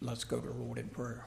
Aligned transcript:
Let's 0.00 0.24
go 0.24 0.38
to 0.38 0.46
the 0.46 0.54
Lord 0.54 0.78
in 0.78 0.88
prayer. 0.88 1.26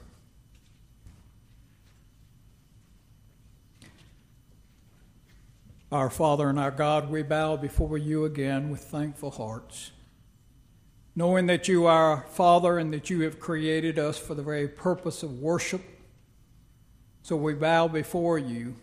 Our 5.90 6.08
Father 6.08 6.48
and 6.48 6.58
our 6.58 6.70
God, 6.70 7.10
we 7.10 7.22
bow 7.22 7.56
before 7.56 7.98
you 7.98 8.24
again 8.24 8.70
with 8.70 8.80
thankful 8.80 9.30
hearts, 9.30 9.90
knowing 11.14 11.46
that 11.48 11.68
you 11.68 11.86
are 11.86 12.12
our 12.12 12.26
Father 12.30 12.78
and 12.78 12.94
that 12.94 13.10
you 13.10 13.20
have 13.20 13.38
created 13.38 13.98
us 13.98 14.18
for 14.18 14.34
the 14.34 14.42
very 14.42 14.68
purpose 14.68 15.22
of 15.22 15.38
worship. 15.38 15.82
So 17.20 17.36
we 17.36 17.52
bow 17.52 17.88
before 17.88 18.38
you, 18.38 18.76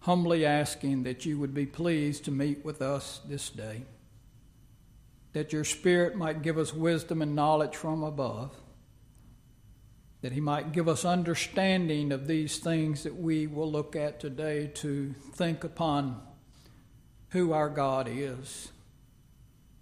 humbly 0.00 0.44
asking 0.44 1.04
that 1.04 1.24
you 1.24 1.38
would 1.38 1.54
be 1.54 1.64
pleased 1.64 2.24
to 2.24 2.32
meet 2.32 2.64
with 2.64 2.82
us 2.82 3.20
this 3.28 3.48
day, 3.48 3.82
that 5.32 5.52
your 5.52 5.62
Spirit 5.62 6.16
might 6.16 6.42
give 6.42 6.58
us 6.58 6.74
wisdom 6.74 7.22
and 7.22 7.36
knowledge 7.36 7.76
from 7.76 8.02
above 8.02 8.50
that 10.24 10.32
He 10.32 10.40
might 10.40 10.72
give 10.72 10.88
us 10.88 11.04
understanding 11.04 12.10
of 12.10 12.26
these 12.26 12.56
things 12.56 13.02
that 13.02 13.14
we 13.14 13.46
will 13.46 13.70
look 13.70 13.94
at 13.94 14.18
today 14.18 14.68
to 14.68 15.14
think 15.34 15.64
upon 15.64 16.18
who 17.28 17.52
our 17.52 17.68
God 17.68 18.08
is 18.10 18.72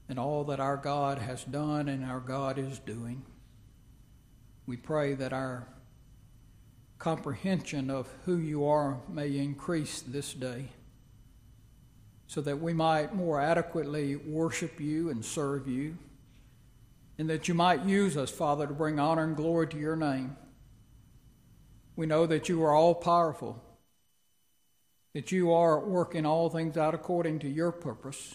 and 0.09 0.19
all 0.19 0.43
that 0.43 0.59
our 0.59 0.77
God 0.77 1.19
has 1.19 1.45
done 1.45 1.89
and 1.89 2.05
our 2.05 2.19
God 2.19 2.59
is 2.59 2.81
doing. 2.81 3.23
We 4.67 4.77
pray 4.77 5.15
that 5.15 5.33
our 5.33 5.69
comprehension 6.99 7.89
of 7.89 8.13
who 8.25 8.37
you 8.37 8.67
are 8.67 8.99
may 9.09 9.39
increase 9.39 10.01
this 10.01 10.35
day 10.35 10.71
so 12.27 12.41
that 12.41 12.61
we 12.61 12.73
might 12.73 13.15
more 13.15 13.41
adequately 13.41 14.17
worship 14.17 14.81
you 14.81 15.09
and 15.09 15.25
serve 15.25 15.69
you 15.69 15.97
and 17.23 17.31
that 17.31 17.47
you 17.47 17.55
might 17.55 17.85
use 17.85 18.17
us, 18.17 18.33
Father, 18.33 18.67
to 18.67 18.75
bring 18.75 18.99
honor 18.99 19.23
and 19.23 19.37
glory 19.37 19.69
to 19.69 19.79
your 19.79 19.95
name. 19.95 20.37
We 21.95 22.05
know 22.05 22.27
that 22.27 22.49
you 22.49 22.65
are 22.65 22.75
all 22.75 22.97
powerful, 22.97 23.63
that 25.15 25.31
you 25.31 25.53
are 25.53 25.79
working 25.79 26.27
all 26.27 26.51
things 26.51 26.77
out 26.77 26.97
according 26.97 27.39
to 27.39 27.49
your 27.49 27.71
purpose, 27.71 28.35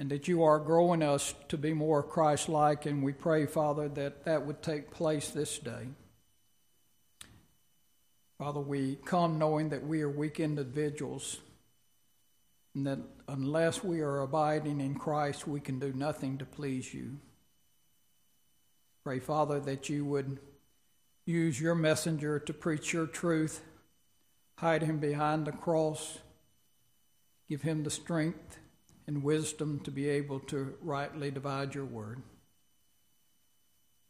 and 0.00 0.10
that 0.10 0.26
you 0.26 0.42
are 0.42 0.58
growing 0.58 1.00
us 1.00 1.32
to 1.46 1.56
be 1.56 1.72
more 1.72 2.02
Christ 2.02 2.48
like. 2.48 2.86
And 2.86 3.04
we 3.04 3.12
pray, 3.12 3.46
Father, 3.46 3.88
that 3.88 4.24
that 4.24 4.44
would 4.44 4.60
take 4.60 4.90
place 4.90 5.30
this 5.30 5.56
day. 5.56 5.86
Father, 8.36 8.58
we 8.58 8.98
come 9.04 9.38
knowing 9.38 9.68
that 9.68 9.86
we 9.86 10.02
are 10.02 10.10
weak 10.10 10.40
individuals 10.40 11.38
and 12.74 12.84
that 12.88 12.98
unless 13.28 13.84
we 13.84 14.00
are 14.00 14.22
abiding 14.22 14.80
in 14.80 14.96
Christ, 14.96 15.46
we 15.46 15.60
can 15.60 15.78
do 15.78 15.92
nothing 15.92 16.38
to 16.38 16.44
please 16.44 16.92
you. 16.92 17.18
Pray, 19.04 19.18
Father, 19.18 19.60
that 19.60 19.90
you 19.90 20.02
would 20.06 20.38
use 21.26 21.60
your 21.60 21.74
messenger 21.74 22.38
to 22.38 22.54
preach 22.54 22.94
your 22.94 23.06
truth, 23.06 23.60
hide 24.56 24.82
him 24.82 24.98
behind 24.98 25.46
the 25.46 25.52
cross, 25.52 26.20
give 27.46 27.60
him 27.60 27.84
the 27.84 27.90
strength 27.90 28.58
and 29.06 29.22
wisdom 29.22 29.78
to 29.80 29.90
be 29.90 30.08
able 30.08 30.40
to 30.40 30.74
rightly 30.80 31.30
divide 31.30 31.74
your 31.74 31.84
word. 31.84 32.22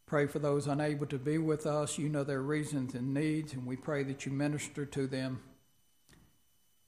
Pray 0.07 0.29
for 0.29 0.39
those 0.39 0.69
unable 0.69 1.07
to 1.07 1.19
be 1.19 1.39
with 1.39 1.67
us. 1.67 1.99
You 1.99 2.09
know 2.09 2.23
their 2.23 2.43
reasons 2.43 2.95
and 2.95 3.13
needs, 3.13 3.53
and 3.53 3.67
we 3.67 3.75
pray 3.75 4.05
that 4.05 4.25
you 4.25 4.31
minister 4.31 4.87
to 4.87 5.09
them 5.09 5.43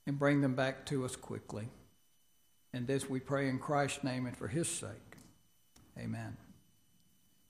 and 0.06 0.16
bring 0.16 0.42
them 0.42 0.54
back 0.54 0.86
to 0.86 1.04
us 1.04 1.16
quickly. 1.16 1.68
And 2.72 2.86
this 2.86 3.10
we 3.10 3.18
pray 3.18 3.48
in 3.48 3.58
Christ's 3.58 4.04
name 4.04 4.26
and 4.26 4.36
for 4.36 4.46
his 4.46 4.68
sake. 4.68 5.16
Amen. 5.98 6.36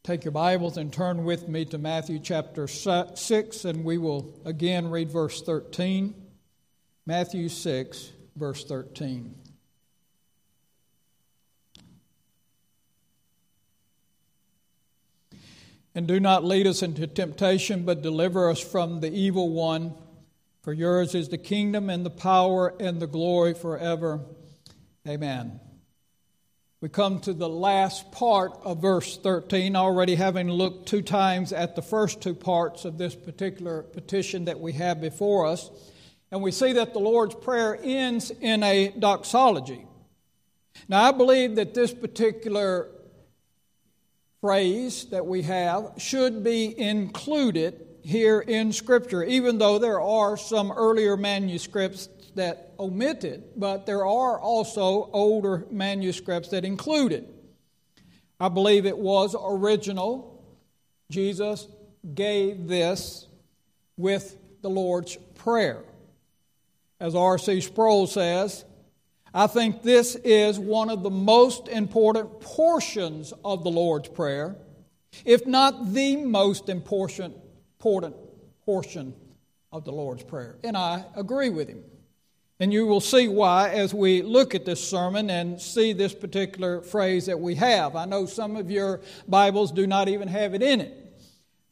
Take 0.06 0.24
your 0.24 0.30
Bibles 0.30 0.76
and 0.76 0.92
turn 0.92 1.24
with 1.24 1.48
me 1.48 1.64
to 1.64 1.78
Matthew 1.78 2.20
chapter 2.20 2.68
6, 2.68 3.64
and 3.64 3.84
we 3.84 3.98
will 3.98 4.38
again 4.44 4.88
read 4.88 5.10
verse 5.10 5.42
13. 5.42 6.14
Matthew 7.06 7.48
6, 7.48 8.12
verse 8.36 8.64
13. 8.64 9.34
And 15.96 16.06
do 16.06 16.20
not 16.20 16.44
lead 16.44 16.68
us 16.68 16.84
into 16.84 17.08
temptation, 17.08 17.84
but 17.84 18.00
deliver 18.00 18.48
us 18.48 18.60
from 18.60 19.00
the 19.00 19.12
evil 19.12 19.50
one. 19.50 19.92
For 20.62 20.72
yours 20.72 21.16
is 21.16 21.30
the 21.30 21.36
kingdom 21.36 21.90
and 21.90 22.06
the 22.06 22.10
power 22.10 22.76
and 22.78 23.02
the 23.02 23.08
glory 23.08 23.54
forever. 23.54 24.20
Amen. 25.08 25.58
We 26.82 26.90
come 26.90 27.20
to 27.20 27.32
the 27.32 27.48
last 27.48 28.12
part 28.12 28.52
of 28.62 28.82
verse 28.82 29.16
13, 29.16 29.74
already 29.76 30.14
having 30.14 30.50
looked 30.50 30.86
two 30.86 31.00
times 31.00 31.50
at 31.54 31.74
the 31.74 31.80
first 31.80 32.20
two 32.20 32.34
parts 32.34 32.84
of 32.84 32.98
this 32.98 33.14
particular 33.14 33.82
petition 33.82 34.44
that 34.44 34.60
we 34.60 34.72
have 34.72 35.00
before 35.00 35.46
us. 35.46 35.70
And 36.30 36.42
we 36.42 36.50
see 36.50 36.74
that 36.74 36.92
the 36.92 36.98
Lord's 36.98 37.34
Prayer 37.34 37.78
ends 37.82 38.30
in 38.30 38.62
a 38.62 38.90
doxology. 38.90 39.86
Now, 40.86 41.04
I 41.04 41.12
believe 41.12 41.56
that 41.56 41.72
this 41.72 41.94
particular 41.94 42.90
phrase 44.42 45.06
that 45.06 45.24
we 45.24 45.42
have 45.42 45.92
should 45.96 46.44
be 46.44 46.78
included 46.78 47.86
here 48.02 48.40
in 48.40 48.70
Scripture, 48.74 49.24
even 49.24 49.56
though 49.56 49.78
there 49.78 50.00
are 50.00 50.36
some 50.36 50.70
earlier 50.70 51.16
manuscripts 51.16 52.10
that 52.36 52.72
omit 52.78 53.24
it, 53.24 53.58
but 53.58 53.86
there 53.86 54.06
are 54.06 54.38
also 54.38 55.10
older 55.12 55.66
manuscripts 55.70 56.50
that 56.50 56.64
include 56.64 57.12
it. 57.12 57.28
I 58.38 58.48
believe 58.48 58.86
it 58.86 58.96
was 58.96 59.34
original. 59.38 60.44
Jesus 61.10 61.66
gave 62.14 62.68
this 62.68 63.26
with 63.96 64.36
the 64.62 64.70
Lord's 64.70 65.16
Prayer. 65.34 65.82
As 67.00 67.14
R.C. 67.14 67.60
Sproul 67.60 68.06
says, 68.06 68.64
I 69.34 69.46
think 69.46 69.82
this 69.82 70.14
is 70.16 70.58
one 70.58 70.88
of 70.88 71.02
the 71.02 71.10
most 71.10 71.68
important 71.68 72.40
portions 72.40 73.32
of 73.44 73.64
the 73.64 73.70
Lord's 73.70 74.08
Prayer, 74.08 74.56
if 75.24 75.46
not 75.46 75.92
the 75.92 76.16
most 76.16 76.68
important, 76.68 77.36
important 77.78 78.16
portion 78.64 79.14
of 79.72 79.84
the 79.84 79.92
Lord's 79.92 80.24
Prayer. 80.24 80.56
And 80.64 80.76
I 80.76 81.04
agree 81.14 81.50
with 81.50 81.68
him. 81.68 81.82
And 82.58 82.72
you 82.72 82.86
will 82.86 83.00
see 83.00 83.28
why 83.28 83.70
as 83.70 83.92
we 83.92 84.22
look 84.22 84.54
at 84.54 84.64
this 84.64 84.82
sermon 84.82 85.28
and 85.28 85.60
see 85.60 85.92
this 85.92 86.14
particular 86.14 86.80
phrase 86.80 87.26
that 87.26 87.38
we 87.38 87.54
have. 87.56 87.96
I 87.96 88.06
know 88.06 88.24
some 88.24 88.56
of 88.56 88.70
your 88.70 89.02
Bibles 89.28 89.72
do 89.72 89.86
not 89.86 90.08
even 90.08 90.28
have 90.28 90.54
it 90.54 90.62
in 90.62 90.80
it. 90.80 90.94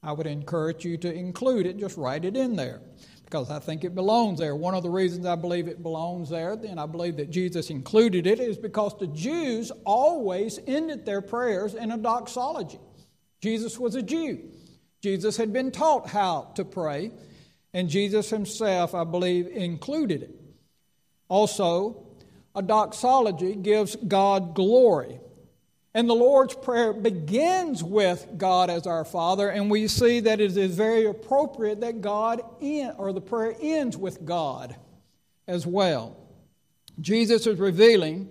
I 0.03 0.13
would 0.13 0.27
encourage 0.27 0.85
you 0.85 0.99
to 0.99 1.13
include 1.13 1.67
it, 1.67 1.79
just 1.79 1.97
write 1.97 2.27
it 2.27 2.37
in 2.37 2.57
there 2.57 2.83
because 3.35 3.51
I 3.51 3.59
think 3.59 3.83
it 3.83 3.97
belongs 3.97 4.39
there. 4.39 4.55
One 4.55 4.75
of 4.75 4.85
the 4.85 4.91
reasons 4.91 5.27
I 5.27 5.35
believe 5.35 5.67
it 5.67 5.83
belongs 5.83 6.29
there, 6.29 6.53
and 6.53 6.79
I 6.79 6.87
believe 6.87 7.17
that 7.17 7.31
Jesus 7.31 7.69
included 7.69 8.29
it, 8.29 8.39
is 8.39 8.57
because 8.57 8.97
the 8.97 9.09
Jews 9.09 9.73
always 9.85 10.61
ended 10.69 11.05
their 11.05 11.21
prayers 11.21 11.75
in 11.75 11.91
a 11.91 11.99
doxology. 11.99 12.79
Jesus 13.41 13.77
was 13.77 13.97
a 13.97 14.03
Jew. 14.03 14.39
Jesus 15.03 15.37
had 15.37 15.53
been 15.53 15.73
taught 15.73 16.09
how 16.09 16.53
to 16.55 16.65
pray, 16.65 17.11
and 17.73 17.89
Jesus 17.89 18.31
himself, 18.31 18.95
I 18.95 19.03
believe, 19.03 19.49
included 19.49 20.23
it. 20.23 20.44
Also, 21.29 22.05
a 22.55 22.63
doxology 22.63 23.55
gives 23.55 23.97
God 23.97 24.55
glory. 24.55 25.19
And 25.95 26.09
the 26.09 26.15
Lord's 26.15 26.55
Prayer 26.55 26.93
begins 26.93 27.83
with 27.83 28.27
God 28.37 28.69
as 28.69 28.87
our 28.87 29.05
Father, 29.05 29.49
and 29.49 29.71
we 29.71 29.87
see 29.87 30.21
that 30.21 30.41
it 30.41 30.57
is 30.57 30.77
very 30.77 31.07
appropriate 31.07 31.81
that 31.81 32.01
God 32.01 32.43
end, 32.61 32.95
or 32.99 33.13
the 33.13 33.21
prayer 33.21 33.55
ends 33.61 33.97
with 33.97 34.25
God 34.25 34.77
as 35.47 35.67
well. 35.67 36.17
Jesus 37.01 37.47
is 37.47 37.59
revealing 37.59 38.29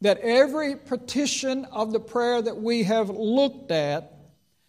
that 0.00 0.18
every 0.18 0.76
petition 0.76 1.64
of 1.66 1.92
the 1.92 2.00
prayer 2.00 2.40
that 2.40 2.56
we 2.56 2.84
have 2.84 3.10
looked 3.10 3.70
at 3.70 4.12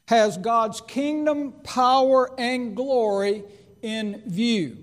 has 0.08 0.38
God's 0.38 0.82
kingdom, 0.82 1.54
power, 1.64 2.30
and 2.40 2.76
glory 2.76 3.44
in 3.82 4.22
view 4.26 4.78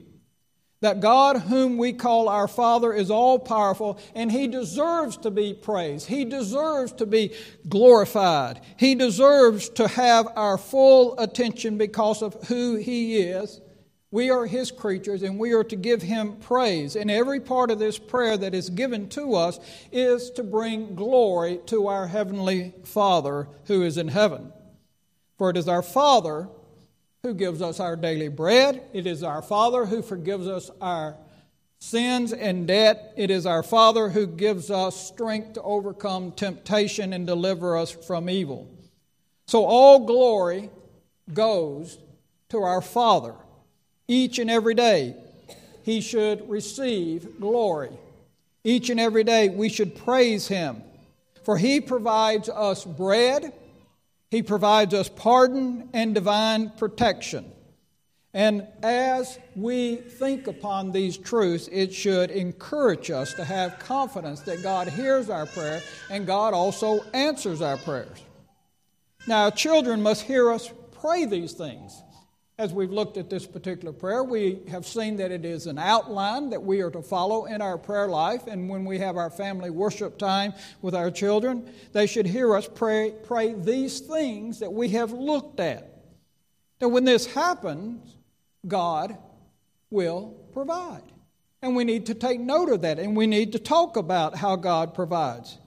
that 0.81 1.01
God, 1.01 1.39
whom 1.39 1.77
we 1.77 1.93
call 1.93 2.29
our 2.29 2.47
Father, 2.47 2.93
is 2.93 3.11
all 3.11 3.39
powerful 3.39 3.99
and 4.15 4.31
He 4.31 4.47
deserves 4.47 5.17
to 5.19 5.31
be 5.31 5.53
praised. 5.53 6.07
He 6.07 6.25
deserves 6.25 6.93
to 6.93 7.07
be 7.07 7.35
glorified. 7.69 8.61
He 8.77 8.95
deserves 8.95 9.69
to 9.71 9.89
have 9.89 10.29
our 10.37 10.57
full 10.57 11.19
attention 11.19 11.79
because 11.79 12.23
of 12.23 12.35
who 12.49 12.77
He 12.77 13.19
is. 13.19 13.61
We 14.11 14.31
are 14.31 14.47
His 14.47 14.71
creatures 14.71 15.23
and 15.23 15.39
we 15.39 15.53
are 15.53 15.65
to 15.65 15.77
give 15.77 16.03
Him 16.03 16.37
praise. 16.37 16.95
And 16.95 17.11
every 17.11 17.41
part 17.41 17.71
of 17.71 17.79
this 17.79 17.99
prayer 17.99 18.37
that 18.37 18.55
is 18.55 18.71
given 18.71 19.09
to 19.11 19.35
us 19.35 19.59
is 19.91 20.31
to 20.33 20.45
bring 20.45 20.95
glory 20.95 21.61
to 21.67 21.89
our 21.89 22.07
Heavenly 22.07 22.75
Father 22.85 23.49
who 23.65 23.83
is 23.83 23.99
in 23.99 24.09
heaven. 24.09 24.53
For 25.37 25.51
it 25.51 25.57
is 25.57 25.69
our 25.69 25.83
Father 25.83 26.49
who 27.23 27.35
gives 27.35 27.61
us 27.61 27.81
our 27.81 27.97
daily 27.97 28.29
bread. 28.29 28.83
It 28.93 29.07
is 29.07 29.23
our 29.23 29.43
Father 29.43 29.87
who 29.87 30.03
forgives 30.03 30.47
us 30.47 30.71
our 30.81 31.17
sins 31.81 32.33
and 32.33 32.67
debt. 32.67 33.13
It 33.17 33.31
is 33.31 33.47
our 33.47 33.63
Father 33.63 34.09
who 34.09 34.27
gives 34.27 34.71
us 34.71 35.09
strength 35.09 35.55
to 35.55 35.63
overcome 35.63 36.33
temptation 36.33 37.13
and 37.13 37.27
deliver 37.27 37.77
us 37.77 37.91
from 37.91 38.31
evil. 38.31 38.69
So 39.47 39.65
all 39.65 40.07
glory 40.07 40.71
goes 41.33 41.99
to 42.51 42.59
our 42.59 42.83
Father. 42.83 43.35
Each 44.07 44.39
and 44.39 44.51
every 44.51 44.75
day, 44.75 45.17
He 45.83 46.01
should 46.01 46.49
receive 46.49 47.41
glory. 47.41 47.91
Each 48.65 48.91
and 48.91 49.01
every 49.01 49.25
day, 49.25 49.49
we 49.49 49.69
should 49.69 49.97
praise 49.97 50.49
Him. 50.49 50.83
For 51.45 51.59
He 51.59 51.81
provides 51.81 52.49
us 52.49 52.85
bread, 52.85 53.53
He 54.31 54.43
provides 54.43 54.93
us 54.95 55.09
pardon 55.09 55.89
and 55.93 56.15
divine 56.15 56.71
protection. 56.71 57.53
And 58.35 58.67
as 58.83 59.39
we 59.57 59.97
think 59.97 60.47
upon 60.47 60.93
these 60.93 61.17
truths, 61.17 61.69
it 61.73 61.95
should 61.95 62.31
encourage 62.31 63.11
us 63.11 63.33
to 63.35 63.45
have 63.45 63.79
confidence 63.79 64.41
that 64.43 64.63
God 64.63 64.89
hears 64.89 65.31
our 65.31 65.47
prayer 65.47 65.81
and 66.11 66.27
God 66.27 66.53
also 66.53 67.03
answers 67.15 67.63
our 67.63 67.79
prayers. 67.79 68.23
Now, 69.27 69.51
children 69.51 70.03
must 70.03 70.23
hear 70.23 70.53
us 70.53 70.71
pray 71.01 71.25
these 71.25 71.53
things. 71.53 72.03
As 72.61 72.73
we've 72.73 72.91
looked 72.91 73.17
at 73.17 73.31
this 73.31 73.47
particular 73.47 73.93
prayer, 73.93 74.25
we 74.25 74.59
have 74.69 74.85
seen 74.85 75.15
that 75.19 75.31
it 75.31 75.45
is 75.45 75.69
an 75.69 75.79
outline 75.79 76.51
that 76.51 76.61
we 76.61 76.81
are 76.81 76.91
to 76.91 77.03
follow 77.03 77.45
in 77.45 77.63
our 77.63 77.79
prayer 77.79 78.09
life. 78.09 78.49
And 78.49 78.69
when 78.69 78.85
we 78.85 78.99
have 78.99 79.17
our 79.17 79.31
family 79.31 79.71
worship 79.71 80.19
time 80.19 80.55
with 80.83 80.93
our 80.93 81.09
children, 81.13 81.73
they 81.93 82.09
should 82.09 82.27
hear 82.27 82.57
us 82.57 82.69
pray, 82.69 83.15
pray 83.23 83.53
these 83.53 84.01
things 84.01 84.59
that 84.59 84.73
we 84.73 84.89
have 84.89 85.13
looked 85.13 85.61
at. 85.61 85.89
Now, 86.81 86.89
when 86.89 87.05
this 87.05 87.33
happens, 87.33 88.17
God 88.67 89.17
will 89.89 90.35
provide. 90.53 91.05
And 91.63 91.77
we 91.77 91.85
need 91.85 92.07
to 92.07 92.15
take 92.15 92.41
note 92.41 92.71
of 92.71 92.83
that, 92.83 92.99
and 92.99 93.17
we 93.17 93.29
need 93.29 93.53
to 93.53 93.61
talk 93.61 93.97
about 93.97 94.37
how 94.37 94.57
God 94.57 94.95
provides. 94.95 95.59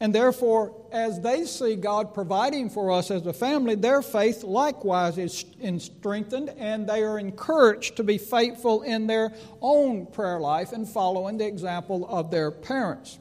And 0.00 0.14
therefore, 0.14 0.86
as 0.92 1.20
they 1.20 1.44
see 1.44 1.74
God 1.74 2.14
providing 2.14 2.70
for 2.70 2.92
us 2.92 3.10
as 3.10 3.26
a 3.26 3.32
family, 3.32 3.74
their 3.74 4.00
faith 4.00 4.44
likewise 4.44 5.18
is 5.18 5.44
strengthened, 5.82 6.50
and 6.50 6.88
they 6.88 7.02
are 7.02 7.18
encouraged 7.18 7.96
to 7.96 8.04
be 8.04 8.16
faithful 8.16 8.82
in 8.82 9.08
their 9.08 9.32
own 9.60 10.06
prayer 10.06 10.38
life 10.38 10.72
and 10.72 10.88
following 10.88 11.38
the 11.38 11.46
example 11.46 12.06
of 12.08 12.30
their 12.30 12.52
parents. 12.52 13.18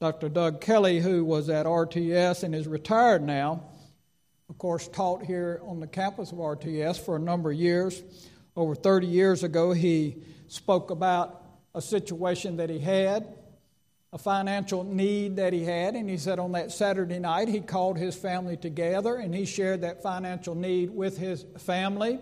Dr. 0.00 0.30
Doug 0.30 0.62
Kelly, 0.62 1.00
who 1.00 1.22
was 1.24 1.50
at 1.50 1.66
RTS 1.66 2.44
and 2.44 2.54
is 2.54 2.66
retired 2.66 3.22
now, 3.22 3.64
of 4.48 4.56
course, 4.56 4.88
taught 4.88 5.22
here 5.22 5.60
on 5.66 5.80
the 5.80 5.86
campus 5.86 6.32
of 6.32 6.38
RTS 6.38 7.04
for 7.04 7.16
a 7.16 7.20
number 7.20 7.50
of 7.50 7.58
years. 7.58 8.02
Over 8.56 8.74
30 8.74 9.06
years 9.06 9.42
ago, 9.44 9.72
he 9.72 10.22
spoke 10.46 10.90
about 10.90 11.42
a 11.74 11.82
situation 11.82 12.56
that 12.56 12.70
he 12.70 12.78
had 12.78 13.34
a 14.12 14.18
financial 14.18 14.84
need 14.84 15.36
that 15.36 15.52
he 15.52 15.64
had. 15.64 15.94
And 15.94 16.08
he 16.08 16.16
said 16.16 16.38
on 16.38 16.52
that 16.52 16.72
Saturday 16.72 17.18
night, 17.18 17.48
he 17.48 17.60
called 17.60 17.98
his 17.98 18.14
family 18.14 18.56
together 18.56 19.16
and 19.16 19.34
he 19.34 19.44
shared 19.44 19.82
that 19.82 20.02
financial 20.02 20.54
need 20.54 20.90
with 20.90 21.18
his 21.18 21.44
family. 21.58 22.18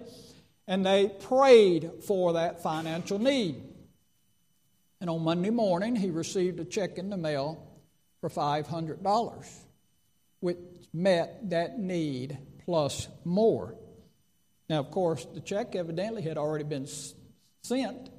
And 0.67 0.85
they 0.85 1.09
prayed 1.09 1.91
for 2.07 2.35
that 2.35 2.63
financial 2.63 3.19
need. 3.19 3.63
And 5.01 5.09
on 5.09 5.23
Monday 5.23 5.51
morning, 5.51 5.95
he 5.95 6.11
received 6.11 6.59
a 6.59 6.65
check 6.65 6.99
in 6.99 7.11
the 7.11 7.17
mail 7.17 7.63
for 8.21 8.29
$500, 8.29 9.49
which 10.41 10.57
met 10.93 11.51
that 11.51 11.79
need 11.79 12.39
plus 12.65 13.07
more. 13.25 13.77
Now, 14.69 14.81
of 14.81 14.91
course, 14.91 15.25
the 15.25 15.41
check 15.41 15.77
evidently 15.77 16.23
had 16.23 16.39
already 16.39 16.65
been 16.65 16.89
sent 17.63 18.11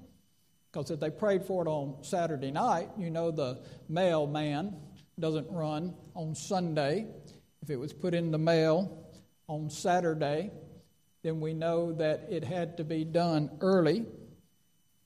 because 0.78 0.92
if 0.92 1.00
they 1.00 1.10
prayed 1.10 1.44
for 1.44 1.66
it 1.66 1.68
on 1.68 1.96
Saturday 2.04 2.52
night, 2.52 2.88
you 3.00 3.10
know 3.10 3.32
the 3.32 3.58
mailman 3.90 4.76
doesn't 5.20 5.50
run 5.50 5.96
on 6.14 6.36
Sunday. 6.36 7.08
If 7.64 7.72
it 7.72 7.78
was 7.78 7.94
put 7.94 8.14
in 8.14 8.30
the 8.30 8.38
mail 8.38 9.10
on 9.48 9.72
Saturday, 9.72 10.52
then 11.24 11.42
we 11.42 11.56
know 11.56 11.94
that 11.94 12.28
it 12.30 12.44
had 12.44 12.78
to 12.78 12.84
be 12.84 13.04
done 13.04 13.50
early. 13.60 14.06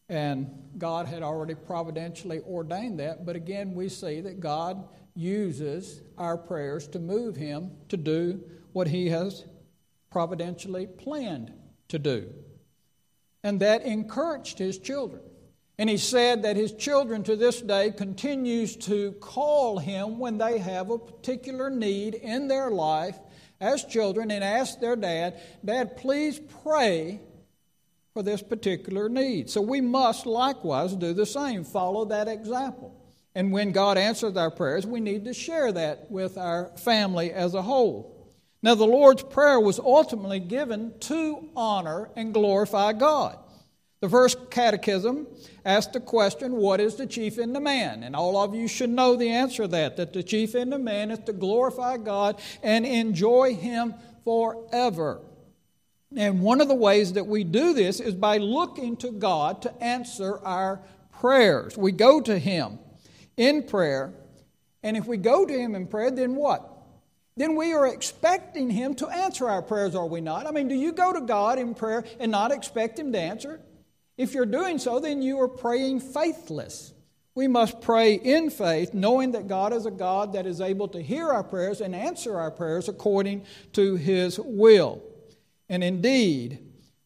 And 0.09 0.51
God 0.77 1.05
had 1.05 1.23
already 1.23 1.55
providentially 1.55 2.41
ordained 2.41 2.99
that. 2.99 3.25
But 3.25 3.37
again, 3.37 3.73
we 3.73 3.87
see 3.87 4.19
that 4.19 4.41
God 4.41 4.89
uses 5.15 6.01
our 6.17 6.37
prayers 6.37 6.85
to 6.89 6.99
move 6.99 7.37
Him 7.37 7.71
to 7.87 7.95
do 7.95 8.43
what 8.73 8.89
He 8.89 9.07
has 9.07 9.45
providentially 10.11 10.85
planned 10.85 11.53
to 11.87 11.97
do. 11.97 12.29
And 13.41 13.61
that 13.61 13.83
encouraged 13.83 14.59
His 14.59 14.77
children. 14.77 15.21
And 15.77 15.89
he 15.89 15.97
said 15.97 16.43
that 16.43 16.57
his 16.57 16.73
children 16.73 17.23
to 17.23 17.35
this 17.35 17.61
day 17.61 17.91
continues 17.91 18.75
to 18.77 19.13
call 19.13 19.79
him 19.79 20.19
when 20.19 20.37
they 20.37 20.59
have 20.59 20.89
a 20.89 20.99
particular 20.99 21.69
need 21.69 22.13
in 22.13 22.47
their 22.47 22.69
life 22.69 23.17
as 23.59 23.85
children 23.85 24.31
and 24.31 24.43
ask 24.43 24.79
their 24.79 24.95
dad, 24.95 25.39
Dad, 25.63 25.97
please 25.97 26.39
pray 26.63 27.21
for 28.13 28.23
this 28.23 28.41
particular 28.41 29.07
need. 29.07 29.49
So 29.49 29.61
we 29.61 29.81
must 29.81 30.25
likewise 30.25 30.95
do 30.95 31.13
the 31.13 31.25
same, 31.25 31.63
follow 31.63 32.05
that 32.05 32.27
example. 32.27 32.95
And 33.33 33.51
when 33.51 33.71
God 33.71 33.97
answers 33.97 34.35
our 34.35 34.51
prayers, 34.51 34.85
we 34.85 34.99
need 34.99 35.25
to 35.25 35.33
share 35.33 35.71
that 35.71 36.11
with 36.11 36.37
our 36.37 36.75
family 36.77 37.31
as 37.31 37.53
a 37.53 37.61
whole. 37.61 38.17
Now, 38.61 38.75
the 38.75 38.85
Lord's 38.85 39.23
Prayer 39.23 39.59
was 39.59 39.79
ultimately 39.79 40.39
given 40.39 40.93
to 41.01 41.49
honor 41.55 42.09
and 42.15 42.33
glorify 42.33 42.93
God. 42.93 43.37
The 44.01 44.09
first 44.09 44.49
catechism 44.49 45.27
asked 45.63 45.93
the 45.93 45.99
question, 45.99 46.53
What 46.53 46.81
is 46.81 46.95
the 46.95 47.05
chief 47.05 47.37
end 47.37 47.55
of 47.55 47.61
man? 47.61 48.01
And 48.01 48.15
all 48.15 48.35
of 48.35 48.55
you 48.55 48.67
should 48.67 48.89
know 48.89 49.15
the 49.15 49.29
answer 49.29 49.63
to 49.63 49.67
that, 49.69 49.95
that 49.97 50.11
the 50.11 50.23
chief 50.23 50.55
end 50.55 50.73
of 50.73 50.81
man 50.81 51.11
is 51.11 51.19
to 51.19 51.33
glorify 51.33 51.97
God 51.97 52.41
and 52.63 52.83
enjoy 52.83 53.53
Him 53.53 53.93
forever. 54.23 55.21
And 56.17 56.41
one 56.41 56.61
of 56.61 56.67
the 56.67 56.75
ways 56.75 57.13
that 57.13 57.27
we 57.27 57.43
do 57.43 57.73
this 57.73 57.99
is 57.99 58.15
by 58.15 58.37
looking 58.37 58.97
to 58.97 59.11
God 59.11 59.61
to 59.61 59.83
answer 59.83 60.39
our 60.39 60.81
prayers. 61.19 61.77
We 61.77 61.91
go 61.91 62.19
to 62.21 62.39
Him 62.39 62.79
in 63.37 63.63
prayer, 63.63 64.13
and 64.81 64.97
if 64.97 65.05
we 65.05 65.17
go 65.17 65.45
to 65.45 65.53
Him 65.53 65.75
in 65.75 65.85
prayer, 65.85 66.09
then 66.09 66.35
what? 66.35 66.67
Then 67.37 67.55
we 67.55 67.71
are 67.73 67.85
expecting 67.85 68.71
Him 68.71 68.95
to 68.95 69.07
answer 69.09 69.47
our 69.47 69.61
prayers, 69.61 69.93
are 69.93 70.07
we 70.07 70.21
not? 70.21 70.47
I 70.47 70.51
mean, 70.51 70.67
do 70.67 70.75
you 70.75 70.91
go 70.91 71.13
to 71.13 71.21
God 71.21 71.59
in 71.59 71.75
prayer 71.75 72.03
and 72.19 72.31
not 72.31 72.51
expect 72.51 72.97
Him 72.97 73.11
to 73.11 73.19
answer? 73.19 73.61
If 74.17 74.33
you're 74.33 74.45
doing 74.45 74.77
so, 74.77 74.99
then 74.99 75.21
you 75.21 75.39
are 75.41 75.47
praying 75.47 76.01
faithless. 76.01 76.93
We 77.33 77.47
must 77.47 77.79
pray 77.81 78.15
in 78.15 78.49
faith, 78.49 78.93
knowing 78.93 79.31
that 79.31 79.47
God 79.47 79.71
is 79.71 79.85
a 79.85 79.91
God 79.91 80.33
that 80.33 80.45
is 80.45 80.59
able 80.59 80.89
to 80.89 81.01
hear 81.01 81.29
our 81.29 81.43
prayers 81.43 81.79
and 81.79 81.95
answer 81.95 82.37
our 82.37 82.51
prayers 82.51 82.89
according 82.89 83.45
to 83.73 83.95
His 83.95 84.37
will. 84.37 85.01
And 85.69 85.83
indeed, 85.83 86.59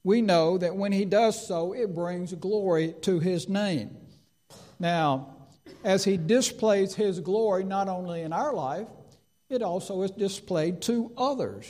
we 0.03 0.21
know 0.21 0.57
that 0.57 0.75
when 0.75 0.91
He 0.91 1.05
does 1.05 1.47
so, 1.47 1.73
it 1.73 1.93
brings 1.93 2.33
glory 2.33 2.95
to 3.01 3.19
His 3.19 3.47
name. 3.47 3.95
Now, 4.79 5.35
as 5.83 6.03
He 6.03 6.17
displays 6.17 6.95
His 6.95 7.19
glory 7.19 7.63
not 7.63 7.87
only 7.87 8.21
in 8.21 8.33
our 8.33 8.53
life, 8.53 8.87
it 9.47 9.61
also 9.61 10.01
is 10.01 10.11
displayed 10.11 10.81
to 10.83 11.11
others 11.15 11.67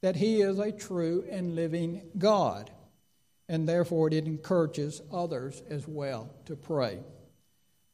that 0.00 0.14
He 0.14 0.42
is 0.42 0.60
a 0.60 0.70
true 0.70 1.24
and 1.28 1.56
living 1.56 2.02
God 2.16 2.70
and 3.48 3.68
therefore 3.68 4.08
it 4.08 4.26
encourages 4.26 5.02
others 5.12 5.62
as 5.68 5.86
well 5.86 6.34
to 6.46 6.56
pray. 6.56 7.00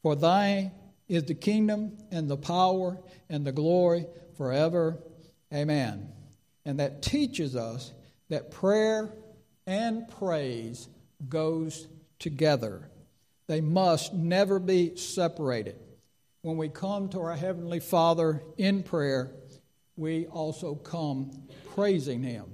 For 0.03 0.17
thine 0.17 0.73
is 1.09 1.25
the 1.25 1.35
kingdom 1.35 1.99
and 2.11 2.31
the 2.31 2.37
power 2.37 2.99
and 3.29 3.45
the 3.45 3.53
glory 3.53 4.07
forever. 4.37 4.99
Amen. 5.53 6.09
And 6.65 6.79
that 6.79 7.03
teaches 7.03 7.57
us 7.57 7.93
that 8.29 8.51
prayer 8.51 9.13
and 9.67 10.09
praise 10.09 10.89
goes 11.29 11.89
together. 12.19 12.89
They 13.49 13.61
must 13.61 14.15
never 14.15 14.59
be 14.59 14.97
separated. 14.97 15.77
When 16.43 16.57
we 16.57 16.69
come 16.69 17.09
to 17.11 17.21
our 17.21 17.37
heavenly 17.37 17.81
Father 17.81 18.43
in 18.57 18.83
prayer, 18.83 19.33
we 19.97 20.27
also 20.27 20.77
come 20.77 21.33
praising 21.75 22.23
him. 22.23 22.47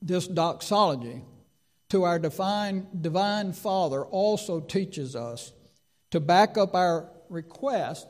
This 0.00 0.28
doxology 0.28 1.22
to 1.92 2.04
our 2.04 2.18
divine, 2.18 2.86
divine 2.98 3.52
Father 3.52 4.02
also 4.02 4.60
teaches 4.60 5.14
us 5.14 5.52
to 6.10 6.20
back 6.20 6.56
up 6.56 6.74
our 6.74 7.10
request 7.28 8.08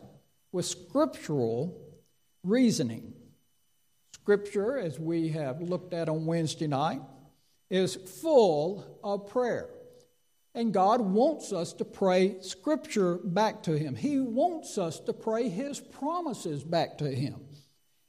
with 0.52 0.64
scriptural 0.64 1.76
reasoning. 2.44 3.12
Scripture, 4.14 4.78
as 4.78 5.00
we 5.00 5.30
have 5.30 5.60
looked 5.60 5.94
at 5.94 6.08
on 6.08 6.26
Wednesday 6.26 6.68
night, 6.68 7.00
is 7.70 7.96
full 7.96 9.00
of 9.02 9.26
prayer. 9.26 9.68
And 10.54 10.72
God 10.72 11.00
wants 11.00 11.52
us 11.52 11.72
to 11.72 11.84
pray 11.84 12.36
Scripture 12.40 13.18
back 13.24 13.64
to 13.64 13.76
Him. 13.76 13.96
He 13.96 14.20
wants 14.20 14.78
us 14.78 15.00
to 15.00 15.12
pray 15.12 15.48
His 15.48 15.80
promises 15.80 16.62
back 16.62 16.98
to 16.98 17.10
Him. 17.12 17.40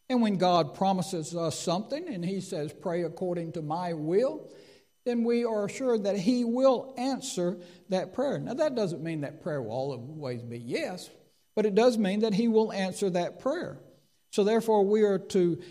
And 0.08 0.22
when 0.22 0.38
God 0.38 0.76
promises 0.76 1.36
us 1.36 1.58
something 1.58 2.08
and 2.08 2.24
He 2.24 2.42
says, 2.42 2.72
Pray 2.74 3.02
according 3.02 3.54
to 3.54 3.64
my 3.64 3.94
will, 3.94 4.52
then 5.06 5.24
we 5.24 5.44
are 5.44 5.66
assured 5.66 6.04
that 6.06 6.18
He 6.18 6.44
will 6.44 6.94
answer 6.98 7.58
that 7.90 8.14
prayer. 8.14 8.40
Now, 8.40 8.54
that 8.56 8.76
doesn't 8.76 9.04
mean 9.04 9.22
that 9.22 9.42
prayer 9.42 9.62
will 9.62 9.72
always 9.72 10.42
be 10.44 10.60
yes, 10.60 11.10
but 11.56 11.66
it 11.66 11.76
does 11.76 11.98
mean 11.98 12.22
that 12.22 12.34
He 12.34 12.48
will 12.48 12.72
answer 12.72 13.10
that 13.10 13.40
prayer. 13.40 13.80
So, 14.32 14.44
therefore, 14.44 14.86
we 14.86 15.04
are 15.04 15.20
to 15.20 15.62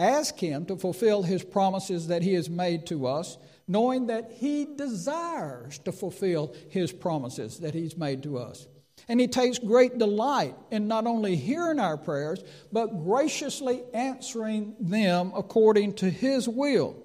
Ask 0.00 0.38
Him 0.38 0.64
to 0.64 0.76
fulfill 0.76 1.22
His 1.22 1.44
promises 1.44 2.08
that 2.08 2.22
He 2.22 2.32
has 2.32 2.48
made 2.48 2.86
to 2.86 3.06
us, 3.06 3.36
knowing 3.68 4.06
that 4.06 4.32
He 4.34 4.64
desires 4.64 5.78
to 5.80 5.92
fulfill 5.92 6.54
His 6.70 6.90
promises 6.90 7.58
that 7.58 7.74
He's 7.74 7.98
made 7.98 8.22
to 8.22 8.38
us. 8.38 8.66
And 9.08 9.20
He 9.20 9.28
takes 9.28 9.58
great 9.58 9.98
delight 9.98 10.56
in 10.70 10.88
not 10.88 11.06
only 11.06 11.36
hearing 11.36 11.78
our 11.78 11.98
prayers, 11.98 12.42
but 12.72 13.04
graciously 13.04 13.82
answering 13.92 14.74
them 14.80 15.32
according 15.36 15.92
to 15.96 16.08
His 16.08 16.48
will. 16.48 16.96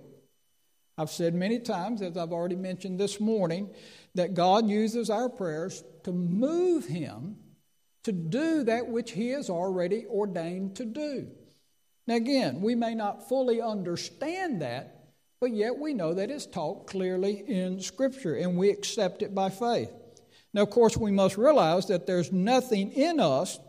I've 0.97 1.11
said 1.11 1.35
many 1.35 1.59
times, 1.59 2.01
as 2.01 2.15
I've 2.15 2.31
already 2.31 2.55
mentioned 2.55 2.99
this 2.99 3.19
morning, 3.19 3.69
that 4.15 4.33
God 4.33 4.67
uses 4.67 5.09
our 5.09 5.29
prayers 5.29 5.83
to 6.03 6.11
move 6.11 6.85
Him 6.85 7.37
to 8.03 8.11
do 8.11 8.63
that 8.63 8.87
which 8.87 9.11
He 9.11 9.29
has 9.29 9.49
already 9.49 10.05
ordained 10.05 10.75
to 10.77 10.85
do. 10.85 11.27
Now, 12.07 12.15
again, 12.15 12.61
we 12.61 12.75
may 12.75 12.95
not 12.95 13.27
fully 13.27 13.61
understand 13.61 14.61
that, 14.61 15.09
but 15.41 15.51
yet 15.51 15.77
we 15.77 15.93
know 15.93 16.13
that 16.13 16.29
it's 16.29 16.45
taught 16.45 16.87
clearly 16.87 17.43
in 17.47 17.81
Scripture 17.81 18.35
and 18.35 18.57
we 18.57 18.69
accept 18.69 19.21
it 19.21 19.35
by 19.35 19.49
faith. 19.49 19.91
Now, 20.53 20.61
of 20.61 20.69
course, 20.69 20.95
we 20.95 21.11
must 21.11 21.37
realize 21.37 21.87
that 21.87 22.07
there's 22.07 22.31
nothing 22.31 22.91
in 22.91 23.19
us 23.19 23.59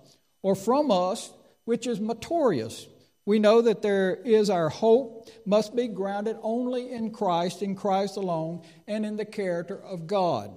or 0.42 0.54
from 0.54 0.92
us 0.92 1.32
which 1.64 1.86
is 1.86 1.98
meritorious. 1.98 2.86
We 3.26 3.40
know 3.40 3.60
that 3.60 3.82
there 3.82 4.14
is 4.14 4.48
our 4.48 4.68
hope 4.68 5.28
must 5.44 5.74
be 5.74 5.88
grounded 5.88 6.36
only 6.42 6.92
in 6.92 7.10
Christ, 7.10 7.60
in 7.60 7.74
Christ 7.74 8.16
alone, 8.16 8.62
and 8.86 9.04
in 9.04 9.16
the 9.16 9.24
character 9.24 9.76
of 9.76 10.06
God. 10.06 10.56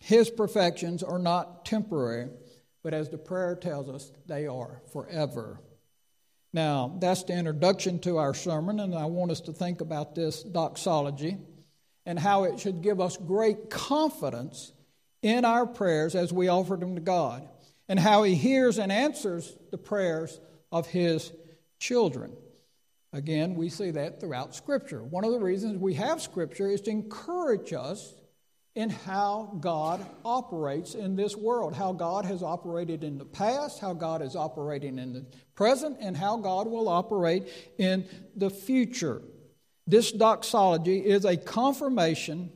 His 0.00 0.30
perfections 0.30 1.02
are 1.02 1.18
not 1.18 1.66
temporary, 1.66 2.28
but 2.82 2.94
as 2.94 3.10
the 3.10 3.18
prayer 3.18 3.54
tells 3.54 3.90
us, 3.90 4.10
they 4.26 4.46
are 4.46 4.80
forever. 4.92 5.60
Now, 6.54 6.96
that's 7.00 7.24
the 7.24 7.34
introduction 7.34 7.98
to 8.00 8.16
our 8.16 8.32
sermon, 8.32 8.80
and 8.80 8.94
I 8.94 9.04
want 9.04 9.30
us 9.30 9.40
to 9.42 9.52
think 9.52 9.80
about 9.82 10.14
this 10.14 10.42
doxology 10.42 11.36
and 12.06 12.18
how 12.18 12.44
it 12.44 12.60
should 12.60 12.82
give 12.82 13.00
us 13.00 13.16
great 13.16 13.68
confidence 13.70 14.72
in 15.20 15.44
our 15.44 15.66
prayers 15.66 16.14
as 16.14 16.32
we 16.32 16.48
offer 16.48 16.76
them 16.76 16.94
to 16.94 17.00
God, 17.00 17.48
and 17.88 17.98
how 17.98 18.22
He 18.22 18.34
hears 18.34 18.78
and 18.78 18.92
answers 18.92 19.54
the 19.70 19.78
prayers 19.78 20.38
of 20.70 20.86
His 20.86 21.32
children. 21.84 22.32
Again, 23.12 23.54
we 23.54 23.68
see 23.68 23.90
that 23.90 24.18
throughout 24.18 24.54
Scripture. 24.54 25.04
One 25.04 25.24
of 25.24 25.32
the 25.32 25.38
reasons 25.38 25.78
we 25.78 25.94
have 25.94 26.22
Scripture 26.22 26.68
is 26.68 26.80
to 26.82 26.90
encourage 26.90 27.72
us 27.72 28.14
in 28.74 28.90
how 28.90 29.56
God 29.60 30.04
operates 30.24 30.94
in 30.94 31.14
this 31.14 31.36
world, 31.36 31.74
how 31.74 31.92
God 31.92 32.24
has 32.24 32.42
operated 32.42 33.04
in 33.04 33.18
the 33.18 33.24
past, 33.24 33.80
how 33.80 33.92
God 33.92 34.22
is 34.22 34.34
operating 34.34 34.98
in 34.98 35.12
the 35.12 35.26
present, 35.54 35.98
and 36.00 36.16
how 36.16 36.38
God 36.38 36.66
will 36.66 36.88
operate 36.88 37.48
in 37.78 38.06
the 38.34 38.50
future. 38.50 39.22
This 39.86 40.10
doxology 40.10 40.98
is 40.98 41.24
a 41.24 41.36
confirmation 41.36 42.50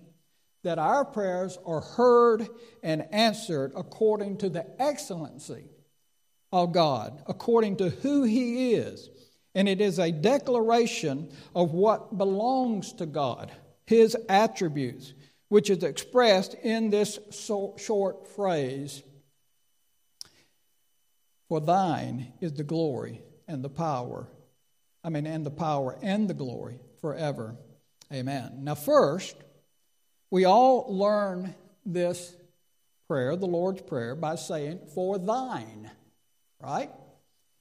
that 0.64 0.78
our 0.78 1.04
prayers 1.04 1.58
are 1.66 1.82
heard 1.82 2.48
and 2.82 3.06
answered 3.12 3.72
according 3.76 4.38
to 4.38 4.48
the 4.48 4.66
excellency 4.82 5.66
of 6.50 6.72
God, 6.72 7.22
according 7.26 7.76
to 7.76 7.90
who 7.90 8.24
He 8.24 8.72
is. 8.72 9.10
And 9.54 9.68
it 9.68 9.80
is 9.80 9.98
a 9.98 10.12
declaration 10.12 11.30
of 11.54 11.72
what 11.72 12.16
belongs 12.16 12.92
to 12.94 13.06
God, 13.06 13.50
His 13.86 14.16
attributes 14.28 15.14
which 15.48 15.70
is 15.70 15.82
expressed 15.82 16.54
in 16.54 16.90
this 16.90 17.18
short 17.30 18.28
phrase 18.28 19.02
For 21.48 21.60
thine 21.60 22.32
is 22.40 22.52
the 22.54 22.64
glory 22.64 23.22
and 23.46 23.64
the 23.64 23.70
power, 23.70 24.28
I 25.02 25.08
mean, 25.08 25.26
and 25.26 25.44
the 25.44 25.50
power 25.50 25.96
and 26.02 26.28
the 26.28 26.34
glory 26.34 26.80
forever. 27.00 27.56
Amen. 28.12 28.60
Now, 28.60 28.74
first, 28.74 29.36
we 30.30 30.44
all 30.44 30.86
learn 30.88 31.54
this 31.86 32.36
prayer, 33.06 33.34
the 33.36 33.46
Lord's 33.46 33.80
Prayer, 33.80 34.14
by 34.14 34.34
saying, 34.34 34.80
For 34.94 35.18
thine, 35.18 35.90
right? 36.60 36.90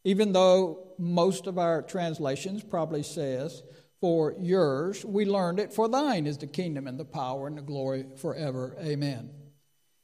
Even 0.07 0.31
though 0.31 0.93
most 0.97 1.47
of 1.47 1.57
our 1.57 1.81
translations 1.81 2.63
probably 2.63 3.03
says, 3.03 3.61
for 3.99 4.35
yours. 4.39 5.03
We 5.03 5.25
learned 5.25 5.59
it, 5.59 5.73
for 5.73 5.89
thine 5.89 6.27
is 6.27 6.37
the 6.37 6.47
kingdom 6.47 6.87
and 6.87 6.99
the 6.99 7.05
power 7.05 7.47
and 7.47 7.57
the 7.57 7.61
glory 7.61 8.05
forever. 8.17 8.75
Amen. 8.79 9.29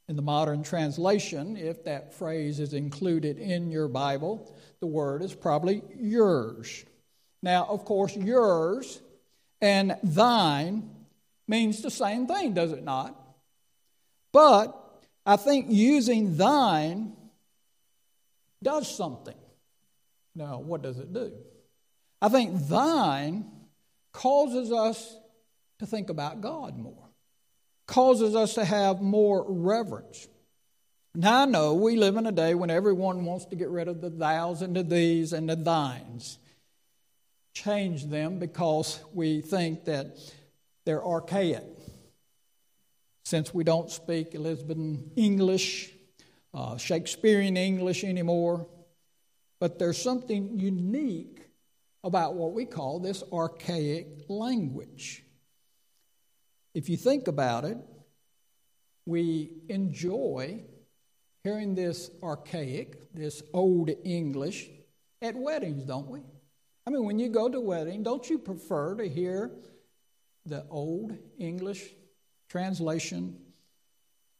In 0.08 0.16
the 0.16 0.22
modern 0.22 0.64
translation, 0.64 1.56
if 1.56 1.84
that 1.86 2.14
phrase 2.14 2.60
is 2.60 2.74
included 2.74 3.38
in 3.38 3.72
your 3.72 3.88
Bible, 3.88 4.54
the 4.80 4.88
word 4.88 5.22
is 5.22 5.34
probably 5.34 5.82
yours. 5.96 6.84
Now, 7.42 7.66
of 7.70 7.86
course, 7.86 8.16
yours 8.16 9.02
and 9.62 9.96
thine 10.04 10.90
means 11.48 11.82
the 11.82 11.92
same 11.92 12.28
thing, 12.28 12.54
does 12.54 12.72
it 12.72 12.84
not? 12.84 13.16
But 14.32 14.76
I 15.26 15.38
think 15.38 15.68
using 15.70 16.36
thine 16.36 17.14
does 18.62 18.94
something. 18.94 19.36
Now, 20.36 20.60
what 20.60 20.82
does 20.82 20.98
it 20.98 21.14
do? 21.14 21.32
I 22.22 22.30
think 22.30 22.68
thine 22.68 23.46
causes 24.12 24.72
us 24.72 25.18
to 25.80 25.86
think 25.86 26.10
about 26.10 26.42
God 26.42 26.78
more, 26.78 27.10
causes 27.88 28.36
us 28.36 28.56
to 28.56 28.66
have 28.66 29.02
more 29.02 29.46
reverence. 29.48 30.28
Now, 31.16 31.44
I 31.44 31.46
know 31.46 31.76
we 31.76 31.96
live 31.96 32.16
in 32.16 32.26
a 32.26 32.32
day 32.32 32.56
when 32.56 32.70
everyone 32.70 33.26
wants 33.26 33.46
to 33.46 33.56
get 33.56 33.70
rid 33.70 33.88
of 33.88 34.02
the 34.02 34.10
thous 34.10 34.62
and 34.62 34.76
the 34.76 34.84
these 34.84 35.34
and 35.34 35.50
the 35.50 35.56
thines, 35.56 36.40
change 37.54 38.06
them 38.06 38.40
because 38.40 39.00
we 39.14 39.42
think 39.42 39.86
that 39.86 40.18
they're 40.86 41.06
archaic. 41.06 41.64
Since 43.26 43.54
we 43.54 43.64
don't 43.64 43.92
speak 43.92 44.34
Elizabethan 44.34 45.12
English, 45.16 45.92
uh, 46.54 46.78
Shakespearean 46.78 47.58
English 47.58 48.04
anymore, 48.04 48.68
but 49.64 49.80
there's 49.80 49.98
something 49.98 50.60
unique 50.60 51.40
about 52.04 52.36
what 52.36 52.52
we 52.52 52.66
call 52.66 53.00
this 53.00 53.24
archaic 53.32 54.26
language. 54.28 55.24
If 56.74 56.90
you 56.90 56.98
think 56.98 57.30
about 57.30 57.64
it, 57.64 57.78
we 59.06 59.54
enjoy 59.70 60.66
hearing 61.46 61.76
this 61.76 62.12
archaic, 62.22 63.14
this 63.14 63.42
old 63.54 63.90
English 64.04 64.68
at 65.22 65.34
weddings, 65.34 65.86
don't 65.86 66.10
we? 66.10 66.20
I 66.86 66.90
mean, 66.90 67.06
when 67.06 67.18
you 67.18 67.30
go 67.30 67.48
to 67.48 67.62
wedding, 67.62 68.04
don't 68.04 68.30
you 68.30 68.40
prefer 68.40 68.96
to 68.96 69.08
hear 69.08 69.50
the 70.46 70.66
old 70.70 71.18
English 71.38 71.86
translation? 72.50 73.40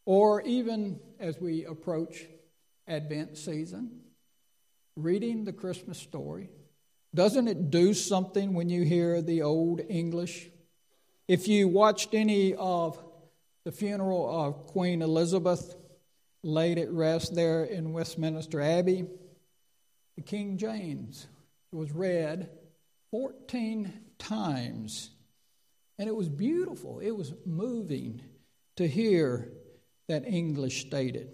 Or 0.04 0.42
even 0.42 1.00
as 1.18 1.40
we 1.40 1.64
approach 1.64 2.26
Advent 2.86 3.38
season, 3.38 4.03
reading 4.96 5.44
the 5.44 5.52
Christmas 5.52 5.98
story, 5.98 6.50
doesn't 7.14 7.48
it 7.48 7.70
do 7.70 7.94
something 7.94 8.54
when 8.54 8.68
you 8.68 8.82
hear 8.82 9.22
the 9.22 9.42
old 9.42 9.80
English? 9.88 10.50
If 11.28 11.48
you 11.48 11.68
watched 11.68 12.12
any 12.12 12.54
of 12.54 13.02
the 13.64 13.72
funeral 13.72 14.28
of 14.28 14.66
Queen 14.66 15.00
Elizabeth 15.00 15.76
laid 16.42 16.78
at 16.78 16.90
rest 16.90 17.34
there 17.34 17.64
in 17.64 17.92
Westminster 17.92 18.60
Abbey, 18.60 19.06
the 20.16 20.22
King 20.22 20.58
James 20.58 21.26
was 21.72 21.92
read 21.92 22.50
14 23.10 23.92
times. 24.18 25.10
And 25.98 26.08
it 26.08 26.14
was 26.14 26.28
beautiful, 26.28 26.98
it 27.00 27.12
was 27.12 27.32
moving 27.46 28.20
to 28.76 28.86
hear 28.86 29.52
that 30.08 30.26
English 30.26 30.80
stated. 30.80 31.30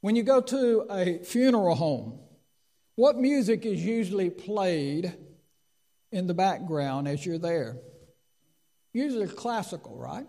When 0.00 0.16
you 0.16 0.24
go 0.24 0.40
to 0.40 0.86
a 0.90 1.18
funeral 1.18 1.76
home, 1.76 2.18
what 2.96 3.16
music 3.16 3.66
is 3.66 3.84
usually 3.84 4.30
played 4.30 5.14
in 6.10 6.26
the 6.26 6.34
background 6.34 7.06
as 7.06 7.24
you're 7.24 7.38
there? 7.38 7.76
Usually 8.92 9.28
classical, 9.28 9.96
right? 9.96 10.26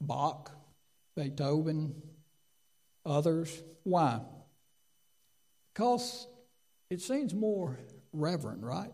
Bach, 0.00 0.50
Beethoven, 1.16 1.94
others. 3.06 3.62
Why? 3.84 4.20
Because 5.72 6.26
it 6.90 7.00
seems 7.00 7.32
more 7.32 7.78
reverent, 8.12 8.64
right? 8.64 8.92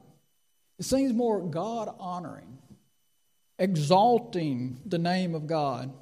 It 0.78 0.84
seems 0.84 1.14
more 1.14 1.40
God 1.40 1.92
honoring, 1.98 2.58
exalting 3.58 4.80
the 4.84 4.98
name 4.98 5.34
of 5.34 5.46
God. 5.46 5.92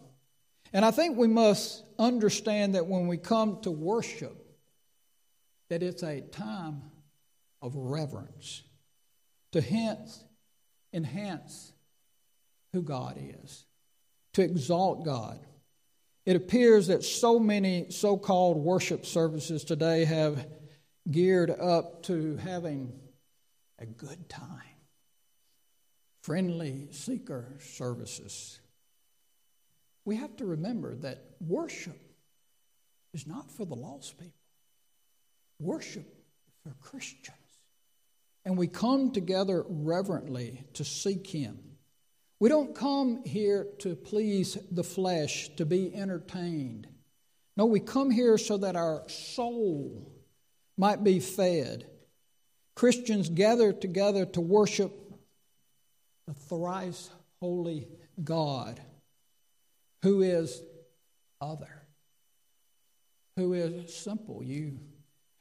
And 0.73 0.85
I 0.85 0.91
think 0.91 1.17
we 1.17 1.29
must 1.29 1.85
understand 2.01 2.75
that 2.75 2.89
when 2.89 3.07
we 3.07 3.17
come 3.17 3.61
to 3.63 3.71
worship, 3.71 4.37
that 5.69 5.85
it's 5.85 6.03
a 6.03 6.21
time 6.21 6.83
of 7.67 7.75
reverence 7.77 8.63
to 9.53 9.61
hence 9.61 10.25
enhance 10.93 11.73
who 12.73 12.83
God 12.83 13.19
is, 13.19 13.67
to 14.35 14.43
exalt 14.43 15.05
God. 15.05 15.39
It 16.25 16.37
appears 16.37 16.87
that 16.89 17.05
so 17.05 17.39
many 17.39 17.91
so 17.91 18.17
called 18.17 18.57
worship 18.57 19.05
services 19.07 19.65
today 19.65 20.05
have 20.05 20.47
geared 21.11 21.51
up 21.51 22.03
to 22.05 22.37
having 22.37 22.93
a 23.79 23.87
good 23.87 24.29
time. 24.29 24.77
friendly 26.27 26.89
seeker 26.91 27.57
services. 27.61 28.59
We 30.05 30.17
have 30.17 30.35
to 30.39 30.45
remember 30.45 30.97
that 30.97 31.23
worship 31.41 31.97
is 33.15 33.29
not 33.29 33.49
for 33.49 33.65
the 33.65 33.77
lost 33.77 34.19
people, 34.19 34.35
worship 35.61 36.03
is 36.49 36.55
for 36.65 36.75
Christians. 36.81 37.37
And 38.47 38.57
we 38.57 38.69
come 38.69 39.11
together 39.11 39.65
reverently 39.69 40.63
to 40.75 40.85
seek 40.85 41.27
Him. 41.27 41.59
We 42.39 42.49
don't 42.49 42.77
come 42.77 43.25
here 43.25 43.67
to 43.81 43.97
please 43.97 44.57
the 44.71 44.85
flesh, 44.85 45.51
to 45.57 45.67
be 45.67 45.93
entertained. 45.93 46.87
No, 47.57 47.67
we 47.67 47.81
come 47.81 48.11
here 48.11 48.39
so 48.39 48.57
that 48.59 48.77
our 48.77 49.03
soul 49.09 50.13
might 50.79 51.03
be 51.03 51.19
fed. 51.19 51.87
Christians 52.77 53.29
gather 53.29 53.73
together 53.73 54.25
to 54.27 54.41
worship 54.41 54.93
the 56.29 56.35
thrice 56.35 57.11
holy 57.41 57.89
God 58.23 58.81
who 60.03 60.23
is 60.23 60.63
other, 61.41 61.83
who 63.37 63.55
is 63.55 63.93
simple. 63.93 64.45
You 64.45 64.79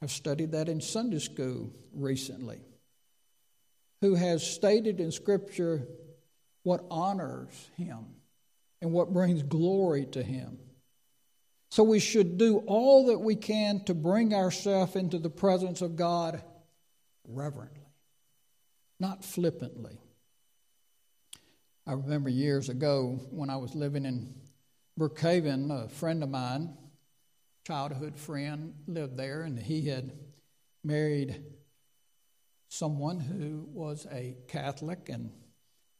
have 0.01 0.09
studied 0.09 0.53
that 0.53 0.69
in 0.69 0.81
Sunday 0.81 1.19
school 1.19 1.71
recently. 1.93 2.61
Who 4.01 4.15
has 4.15 4.45
stated 4.45 4.99
in 4.99 5.11
Scripture 5.11 5.87
what 6.63 6.85
honors 6.89 7.69
him 7.77 8.05
and 8.81 8.91
what 8.91 9.13
brings 9.13 9.43
glory 9.43 10.05
to 10.07 10.21
him. 10.21 10.57
So 11.69 11.83
we 11.83 11.99
should 11.99 12.37
do 12.37 12.59
all 12.67 13.07
that 13.07 13.19
we 13.19 13.35
can 13.35 13.83
to 13.85 13.93
bring 13.93 14.33
ourselves 14.33 14.95
into 14.95 15.19
the 15.19 15.29
presence 15.29 15.81
of 15.81 15.95
God 15.95 16.41
reverently, 17.27 17.87
not 18.99 19.23
flippantly. 19.23 19.99
I 21.87 21.93
remember 21.93 22.29
years 22.29 22.69
ago 22.69 23.19
when 23.29 23.49
I 23.49 23.57
was 23.57 23.75
living 23.75 24.05
in 24.05 24.33
Brookhaven, 24.99 25.69
a 25.69 25.89
friend 25.89 26.23
of 26.23 26.29
mine, 26.29 26.75
childhood 27.67 28.17
friend, 28.17 28.73
lived 28.87 29.17
there, 29.17 29.43
and 29.43 29.59
he 29.59 29.87
had 29.87 30.13
married 30.83 31.43
someone 32.67 33.19
who 33.19 33.67
was 33.71 34.07
a 34.11 34.35
Catholic, 34.47 35.09
and 35.09 35.29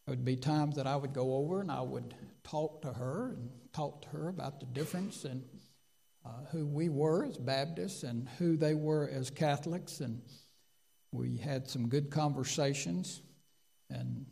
there 0.06 0.16
would 0.16 0.26
be 0.26 0.36
times 0.36 0.76
that 0.76 0.88
I 0.88 0.96
would 0.96 1.14
go 1.14 1.36
over 1.36 1.62
and 1.62 1.72
I 1.72 1.82
would 1.82 2.14
talk 2.44 2.82
to 2.84 2.94
her 2.94 3.34
and 3.38 3.50
talk 3.74 4.04
to 4.04 4.10
her 4.10 4.30
about 4.30 4.60
the 4.60 4.66
difference 4.68 5.26
in 5.26 5.44
uh, 6.26 6.46
who 6.52 6.66
we 6.66 6.90
were 6.90 7.26
as 7.26 7.38
Baptists 7.38 8.04
and 8.04 8.28
who 8.38 8.58
they 8.58 8.74
were 8.74 9.10
as 9.10 9.30
Catholics, 9.30 10.00
and 10.00 10.22
we 11.12 11.38
had 11.38 11.70
some 11.70 11.88
good 11.88 12.10
conversations. 12.10 13.22
And 13.90 14.26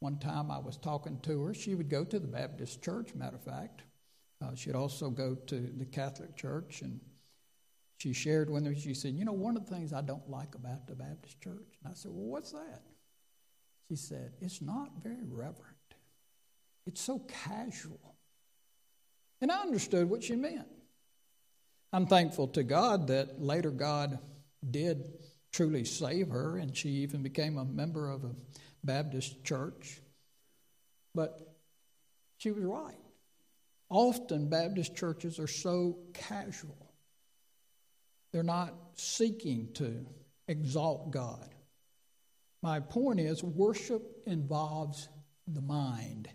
one 0.00 0.18
time 0.18 0.50
I 0.50 0.58
was 0.58 0.76
talking 0.76 1.20
to 1.20 1.44
her. 1.44 1.54
She 1.54 1.74
would 1.74 1.88
go 1.88 2.04
to 2.04 2.18
the 2.18 2.26
Baptist 2.26 2.82
church, 2.82 3.14
matter 3.14 3.36
of 3.36 3.44
fact. 3.44 3.82
Uh, 4.42 4.54
she'd 4.54 4.74
also 4.74 5.10
go 5.10 5.34
to 5.34 5.60
the 5.76 5.84
Catholic 5.84 6.36
church. 6.36 6.82
And 6.82 7.00
she 8.00 8.14
shared 8.14 8.48
with 8.48 8.62
me, 8.62 8.74
she 8.80 8.94
said, 8.94 9.12
You 9.12 9.26
know, 9.26 9.32
one 9.32 9.58
of 9.58 9.66
the 9.66 9.74
things 9.74 9.92
I 9.92 10.00
don't 10.00 10.28
like 10.30 10.54
about 10.54 10.86
the 10.86 10.94
Baptist 10.94 11.38
church. 11.42 11.78
And 11.84 11.92
I 11.92 11.94
said, 11.94 12.10
Well, 12.14 12.30
what's 12.30 12.52
that? 12.52 12.82
She 13.88 13.96
said, 13.96 14.32
It's 14.40 14.62
not 14.62 14.90
very 15.02 15.28
reverent, 15.28 15.76
it's 16.86 17.02
so 17.02 17.18
casual. 17.44 18.16
And 19.42 19.52
I 19.52 19.60
understood 19.60 20.08
what 20.08 20.22
she 20.22 20.36
meant. 20.36 20.68
I'm 21.92 22.06
thankful 22.06 22.48
to 22.48 22.62
God 22.62 23.08
that 23.08 23.40
later 23.40 23.70
God 23.70 24.18
did 24.70 25.14
truly 25.52 25.84
save 25.84 26.28
her, 26.28 26.56
and 26.56 26.76
she 26.76 26.88
even 26.88 27.22
became 27.22 27.58
a 27.58 27.64
member 27.64 28.08
of 28.08 28.24
a 28.24 28.34
Baptist 28.84 29.44
church. 29.44 30.00
But 31.14 31.54
she 32.38 32.50
was 32.50 32.64
right. 32.64 32.94
Often, 33.88 34.48
Baptist 34.48 34.94
churches 34.94 35.38
are 35.38 35.48
so 35.48 35.98
casual, 36.14 36.89
they're 38.32 38.42
not 38.42 38.74
seeking 38.94 39.68
to 39.74 40.06
exalt 40.48 41.10
God. 41.10 41.48
My 42.62 42.80
point 42.80 43.20
is, 43.20 43.42
worship 43.42 44.02
involves 44.26 45.08
the 45.46 45.62
mind. 45.62 46.28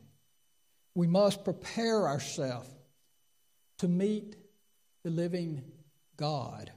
We 0.95 1.07
must 1.07 1.43
prepare 1.43 2.07
ourselves 2.07 2.69
to 3.79 3.87
meet 3.87 4.35
the 5.03 5.09
living 5.09 5.63
God. 6.17 6.71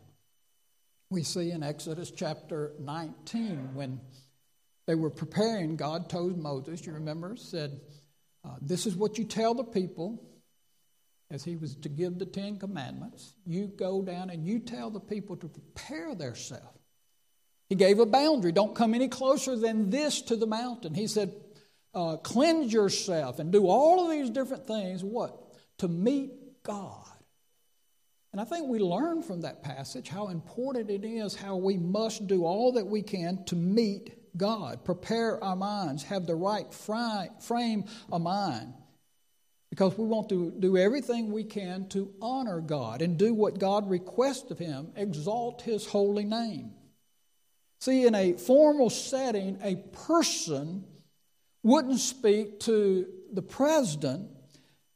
We 1.11 1.23
see 1.23 1.51
in 1.51 1.63
Exodus 1.63 2.11
chapter 2.11 2.73
19 2.79 3.71
when 3.75 4.01
they 4.87 4.95
were 4.95 5.11
preparing, 5.11 5.77
God 5.77 6.11
told 6.11 6.39
Moses, 6.39 6.85
you 6.85 6.93
remember, 6.93 7.37
said, 7.37 7.81
uh, 8.45 8.57
This 8.61 8.87
is 8.87 8.95
what 8.97 9.17
you 9.19 9.25
tell 9.25 9.55
the 9.55 9.65
people 9.65 10.23
as 11.31 11.45
he 11.45 11.57
was 11.57 11.75
to 11.77 11.89
give 11.89 12.19
the 12.19 12.27
Ten 12.27 12.59
Commandments. 12.59 13.35
You 13.47 13.67
go 13.67 14.03
down 14.03 14.31
and 14.31 14.45
you 14.45 14.59
tell 14.61 14.91
the 14.91 15.01
people 15.01 15.37
to 15.37 15.49
prepare 15.49 16.15
themselves. 16.15 16.79
He 17.69 17.75
gave 17.75 17.99
a 17.99 18.07
boundary. 18.07 18.53
Don't 18.53 18.75
come 18.75 18.95
any 18.95 19.09
closer 19.09 19.57
than 19.57 19.91
this 19.91 20.23
to 20.23 20.37
the 20.37 20.47
mountain. 20.47 20.95
He 20.95 21.07
said, 21.07 21.35
uh, 21.95 22.17
Cleanse 22.17 22.73
yourself 22.73 23.39
and 23.39 23.53
do 23.53 23.67
all 23.67 24.05
of 24.05 24.11
these 24.11 24.31
different 24.31 24.67
things. 24.67 25.05
What? 25.05 25.37
To 25.79 25.89
meet 25.89 26.63
God. 26.63 27.05
And 28.33 28.41
I 28.41 28.45
think 28.45 28.69
we 28.69 28.79
learn 28.79 29.23
from 29.23 29.43
that 29.43 29.63
passage 29.63 30.09
how 30.09 30.29
important 30.29 30.91
it 30.91 31.05
is 31.05 31.35
how 31.35 31.57
we 31.57 31.77
must 31.77 32.27
do 32.27 32.45
all 32.45 32.73
that 32.73 32.87
we 32.87 33.03
can 33.03 33.45
to 33.47 33.57
meet 33.57 34.15
God, 34.37 34.85
prepare 34.85 35.43
our 35.43 35.57
minds, 35.57 36.05
have 36.05 36.27
the 36.27 36.37
right 36.37 36.73
frame 36.73 37.85
of 38.13 38.23
mind. 38.23 38.75
Because 39.79 39.97
we 39.97 40.07
want 40.07 40.29
to 40.31 40.51
do 40.59 40.77
everything 40.77 41.31
we 41.31 41.45
can 41.45 41.89
to 41.91 42.13
honor 42.21 42.61
God 42.61 43.01
and 43.01 43.17
do 43.17 43.33
what 43.33 43.61
God 43.61 43.89
requests 43.89 44.51
of 44.51 44.59
Him, 44.59 44.89
exalt 44.97 45.63
His 45.63 45.87
holy 45.87 46.25
name. 46.25 46.73
See, 47.79 48.05
in 48.05 48.17
a 48.17 48.33
formal 48.33 48.91
setting, 48.91 49.57
a 49.63 49.77
person 49.77 50.85
wouldn't 51.63 52.01
speak 52.01 52.59
to 52.61 53.07
the 53.33 53.43
president 53.43 54.31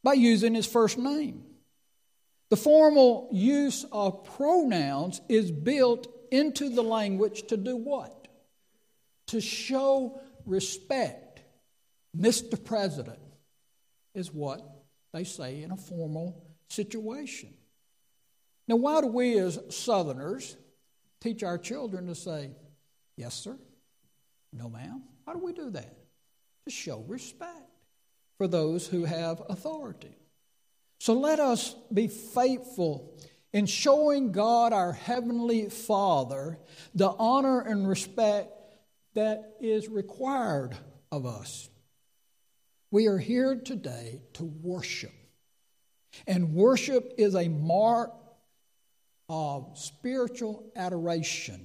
by 0.03 0.15
using 0.15 0.55
his 0.55 0.67
first 0.67 0.99
name. 0.99 1.45
The 2.51 2.57
formal 2.57 3.29
use 3.31 3.87
of 3.93 4.25
pronouns 4.25 5.21
is 5.29 5.53
built 5.53 6.09
into 6.33 6.69
the 6.69 6.83
language 6.83 7.47
to 7.49 7.57
do 7.57 7.77
what? 7.77 8.23
to 9.33 9.41
show 9.41 10.21
respect, 10.45 11.41
Mr. 12.15 12.63
President, 12.63 13.19
is 14.15 14.33
what 14.33 14.61
they 15.13 15.25
say 15.25 15.63
in 15.63 15.71
a 15.71 15.77
formal 15.77 16.45
situation. 16.69 17.55
Now, 18.69 18.77
why 18.77 19.01
do 19.01 19.09
we 19.09 19.39
as 19.39 19.59
Southerners 19.71 20.57
teach 21.21 21.43
our 21.43 21.59
children 21.59 22.07
to 22.07 22.15
say, 22.15 22.51
yes, 23.17 23.35
sir, 23.35 23.57
no, 24.53 24.69
ma'am? 24.69 25.03
Why 25.25 25.35
do 25.35 25.41
we 25.41 25.53
do 25.53 25.71
that? 25.71 25.97
To 26.67 26.71
show 26.71 27.05
respect 27.09 27.51
for 28.39 28.47
those 28.47 28.87
who 28.87 29.05
have 29.05 29.43
authority. 29.49 30.17
So 31.01 31.15
let 31.15 31.41
us 31.41 31.75
be 31.93 32.07
faithful 32.07 33.19
in 33.53 33.67
showing 33.67 34.33
God, 34.33 34.73
our 34.73 34.93
Heavenly 34.93 35.69
Father, 35.69 36.59
the 36.95 37.11
honor 37.19 37.61
and 37.61 37.87
respect 37.87 38.51
that 39.15 39.57
is 39.61 39.89
required 39.89 40.77
of 41.11 41.27
us. 41.27 41.69
We 42.93 43.07
are 43.07 43.17
here 43.17 43.57
today 43.57 44.21
to 44.35 44.45
worship. 44.45 45.15
And 46.27 46.53
worship 46.53 47.15
is 47.17 47.35
a 47.35 47.49
mark 47.49 48.13
of 49.31 49.79
spiritual 49.79 50.71
adoration, 50.77 51.65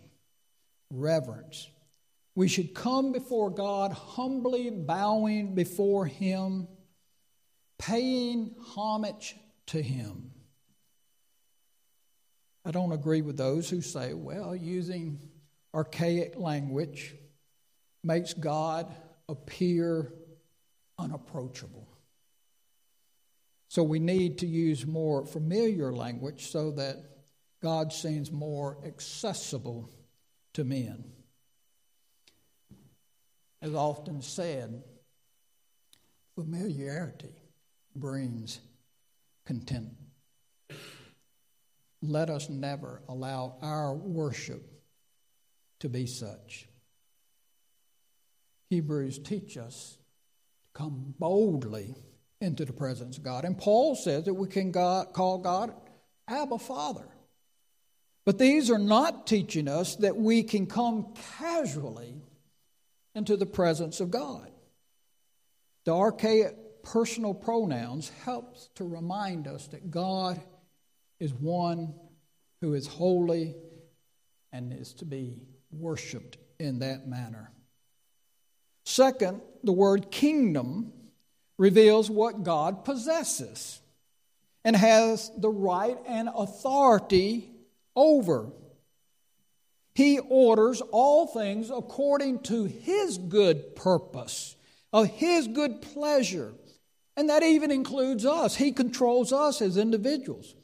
reverence. 0.90 1.70
We 2.34 2.48
should 2.48 2.74
come 2.74 3.12
before 3.12 3.50
God 3.50 3.92
humbly 3.92 4.70
bowing 4.70 5.54
before 5.54 6.06
Him, 6.06 6.70
paying 7.78 8.56
homage 8.62 9.36
to 9.66 9.82
Him. 9.82 10.32
I 12.64 12.72
don't 12.72 12.94
agree 12.94 13.22
with 13.22 13.36
those 13.36 13.70
who 13.70 13.82
say, 13.82 14.14
well, 14.14 14.56
using 14.56 15.20
archaic 15.76 16.40
language 16.40 17.16
makes 18.02 18.34
God 18.34 18.90
appear 19.28 20.14
unapproachable. 21.18 21.88
So 23.70 23.84
we 23.84 24.00
need 24.00 24.40
to 24.40 24.48
use 24.48 24.86
more 24.86 25.26
familiar 25.26 25.92
language 25.92 26.48
so 26.50 26.72
that 26.72 26.98
God 27.62 27.92
seems 27.92 28.32
more 28.32 28.78
accessible 28.86 29.90
to 30.54 30.64
men. 30.64 31.04
As 33.62 33.74
often 33.74 34.22
said, 34.22 34.84
familiarity 36.36 37.36
brings 37.96 38.60
content. 39.46 39.90
Let 42.02 42.30
us 42.30 42.50
never 42.50 43.02
allow 43.10 43.58
our 43.62 43.94
worship 43.94 44.64
to 45.80 45.90
be 45.90 46.06
such. 46.06 46.68
Hebrews 48.70 49.20
teach 49.20 49.58
us 49.58 49.98
come 50.78 51.16
boldly 51.18 51.96
into 52.40 52.64
the 52.64 52.74
presence 52.74 53.18
of 53.18 53.24
God. 53.24 53.46
And 53.46 53.58
Paul 53.58 53.96
says 53.96 54.26
that 54.26 54.34
we 54.36 54.48
can 54.48 54.72
God, 54.72 55.12
call 55.12 55.40
God 55.40 55.74
Abba 56.28 56.60
Father. 56.60 57.08
But 58.26 58.38
these 58.38 58.70
are 58.70 58.78
not 58.78 59.26
teaching 59.26 59.68
us 59.68 59.96
that 59.98 60.16
we 60.16 60.44
can 60.44 60.68
come 60.68 61.14
casually 61.40 62.22
into 63.16 63.38
the 63.38 63.46
presence 63.46 64.00
of 64.00 64.12
God. 64.12 64.52
The 65.86 65.94
archaic 65.94 66.84
personal 66.84 67.34
pronouns 67.34 68.12
helps 68.24 68.70
to 68.76 68.84
remind 68.84 69.48
us 69.48 69.68
that 69.68 69.90
God 69.90 70.40
is 71.20 71.34
one 71.34 71.96
who 72.62 72.74
is 72.76 72.86
holy 72.86 73.56
and 74.52 74.72
is 74.74 74.94
to 74.96 75.06
be 75.06 75.42
worshiped 75.72 76.38
in 76.60 76.80
that 76.80 77.08
manner. 77.08 77.52
Second, 78.88 79.42
the 79.66 79.74
word 79.74 80.12
kingdom 80.12 80.94
reveals 81.58 82.10
what 82.10 82.44
God 82.44 82.86
possesses 82.86 83.82
and 84.64 84.78
has 84.78 85.30
the 85.38 85.50
right 85.50 85.98
and 86.08 86.30
authority 86.34 87.50
over. 87.98 88.50
He 89.94 90.20
orders 90.20 90.80
all 90.80 91.28
things 91.28 91.70
according 91.70 92.44
to 92.44 92.64
His 92.64 93.18
good 93.18 93.76
purpose, 93.76 94.56
of 94.94 95.08
His 95.08 95.50
good 95.50 95.82
pleasure. 95.82 96.54
And 97.18 97.30
that 97.30 97.44
even 97.44 97.72
includes 97.72 98.26
us. 98.26 98.56
He 98.56 98.72
controls 98.72 99.34
us 99.34 99.62
as 99.62 99.76
individuals. 99.76 100.56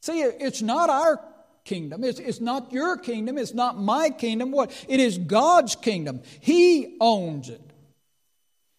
See, 0.00 0.22
it's 0.22 0.62
not 0.62 0.88
our 0.88 1.22
kingdom. 1.64 2.04
It's, 2.04 2.20
it's 2.20 2.40
not 2.40 2.72
your 2.72 2.96
kingdom. 2.96 3.38
It's 3.38 3.54
not 3.54 3.78
my 3.78 4.10
kingdom. 4.10 4.50
What? 4.50 4.70
It 4.88 5.00
is 5.00 5.18
God's 5.18 5.74
kingdom. 5.74 6.22
He 6.40 6.96
owns 7.00 7.48
it. 7.48 7.60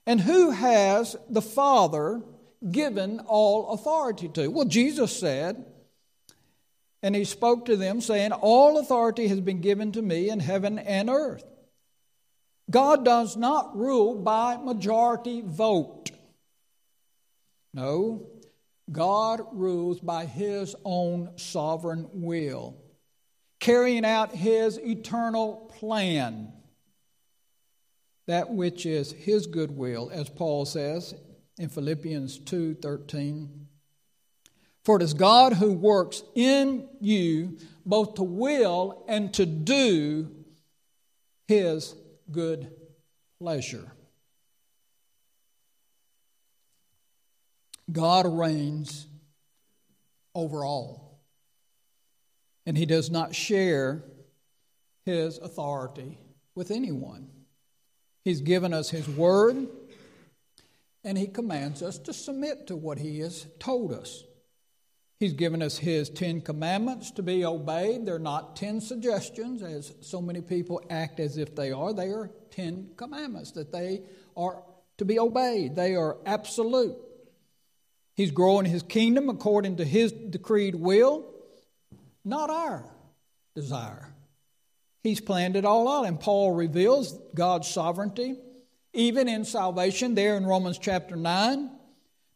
And 0.06 0.22
who 0.22 0.52
has 0.52 1.16
the 1.30 1.42
Father 1.42 2.22
given 2.72 3.20
all 3.22 3.72
authority 3.72 4.28
to? 4.30 4.48
Well, 4.48 4.66
Jesus 4.66 5.18
said, 5.18 5.66
and 7.02 7.16
he 7.16 7.24
spoke 7.24 7.66
to 7.66 7.76
them, 7.76 8.02
saying, 8.02 8.32
All 8.32 8.78
authority 8.78 9.28
has 9.28 9.42
been 9.42 9.62
given 9.62 9.92
to 9.94 10.02
me 10.02 10.30
in 10.30 10.40
heaven 10.40 10.80
and 10.80 11.10
earth. 11.10 11.44
God 12.70 13.06
does 13.06 13.38
not 13.38 13.78
rule 13.78 14.16
by 14.16 14.58
majority 14.58 15.42
vote. 15.46 16.12
No, 17.74 18.26
God 18.92 19.42
rules 19.52 20.00
by 20.00 20.26
his 20.26 20.76
own 20.86 21.38
sovereign 21.38 22.08
will, 22.14 22.76
carrying 23.60 24.06
out 24.06 24.32
his 24.32 24.78
eternal 24.78 25.72
plan 25.80 26.52
that 28.28 28.50
which 28.50 28.86
is 28.86 29.12
his 29.12 29.48
good 29.48 29.72
will, 29.72 30.10
as 30.12 30.30
Paul 30.30 30.66
says 30.66 31.14
in 31.58 31.70
Philippians 31.70 32.40
2:13. 32.40 33.68
For 34.84 34.98
it 34.98 35.04
is 35.04 35.14
God 35.14 35.54
who 35.54 35.74
works 35.74 36.24
in 36.36 36.88
you 37.00 37.58
both 37.86 38.16
to 38.16 38.24
will 38.24 39.04
and 39.08 39.34
to 39.34 39.46
do 39.46 40.46
his 41.48 41.96
good 42.32 42.72
pleasure. 43.40 43.92
God 47.92 48.26
reigns 48.28 49.08
over 50.34 50.66
all, 50.66 51.20
and 52.66 52.78
he 52.78 52.86
does 52.86 53.10
not 53.10 53.36
share 53.36 54.04
his 55.06 55.38
authority 55.38 56.18
with 56.56 56.72
anyone. 56.72 57.30
He's 58.24 58.42
given 58.42 58.74
us 58.74 58.90
His 58.90 59.08
Word, 59.08 59.68
and 61.04 61.18
He 61.18 61.28
commands 61.28 61.84
us 61.84 62.00
to 62.00 62.14
submit 62.14 62.68
to 62.68 62.76
what 62.76 62.98
He 62.98 63.20
has 63.20 63.46
told 63.60 63.94
us. 63.94 64.24
He's 65.20 65.34
given 65.34 65.62
us 65.62 65.78
His 65.78 66.10
Ten 66.10 66.42
Commandments 66.42 67.12
to 67.12 67.24
be 67.24 67.46
obeyed. 67.46 68.06
They're 68.06 68.18
not 68.18 68.56
ten 68.56 68.82
suggestions, 68.82 69.62
as 69.62 69.94
so 70.02 70.22
many 70.22 70.42
people 70.42 70.82
act 70.90 71.20
as 71.20 71.38
if 71.38 71.56
they 71.56 71.72
are. 71.72 71.94
They 71.94 72.10
are 72.10 72.32
Ten 72.50 72.90
Commandments 72.98 73.52
that 73.52 73.72
they 73.72 74.02
are 74.36 74.64
to 74.98 75.06
be 75.06 75.20
obeyed, 75.20 75.76
they 75.76 75.96
are 75.96 76.18
absolute. 76.26 76.98
He's 78.16 78.32
growing 78.32 78.66
His 78.66 78.84
kingdom 78.84 79.30
according 79.30 79.78
to 79.78 79.86
His 79.86 80.12
decreed 80.12 80.76
will, 80.76 81.26
not 82.24 82.50
our 82.50 82.86
desire. 83.56 84.14
He's 85.04 85.22
planned 85.22 85.56
it 85.56 85.66
all 85.66 85.88
out. 85.88 86.08
And 86.08 86.20
Paul 86.20 86.54
reveals 86.54 87.14
God's 87.36 87.68
sovereignty, 87.68 88.38
even 88.94 89.28
in 89.28 89.46
salvation, 89.46 90.16
there 90.16 90.36
in 90.36 90.46
Romans 90.46 90.80
chapter 90.80 91.16
9. 91.16 91.70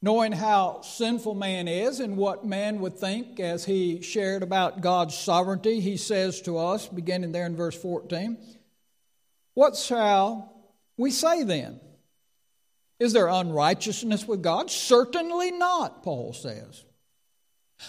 Knowing 0.01 0.31
how 0.31 0.79
sinful 0.81 1.33
man 1.35 1.67
is 1.67 1.99
and 1.99 2.15
what 2.15 2.45
man 2.45 2.79
would 2.79 2.97
think 2.97 3.39
as 3.39 3.65
he 3.65 4.01
shared 4.01 4.43
about 4.43 4.79
God's 4.81 5.17
sovereignty, 5.17 5.81
he 5.81 5.97
says 5.97 6.41
to 6.41 6.57
us, 6.57 6.87
beginning 6.87 7.33
there 7.33 7.45
in 7.45 7.55
verse 7.55 7.75
14, 7.75 8.37
What 9.55 9.75
shall 9.75 10.53
we 10.95 11.11
say 11.11 11.43
then? 11.43 11.81
Is 12.99 13.13
there 13.13 13.27
unrighteousness 13.27 14.27
with 14.27 14.43
God? 14.43 14.69
Certainly 14.69 15.51
not, 15.51 16.03
Paul 16.03 16.33
says. 16.33 16.83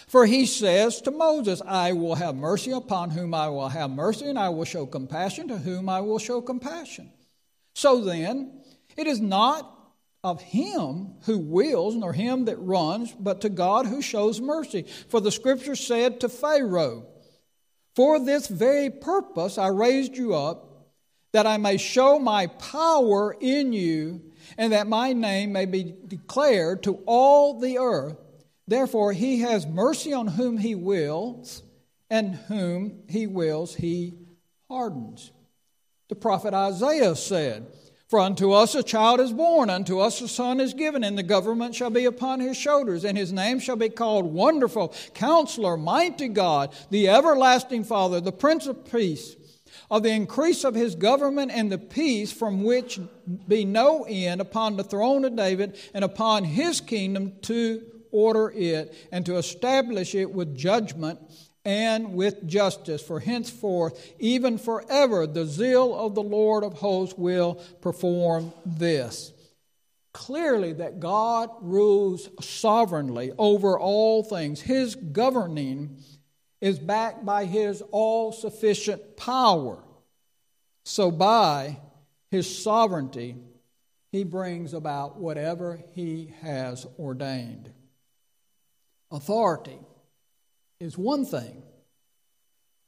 For 0.06 0.24
he 0.24 0.46
says 0.46 1.00
to 1.02 1.10
Moses, 1.10 1.60
I 1.66 1.92
will 1.92 2.14
have 2.14 2.36
mercy 2.36 2.70
upon 2.70 3.10
whom 3.10 3.34
I 3.34 3.48
will 3.48 3.68
have 3.68 3.90
mercy, 3.90 4.28
and 4.28 4.38
I 4.38 4.50
will 4.50 4.64
show 4.64 4.86
compassion 4.86 5.48
to 5.48 5.58
whom 5.58 5.88
I 5.88 6.00
will 6.00 6.20
show 6.20 6.40
compassion. 6.40 7.10
So 7.74 8.00
then, 8.00 8.62
it 8.96 9.08
is 9.08 9.20
not 9.20 9.76
of 10.22 10.40
him 10.42 11.14
who 11.22 11.38
wills, 11.38 11.96
nor 11.96 12.12
him 12.12 12.44
that 12.44 12.58
runs, 12.58 13.12
but 13.12 13.40
to 13.40 13.48
God 13.48 13.86
who 13.86 14.02
shows 14.02 14.40
mercy. 14.40 14.84
For 15.08 15.20
the 15.20 15.32
scripture 15.32 15.76
said 15.76 16.20
to 16.20 16.28
Pharaoh, 16.28 17.06
For 17.96 18.24
this 18.24 18.46
very 18.46 18.90
purpose 18.90 19.58
I 19.58 19.68
raised 19.68 20.16
you 20.16 20.34
up, 20.34 20.88
that 21.32 21.46
I 21.46 21.56
may 21.56 21.78
show 21.78 22.18
my 22.18 22.48
power 22.48 23.36
in 23.40 23.72
you, 23.72 24.29
and 24.58 24.72
that 24.72 24.86
my 24.86 25.12
name 25.12 25.52
may 25.52 25.66
be 25.66 25.94
declared 26.06 26.82
to 26.84 27.00
all 27.06 27.58
the 27.58 27.78
earth. 27.78 28.16
Therefore, 28.66 29.12
he 29.12 29.40
has 29.40 29.66
mercy 29.66 30.12
on 30.12 30.26
whom 30.28 30.58
he 30.58 30.74
wills, 30.74 31.62
and 32.08 32.34
whom 32.34 33.02
he 33.08 33.26
wills, 33.26 33.74
he 33.74 34.14
hardens. 34.68 35.32
The 36.08 36.14
prophet 36.16 36.54
Isaiah 36.54 37.16
said, 37.16 37.66
For 38.08 38.18
unto 38.18 38.52
us 38.52 38.74
a 38.74 38.82
child 38.82 39.20
is 39.20 39.32
born, 39.32 39.70
unto 39.70 40.00
us 40.00 40.20
a 40.20 40.28
son 40.28 40.60
is 40.60 40.74
given, 40.74 41.04
and 41.04 41.16
the 41.16 41.22
government 41.22 41.74
shall 41.74 41.90
be 41.90 42.04
upon 42.04 42.40
his 42.40 42.56
shoulders, 42.56 43.04
and 43.04 43.16
his 43.16 43.32
name 43.32 43.60
shall 43.60 43.76
be 43.76 43.88
called 43.88 44.26
Wonderful, 44.26 44.94
Counselor, 45.14 45.76
Mighty 45.76 46.28
God, 46.28 46.74
the 46.90 47.08
Everlasting 47.08 47.84
Father, 47.84 48.20
the 48.20 48.32
Prince 48.32 48.66
of 48.66 48.90
Peace. 48.90 49.36
Of 49.90 50.04
the 50.04 50.10
increase 50.10 50.62
of 50.64 50.74
his 50.74 50.94
government 50.94 51.50
and 51.52 51.70
the 51.70 51.78
peace 51.78 52.32
from 52.32 52.62
which 52.62 53.00
be 53.48 53.64
no 53.64 54.04
end 54.04 54.40
upon 54.40 54.76
the 54.76 54.84
throne 54.84 55.24
of 55.24 55.34
David 55.34 55.76
and 55.92 56.04
upon 56.04 56.44
his 56.44 56.80
kingdom 56.80 57.32
to 57.42 57.82
order 58.12 58.52
it 58.54 58.94
and 59.10 59.26
to 59.26 59.36
establish 59.36 60.14
it 60.14 60.32
with 60.32 60.56
judgment 60.56 61.18
and 61.64 62.14
with 62.14 62.46
justice. 62.46 63.02
For 63.02 63.20
henceforth, 63.20 64.12
even 64.18 64.58
forever, 64.58 65.26
the 65.26 65.44
zeal 65.44 65.94
of 65.94 66.14
the 66.14 66.22
Lord 66.22 66.64
of 66.64 66.74
hosts 66.74 67.18
will 67.18 67.54
perform 67.80 68.52
this. 68.64 69.32
Clearly, 70.12 70.72
that 70.74 70.98
God 70.98 71.50
rules 71.60 72.28
sovereignly 72.40 73.32
over 73.38 73.78
all 73.78 74.24
things. 74.24 74.60
His 74.60 74.96
governing 74.96 75.98
is 76.60 76.78
backed 76.78 77.24
by 77.24 77.44
His 77.44 77.82
all 77.90 78.32
sufficient 78.32 79.16
power. 79.16 79.82
So, 80.84 81.10
by 81.10 81.78
His 82.30 82.62
sovereignty, 82.62 83.36
He 84.12 84.24
brings 84.24 84.74
about 84.74 85.16
whatever 85.16 85.82
He 85.94 86.34
has 86.42 86.86
ordained. 86.98 87.70
Authority 89.10 89.78
is 90.78 90.96
one 90.96 91.24
thing, 91.24 91.62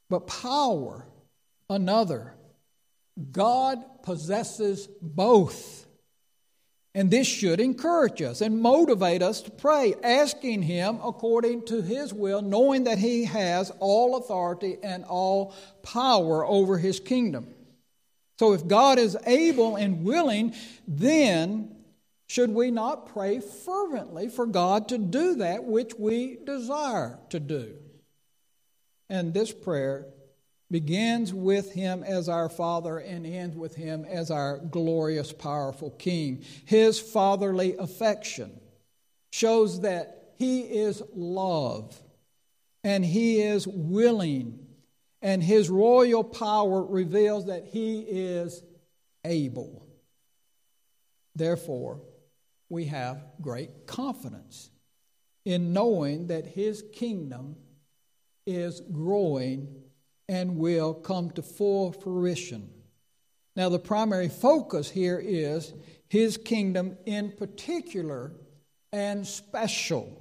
but 0.08 0.26
power 0.26 1.06
another. 1.68 2.34
God 3.30 3.82
possesses 4.02 4.88
both. 5.00 5.86
And 6.94 7.10
this 7.10 7.26
should 7.26 7.58
encourage 7.58 8.20
us 8.20 8.42
and 8.42 8.60
motivate 8.60 9.22
us 9.22 9.40
to 9.42 9.50
pray, 9.50 9.94
asking 10.02 10.62
Him 10.62 10.98
according 11.02 11.64
to 11.66 11.80
His 11.80 12.12
will, 12.12 12.42
knowing 12.42 12.84
that 12.84 12.98
He 12.98 13.24
has 13.24 13.70
all 13.78 14.16
authority 14.16 14.76
and 14.82 15.04
all 15.04 15.54
power 15.82 16.44
over 16.44 16.76
His 16.76 17.00
kingdom. 17.00 17.46
So 18.38 18.52
if 18.52 18.66
God 18.66 18.98
is 18.98 19.16
able 19.26 19.76
and 19.76 20.04
willing, 20.04 20.54
then 20.86 21.76
should 22.26 22.50
we 22.50 22.70
not 22.70 23.12
pray 23.12 23.40
fervently 23.40 24.28
for 24.28 24.46
God 24.46 24.88
to 24.88 24.98
do 24.98 25.36
that 25.36 25.64
which 25.64 25.94
we 25.98 26.38
desire 26.44 27.18
to 27.30 27.40
do? 27.40 27.74
And 29.08 29.32
this 29.32 29.52
prayer 29.52 30.06
begins 30.72 31.34
with 31.34 31.72
him 31.74 32.02
as 32.02 32.28
our 32.30 32.48
Father 32.48 32.98
and 32.98 33.26
ends 33.26 33.54
with 33.54 33.76
him 33.76 34.06
as 34.06 34.30
our 34.30 34.58
glorious, 34.58 35.32
powerful 35.32 35.90
King. 35.90 36.42
His 36.64 36.98
fatherly 36.98 37.76
affection 37.76 38.58
shows 39.30 39.82
that 39.82 40.32
he 40.38 40.62
is 40.62 41.02
love 41.14 42.00
and 42.82 43.04
he 43.04 43.40
is 43.40 43.68
willing, 43.68 44.58
and 45.20 45.40
his 45.40 45.70
royal 45.70 46.24
power 46.24 46.82
reveals 46.82 47.46
that 47.46 47.66
he 47.66 48.00
is 48.00 48.60
able. 49.24 49.86
Therefore, 51.36 52.00
we 52.68 52.86
have 52.86 53.22
great 53.40 53.86
confidence 53.86 54.70
in 55.44 55.72
knowing 55.72 56.26
that 56.26 56.44
his 56.46 56.82
kingdom 56.92 57.54
is 58.46 58.80
growing 58.80 59.81
and 60.28 60.56
will 60.56 60.94
come 60.94 61.30
to 61.32 61.42
full 61.42 61.92
fruition. 61.92 62.70
Now, 63.54 63.68
the 63.68 63.78
primary 63.78 64.28
focus 64.28 64.90
here 64.90 65.20
is 65.22 65.74
his 66.08 66.36
kingdom 66.36 66.96
in 67.04 67.32
particular 67.32 68.32
and 68.92 69.26
special, 69.26 70.18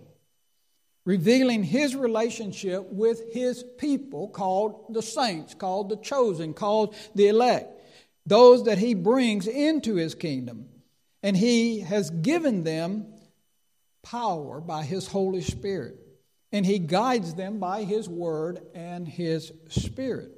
revealing 1.05 1.63
his 1.63 1.95
relationship 1.95 2.85
with 2.91 3.33
his 3.33 3.63
people 3.77 4.27
called 4.27 4.93
the 4.93 5.01
saints, 5.01 5.53
called 5.53 5.89
the 5.89 5.97
chosen, 5.97 6.53
called 6.53 6.95
the 7.15 7.27
elect, 7.27 7.79
those 8.25 8.65
that 8.65 8.77
he 8.77 8.93
brings 8.93 9.47
into 9.47 9.95
his 9.95 10.15
kingdom. 10.15 10.67
And 11.23 11.37
he 11.37 11.81
has 11.81 12.09
given 12.09 12.63
them 12.63 13.13
power 14.03 14.59
by 14.59 14.83
his 14.83 15.07
Holy 15.07 15.41
Spirit 15.41 16.00
and 16.51 16.65
he 16.65 16.79
guides 16.79 17.35
them 17.35 17.59
by 17.59 17.83
his 17.83 18.09
word 18.09 18.61
and 18.73 19.07
his 19.07 19.51
spirit. 19.69 20.31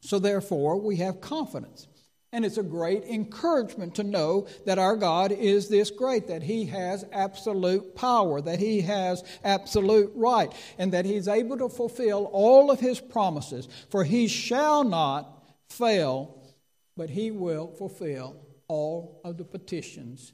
So, 0.00 0.18
therefore, 0.18 0.78
we 0.78 0.96
have 0.96 1.22
confidence. 1.22 1.88
And 2.34 2.44
it's 2.44 2.58
a 2.58 2.64
great 2.64 3.04
encouragement 3.04 3.94
to 3.94 4.02
know 4.02 4.48
that 4.66 4.78
our 4.78 4.96
God 4.96 5.30
is 5.30 5.68
this 5.68 5.92
great, 5.92 6.26
that 6.26 6.42
He 6.42 6.66
has 6.66 7.04
absolute 7.12 7.94
power, 7.94 8.40
that 8.40 8.58
He 8.58 8.80
has 8.80 9.22
absolute 9.44 10.10
right, 10.16 10.52
and 10.76 10.92
that 10.92 11.04
He's 11.04 11.28
able 11.28 11.56
to 11.58 11.68
fulfill 11.68 12.24
all 12.32 12.72
of 12.72 12.80
His 12.80 13.00
promises. 13.00 13.68
For 13.88 14.02
He 14.02 14.26
shall 14.26 14.82
not 14.82 15.44
fail, 15.70 16.52
but 16.96 17.08
He 17.08 17.30
will 17.30 17.68
fulfill 17.68 18.36
all 18.66 19.20
of 19.24 19.38
the 19.38 19.44
petitions 19.44 20.32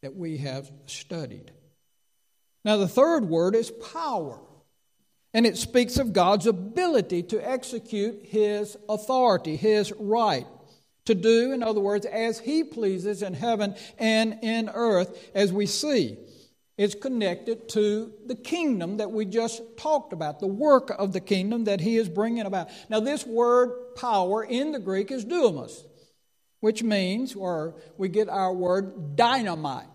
that 0.00 0.16
we 0.16 0.38
have 0.38 0.72
studied. 0.86 1.52
Now, 2.64 2.76
the 2.78 2.88
third 2.88 3.28
word 3.28 3.54
is 3.54 3.70
power. 3.70 4.40
And 5.34 5.46
it 5.46 5.56
speaks 5.56 5.98
of 5.98 6.12
God's 6.12 6.46
ability 6.46 7.24
to 7.24 7.38
execute 7.40 8.24
His 8.24 8.76
authority, 8.88 9.56
His 9.56 9.92
right. 9.98 10.46
To 11.06 11.14
do, 11.14 11.52
in 11.52 11.62
other 11.62 11.80
words, 11.80 12.06
as 12.06 12.38
He 12.38 12.64
pleases 12.64 13.20
in 13.20 13.34
heaven 13.34 13.74
and 13.98 14.38
in 14.42 14.70
earth, 14.72 15.30
as 15.34 15.52
we 15.52 15.66
see. 15.66 16.16
It's 16.78 16.94
connected 16.94 17.68
to 17.70 18.12
the 18.26 18.34
kingdom 18.34 18.96
that 18.96 19.10
we 19.10 19.26
just 19.26 19.62
talked 19.76 20.12
about, 20.12 20.40
the 20.40 20.46
work 20.46 20.90
of 20.98 21.12
the 21.12 21.20
kingdom 21.20 21.64
that 21.64 21.80
He 21.80 21.96
is 21.96 22.08
bringing 22.08 22.46
about. 22.46 22.68
Now, 22.88 23.00
this 23.00 23.26
word 23.26 23.94
power 23.96 24.42
in 24.42 24.72
the 24.72 24.80
Greek 24.80 25.10
is 25.10 25.24
dunamis, 25.24 25.84
which 26.60 26.82
means, 26.82 27.34
or 27.34 27.74
we 27.98 28.08
get 28.08 28.28
our 28.28 28.52
word 28.52 29.16
dynamite. 29.16 29.86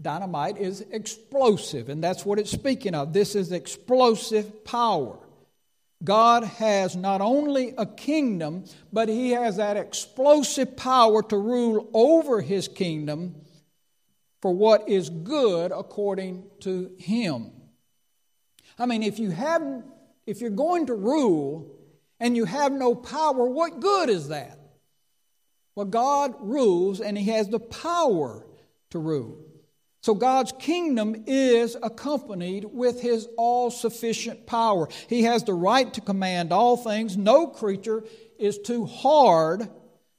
Dynamite 0.00 0.58
is 0.58 0.82
explosive, 0.90 1.88
and 1.88 2.04
that's 2.04 2.24
what 2.24 2.38
it's 2.38 2.50
speaking 2.50 2.94
of. 2.94 3.12
This 3.12 3.34
is 3.34 3.50
explosive 3.50 4.64
power. 4.64 5.18
God 6.04 6.44
has 6.44 6.94
not 6.94 7.22
only 7.22 7.72
a 7.78 7.86
kingdom, 7.86 8.64
but 8.92 9.08
He 9.08 9.30
has 9.30 9.56
that 9.56 9.78
explosive 9.78 10.76
power 10.76 11.22
to 11.24 11.38
rule 11.38 11.88
over 11.94 12.42
His 12.42 12.68
kingdom 12.68 13.36
for 14.42 14.52
what 14.52 14.88
is 14.88 15.08
good 15.08 15.72
according 15.72 16.44
to 16.60 16.92
Him. 16.98 17.50
I 18.78 18.84
mean, 18.84 19.02
if 19.02 19.18
you 19.18 19.30
have, 19.30 19.62
if 20.26 20.42
you're 20.42 20.50
going 20.50 20.86
to 20.86 20.94
rule 20.94 21.74
and 22.20 22.36
you 22.36 22.44
have 22.44 22.72
no 22.72 22.94
power, 22.94 23.46
what 23.46 23.80
good 23.80 24.10
is 24.10 24.28
that? 24.28 24.58
Well, 25.74 25.86
God 25.86 26.34
rules 26.40 27.00
and 27.00 27.16
He 27.16 27.30
has 27.30 27.48
the 27.48 27.58
power 27.58 28.46
to 28.90 28.98
rule. 28.98 29.45
So 30.06 30.14
God's 30.14 30.52
kingdom 30.60 31.24
is 31.26 31.76
accompanied 31.82 32.64
with 32.66 33.02
his 33.02 33.26
all 33.36 33.72
sufficient 33.72 34.46
power. 34.46 34.88
He 35.08 35.24
has 35.24 35.42
the 35.42 35.52
right 35.52 35.92
to 35.94 36.00
command 36.00 36.52
all 36.52 36.76
things. 36.76 37.16
No 37.16 37.48
creature 37.48 38.04
is 38.38 38.56
too 38.56 38.86
hard 38.86 39.68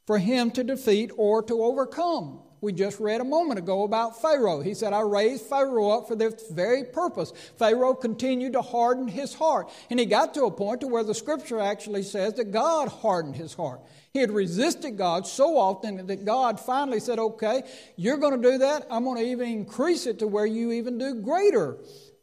for 0.06 0.20
him 0.20 0.52
to 0.52 0.66
defeat 0.66 1.12
or 1.16 1.42
to 1.44 1.64
overcome. 1.64 2.42
We 2.60 2.74
just 2.74 3.00
read 3.00 3.22
a 3.22 3.26
moment 3.26 3.60
ago 3.60 3.84
about 3.84 4.20
Pharaoh. 4.22 4.62
He 4.62 4.74
said, 4.74 4.92
I 4.92 5.02
raised 5.02 5.46
Pharaoh 5.46 5.90
up 5.90 6.08
for 6.08 6.16
this 6.16 6.50
very 6.50 6.84
purpose. 6.84 7.32
Pharaoh 7.58 7.94
continued 7.94 8.54
to 8.54 8.62
harden 8.62 9.08
his 9.08 9.34
heart. 9.36 9.70
And 9.90 10.00
he 10.00 10.08
got 10.08 10.34
to 10.34 10.46
a 10.46 10.52
point 10.52 10.82
to 10.82 10.88
where 10.88 11.04
the 11.04 11.14
scripture 11.14 11.60
actually 11.60 12.04
says 12.04 12.34
that 12.36 12.52
God 12.52 12.88
hardened 12.88 13.36
his 13.36 13.54
heart. 13.54 13.82
He 14.12 14.20
had 14.20 14.32
resisted 14.32 14.98
God 14.98 15.28
so 15.28 15.58
often 15.58 16.08
that 16.08 16.26
God 16.26 16.60
finally 16.60 17.00
said, 17.00 17.20
Okay, 17.20 17.62
you're 17.96 18.18
going 18.18 18.42
to 18.42 18.52
do 18.52 18.58
that. 18.60 18.88
I'm 18.90 19.04
going 19.04 19.18
to 19.18 19.30
even 19.30 19.50
increase 19.50 20.08
it 20.08 20.20
to 20.20 20.28
where 20.28 20.46
you 20.46 20.72
even 20.72 20.98
do 20.98 21.22
greater 21.22 21.78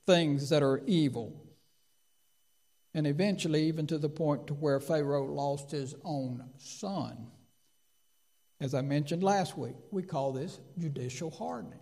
things 0.06 0.48
that 0.48 0.62
are 0.62 0.82
evil. 0.86 1.40
And 2.92 3.06
eventually, 3.06 3.64
even 3.64 3.86
to 3.88 3.98
the 3.98 4.08
point 4.08 4.48
to 4.48 4.54
where 4.54 4.80
Pharaoh 4.80 5.24
lost 5.24 5.70
his 5.70 5.94
own 6.04 6.44
son. 6.58 7.28
As 8.64 8.72
I 8.72 8.80
mentioned 8.80 9.22
last 9.22 9.58
week, 9.58 9.74
we 9.90 10.02
call 10.02 10.32
this 10.32 10.58
judicial 10.78 11.30
hardening. 11.30 11.80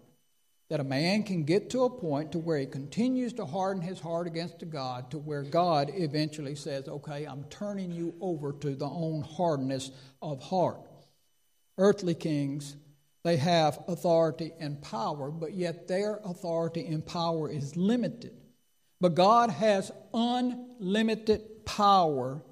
That 0.69 0.81
a 0.81 0.85
man 0.85 1.23
can 1.23 1.45
get 1.45 1.71
to 1.71 1.85
a 1.85 1.91
point 1.91 2.33
to 2.33 2.41
where 2.41 2.59
he 2.59 2.67
continues 2.67 3.33
to 3.35 3.47
harden 3.47 3.81
his 3.81 4.01
heart 4.01 4.27
against 4.27 4.69
God, 4.69 5.09
to 5.13 5.19
where 5.19 5.45
God 5.45 5.93
eventually 5.95 6.57
says, 6.57 6.89
Okay, 6.89 7.25
I'm 7.25 7.45
turning 7.45 7.93
you 7.93 8.17
over 8.21 8.53
to 8.55 8.75
the 8.75 8.87
own 8.87 9.23
hardness 9.23 9.93
of 10.21 10.43
heart. 10.43 10.81
Earthly 11.79 12.17
kings, 12.17 12.75
they 13.23 13.37
have 13.37 13.79
authority 13.87 14.51
and 14.59 14.83
power, 14.83 15.31
but 15.31 15.55
yet 15.55 15.87
their 15.87 16.19
authority 16.25 16.85
and 16.85 17.07
power 17.07 17.49
is 17.49 17.77
limited. 17.77 18.33
But 19.01 19.15
God 19.15 19.51
has 19.51 19.93
unlimited 20.13 21.65
power, 21.65 22.43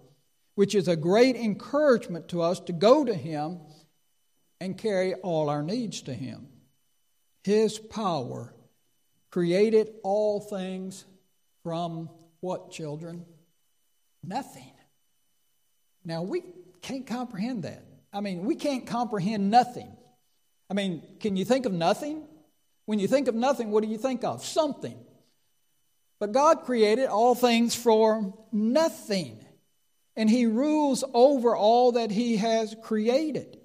which 0.54 0.76
is 0.76 0.86
a 0.86 0.94
great 0.94 1.34
encouragement 1.34 2.28
to 2.28 2.42
us 2.42 2.60
to 2.60 2.72
go 2.72 3.04
to 3.04 3.14
Him 3.14 3.58
and 4.60 4.76
carry 4.76 5.14
all 5.14 5.48
our 5.48 5.62
needs 5.62 6.02
to 6.02 6.14
Him. 6.14 6.48
His 7.42 7.78
power 7.78 8.54
created 9.30 9.90
all 10.02 10.40
things 10.40 11.04
from 11.62 12.10
what, 12.40 12.70
children? 12.70 13.24
Nothing. 14.22 14.72
Now, 16.04 16.22
we 16.22 16.42
can't 16.82 17.06
comprehend 17.06 17.64
that. 17.64 17.82
I 18.12 18.20
mean, 18.20 18.44
we 18.44 18.56
can't 18.56 18.86
comprehend 18.86 19.50
nothing. 19.50 19.96
I 20.68 20.74
mean, 20.74 21.02
can 21.20 21.36
you 21.36 21.44
think 21.44 21.66
of 21.66 21.72
nothing? 21.72 22.26
When 22.86 22.98
you 22.98 23.08
think 23.08 23.28
of 23.28 23.34
nothing, 23.34 23.70
what 23.70 23.84
do 23.84 23.90
you 23.90 23.98
think 23.98 24.24
of? 24.24 24.44
Something. 24.44 24.98
But 26.18 26.32
God 26.32 26.64
created 26.64 27.06
all 27.06 27.34
things 27.34 27.74
for 27.74 28.34
nothing. 28.52 29.44
And 30.16 30.28
He 30.28 30.46
rules 30.46 31.04
over 31.14 31.56
all 31.56 31.92
that 31.92 32.10
He 32.10 32.36
has 32.38 32.74
created. 32.82 33.59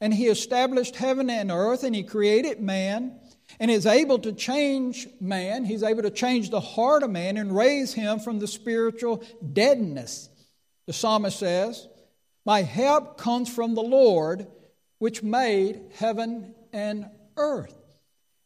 And 0.00 0.14
he 0.14 0.26
established 0.28 0.96
heaven 0.96 1.28
and 1.28 1.50
earth, 1.50 1.84
and 1.84 1.94
he 1.94 2.02
created 2.02 2.60
man, 2.60 3.18
and 3.58 3.70
is 3.70 3.86
able 3.86 4.18
to 4.20 4.32
change 4.32 5.08
man. 5.20 5.64
He's 5.64 5.82
able 5.82 6.02
to 6.02 6.10
change 6.10 6.50
the 6.50 6.60
heart 6.60 7.02
of 7.02 7.10
man 7.10 7.36
and 7.36 7.54
raise 7.54 7.92
him 7.92 8.20
from 8.20 8.38
the 8.38 8.46
spiritual 8.46 9.22
deadness. 9.52 10.28
The 10.86 10.92
psalmist 10.92 11.38
says, 11.38 11.86
My 12.46 12.62
help 12.62 13.18
comes 13.18 13.52
from 13.52 13.74
the 13.74 13.82
Lord, 13.82 14.46
which 14.98 15.22
made 15.22 15.80
heaven 15.94 16.54
and 16.72 17.06
earth. 17.36 17.74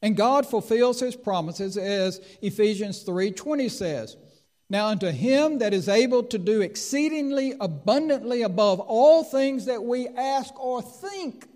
And 0.03 0.17
God 0.17 0.47
fulfills 0.47 1.01
his 1.01 1.17
promises 1.17 1.79
as 1.79 2.21
Ephesians 2.43 3.05
3:20 3.05 3.71
says. 3.71 4.17
Now 4.75 4.89
unto 4.89 5.07
him 5.07 5.59
that 5.59 5.73
is 5.73 5.89
able 5.89 6.25
to 6.25 6.37
do 6.37 6.61
exceedingly 6.61 7.55
abundantly 7.61 8.43
above 8.43 8.81
all 8.81 9.23
things 9.23 9.67
that 9.67 9.85
we 9.85 10.09
ask 10.09 10.53
or 10.59 10.83
think. 10.83 11.47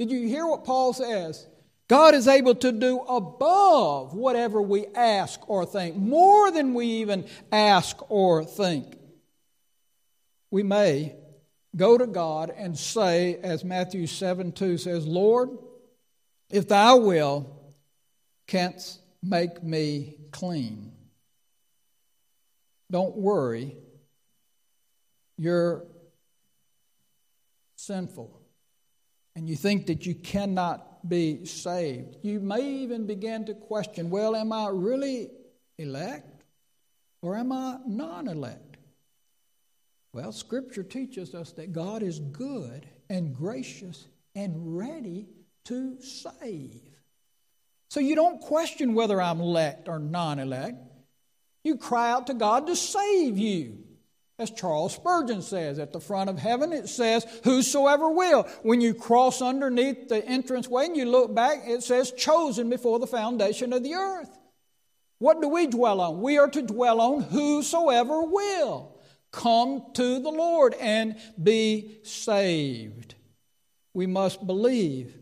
Did 0.00 0.10
you 0.10 0.26
hear 0.26 0.44
what 0.44 0.64
Paul 0.64 0.92
says? 0.92 1.46
God 1.86 2.16
is 2.16 2.26
able 2.26 2.56
to 2.56 2.72
do 2.72 2.98
above 3.02 4.14
whatever 4.14 4.60
we 4.60 4.86
ask 4.96 5.48
or 5.48 5.64
think, 5.64 5.94
more 5.94 6.50
than 6.50 6.74
we 6.74 6.86
even 6.86 7.24
ask 7.52 7.96
or 8.10 8.42
think. 8.42 8.98
We 10.50 10.64
may 10.64 11.14
go 11.76 11.96
to 11.96 12.08
God 12.08 12.50
and 12.50 12.76
say, 12.76 13.38
as 13.44 13.62
Matthew 13.62 14.08
7 14.08 14.50
2 14.50 14.76
says, 14.76 15.06
Lord, 15.06 15.50
if 16.50 16.66
thou 16.66 16.96
will, 16.96 17.46
canst 18.48 18.98
make 19.22 19.62
me 19.62 20.16
clean. 20.32 20.97
Don't 22.90 23.16
worry. 23.16 23.76
you're 25.36 25.86
sinful 27.76 28.40
and 29.36 29.48
you 29.48 29.54
think 29.54 29.86
that 29.86 30.04
you 30.04 30.14
cannot 30.14 31.08
be 31.08 31.44
saved, 31.44 32.16
you 32.22 32.40
may 32.40 32.60
even 32.60 33.06
begin 33.06 33.44
to 33.46 33.54
question 33.54 34.10
well, 34.10 34.34
am 34.34 34.52
I 34.52 34.68
really 34.68 35.30
elect 35.78 36.42
or 37.22 37.36
am 37.36 37.52
I 37.52 37.78
non 37.86 38.28
elect? 38.28 38.78
Well, 40.12 40.32
Scripture 40.32 40.82
teaches 40.82 41.34
us 41.34 41.52
that 41.52 41.72
God 41.72 42.02
is 42.02 42.18
good 42.18 42.88
and 43.08 43.34
gracious 43.34 44.08
and 44.34 44.76
ready 44.76 45.28
to 45.66 46.00
save. 46.00 46.80
So 47.90 48.00
you 48.00 48.16
don't 48.16 48.40
question 48.40 48.94
whether 48.94 49.20
I'm 49.20 49.40
elect 49.40 49.88
or 49.88 49.98
non 49.98 50.38
elect. 50.38 50.87
You 51.64 51.76
cry 51.76 52.10
out 52.10 52.26
to 52.28 52.34
God 52.34 52.66
to 52.66 52.76
save 52.76 53.38
you. 53.38 53.78
As 54.38 54.52
Charles 54.52 54.94
Spurgeon 54.94 55.42
says, 55.42 55.80
at 55.80 55.92
the 55.92 56.00
front 56.00 56.30
of 56.30 56.38
heaven 56.38 56.72
it 56.72 56.88
says, 56.88 57.26
Whosoever 57.42 58.08
will. 58.08 58.44
When 58.62 58.80
you 58.80 58.94
cross 58.94 59.42
underneath 59.42 60.08
the 60.08 60.24
entranceway 60.32 60.86
and 60.86 60.96
you 60.96 61.06
look 61.06 61.34
back, 61.34 61.62
it 61.66 61.82
says, 61.82 62.12
Chosen 62.12 62.70
before 62.70 63.00
the 63.00 63.06
foundation 63.06 63.72
of 63.72 63.82
the 63.82 63.94
earth. 63.94 64.30
What 65.18 65.42
do 65.42 65.48
we 65.48 65.66
dwell 65.66 66.00
on? 66.00 66.20
We 66.20 66.38
are 66.38 66.48
to 66.48 66.62
dwell 66.62 67.00
on 67.00 67.22
whosoever 67.22 68.22
will 68.22 68.96
come 69.32 69.82
to 69.94 70.20
the 70.20 70.30
Lord 70.30 70.74
and 70.74 71.16
be 71.42 71.98
saved. 72.04 73.16
We 73.92 74.06
must 74.06 74.46
believe 74.46 75.18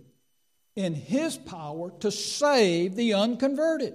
in 0.75 0.95
His 0.95 1.39
power 1.39 1.91
to 2.01 2.11
save 2.11 2.95
the 2.95 3.15
unconverted. 3.15 3.95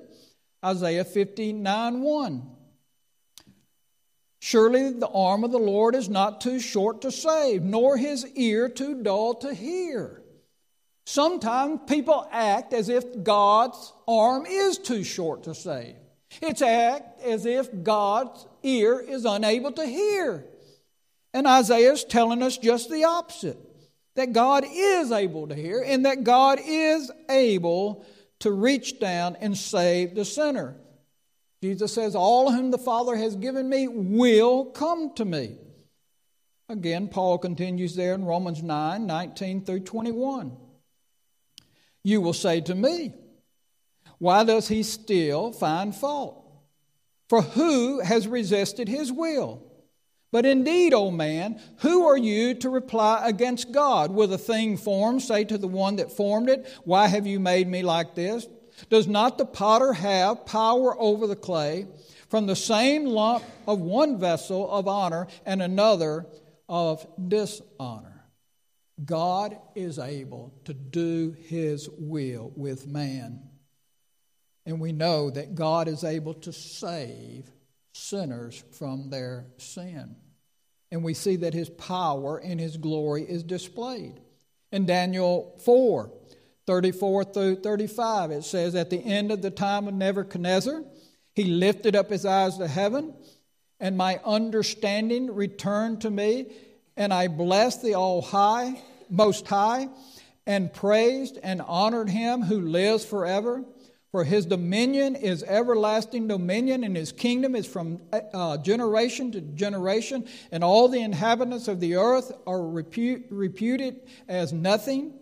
Isaiah 0.63 1.05
59 1.05 2.01
1. 2.01 2.51
Surely 4.39 4.91
the 4.91 5.07
arm 5.07 5.43
of 5.43 5.51
the 5.51 5.59
Lord 5.59 5.95
is 5.95 6.09
not 6.09 6.41
too 6.41 6.59
short 6.59 7.01
to 7.01 7.11
save, 7.11 7.61
nor 7.61 7.97
his 7.97 8.25
ear 8.35 8.69
too 8.69 9.03
dull 9.03 9.35
to 9.35 9.53
hear. 9.53 10.21
Sometimes 11.05 11.81
people 11.87 12.27
act 12.31 12.73
as 12.73 12.89
if 12.89 13.23
God's 13.23 13.93
arm 14.07 14.45
is 14.47 14.77
too 14.77 15.03
short 15.03 15.43
to 15.43 15.55
save. 15.55 15.95
It's 16.41 16.61
act 16.61 17.21
as 17.21 17.45
if 17.45 17.83
God's 17.83 18.47
ear 18.63 18.99
is 18.99 19.25
unable 19.25 19.71
to 19.73 19.85
hear. 19.85 20.45
And 21.33 21.47
Isaiah 21.47 21.93
is 21.93 22.03
telling 22.03 22.41
us 22.41 22.57
just 22.57 22.89
the 22.89 23.03
opposite 23.03 23.57
that 24.15 24.33
God 24.33 24.65
is 24.69 25.11
able 25.11 25.47
to 25.47 25.55
hear 25.55 25.81
and 25.81 26.05
that 26.05 26.23
God 26.23 26.59
is 26.63 27.11
able 27.29 28.05
to 28.41 28.51
reach 28.51 28.99
down 28.99 29.35
and 29.39 29.57
save 29.57 30.15
the 30.15 30.25
sinner. 30.25 30.75
Jesus 31.61 31.93
says, 31.93 32.15
All 32.15 32.51
whom 32.51 32.71
the 32.71 32.77
Father 32.77 33.15
has 33.15 33.35
given 33.35 33.69
me 33.69 33.87
will 33.87 34.65
come 34.65 35.13
to 35.15 35.25
me. 35.25 35.57
Again, 36.69 37.07
Paul 37.07 37.37
continues 37.37 37.95
there 37.95 38.13
in 38.13 38.25
Romans 38.25 38.63
9 38.63 39.05
19 39.05 39.65
through 39.65 39.81
21. 39.81 40.55
You 42.03 42.21
will 42.21 42.33
say 42.33 42.61
to 42.61 42.75
me, 42.75 43.13
Why 44.17 44.43
does 44.43 44.67
he 44.67 44.83
still 44.83 45.51
find 45.51 45.95
fault? 45.95 46.37
For 47.29 47.41
who 47.41 47.99
has 47.99 48.27
resisted 48.27 48.89
his 48.89 49.11
will? 49.11 49.70
But 50.31 50.45
indeed, 50.45 50.93
O 50.93 51.11
man, 51.11 51.59
who 51.79 52.07
are 52.07 52.17
you 52.17 52.53
to 52.55 52.69
reply 52.69 53.21
against 53.25 53.71
God? 53.71 54.11
With 54.11 54.31
a 54.31 54.37
thing 54.37 54.77
formed, 54.77 55.21
say 55.21 55.43
to 55.43 55.57
the 55.57 55.67
one 55.67 55.97
that 55.97 56.11
formed 56.11 56.49
it, 56.49 56.65
Why 56.85 57.07
have 57.07 57.27
you 57.27 57.39
made 57.39 57.67
me 57.67 57.83
like 57.83 58.15
this? 58.15 58.47
Does 58.89 59.07
not 59.07 59.37
the 59.37 59.45
potter 59.45 59.93
have 59.93 60.45
power 60.45 60.99
over 60.99 61.27
the 61.27 61.35
clay 61.35 61.85
from 62.29 62.45
the 62.47 62.55
same 62.55 63.05
lump 63.05 63.43
of 63.67 63.81
one 63.81 64.17
vessel 64.19 64.71
of 64.71 64.87
honor 64.87 65.27
and 65.45 65.61
another 65.61 66.25
of 66.69 67.05
dishonor? 67.27 68.25
God 69.03 69.57
is 69.75 69.99
able 69.99 70.53
to 70.65 70.73
do 70.73 71.35
his 71.47 71.89
will 71.89 72.53
with 72.55 72.87
man. 72.87 73.41
And 74.65 74.79
we 74.79 74.91
know 74.91 75.29
that 75.29 75.55
God 75.55 75.87
is 75.87 76.03
able 76.03 76.35
to 76.35 76.53
save 76.53 77.51
sinners 77.93 78.63
from 78.71 79.09
their 79.09 79.45
sin. 79.57 80.15
And 80.91 81.03
we 81.03 81.13
see 81.13 81.37
that 81.37 81.53
his 81.53 81.69
power 81.69 82.37
and 82.37 82.59
his 82.59 82.77
glory 82.77 83.23
is 83.23 83.43
displayed. 83.43 84.19
In 84.71 84.85
Daniel 84.85 85.57
4, 85.63 86.11
34 86.67 87.23
through 87.25 87.55
35, 87.57 88.31
it 88.31 88.43
says, 88.43 88.75
At 88.75 88.89
the 88.89 89.03
end 89.03 89.31
of 89.31 89.41
the 89.41 89.51
time 89.51 89.87
of 89.87 89.93
Nebuchadnezzar, 89.93 90.83
he 91.33 91.45
lifted 91.45 91.95
up 91.95 92.09
his 92.09 92.25
eyes 92.25 92.57
to 92.57 92.67
heaven, 92.67 93.13
and 93.79 93.97
my 93.97 94.19
understanding 94.25 95.33
returned 95.33 96.01
to 96.01 96.11
me, 96.11 96.47
and 96.97 97.13
I 97.13 97.27
blessed 97.27 97.81
the 97.81 97.95
All 97.95 98.21
High, 98.21 98.81
Most 99.09 99.47
High, 99.47 99.89
and 100.45 100.73
praised 100.73 101.37
and 101.41 101.61
honored 101.61 102.09
him 102.09 102.41
who 102.41 102.61
lives 102.61 103.05
forever. 103.05 103.63
For 104.11 104.25
his 104.25 104.45
dominion 104.45 105.15
is 105.15 105.41
everlasting 105.43 106.27
dominion, 106.27 106.83
and 106.83 106.97
his 106.97 107.13
kingdom 107.13 107.55
is 107.55 107.65
from 107.65 108.01
uh, 108.11 108.57
generation 108.57 109.31
to 109.31 109.41
generation, 109.41 110.27
and 110.51 110.65
all 110.65 110.89
the 110.89 111.01
inhabitants 111.01 111.69
of 111.69 111.79
the 111.79 111.95
earth 111.95 112.33
are 112.45 112.59
repu- 112.59 113.23
reputed 113.29 114.01
as 114.27 114.51
nothing. 114.51 115.13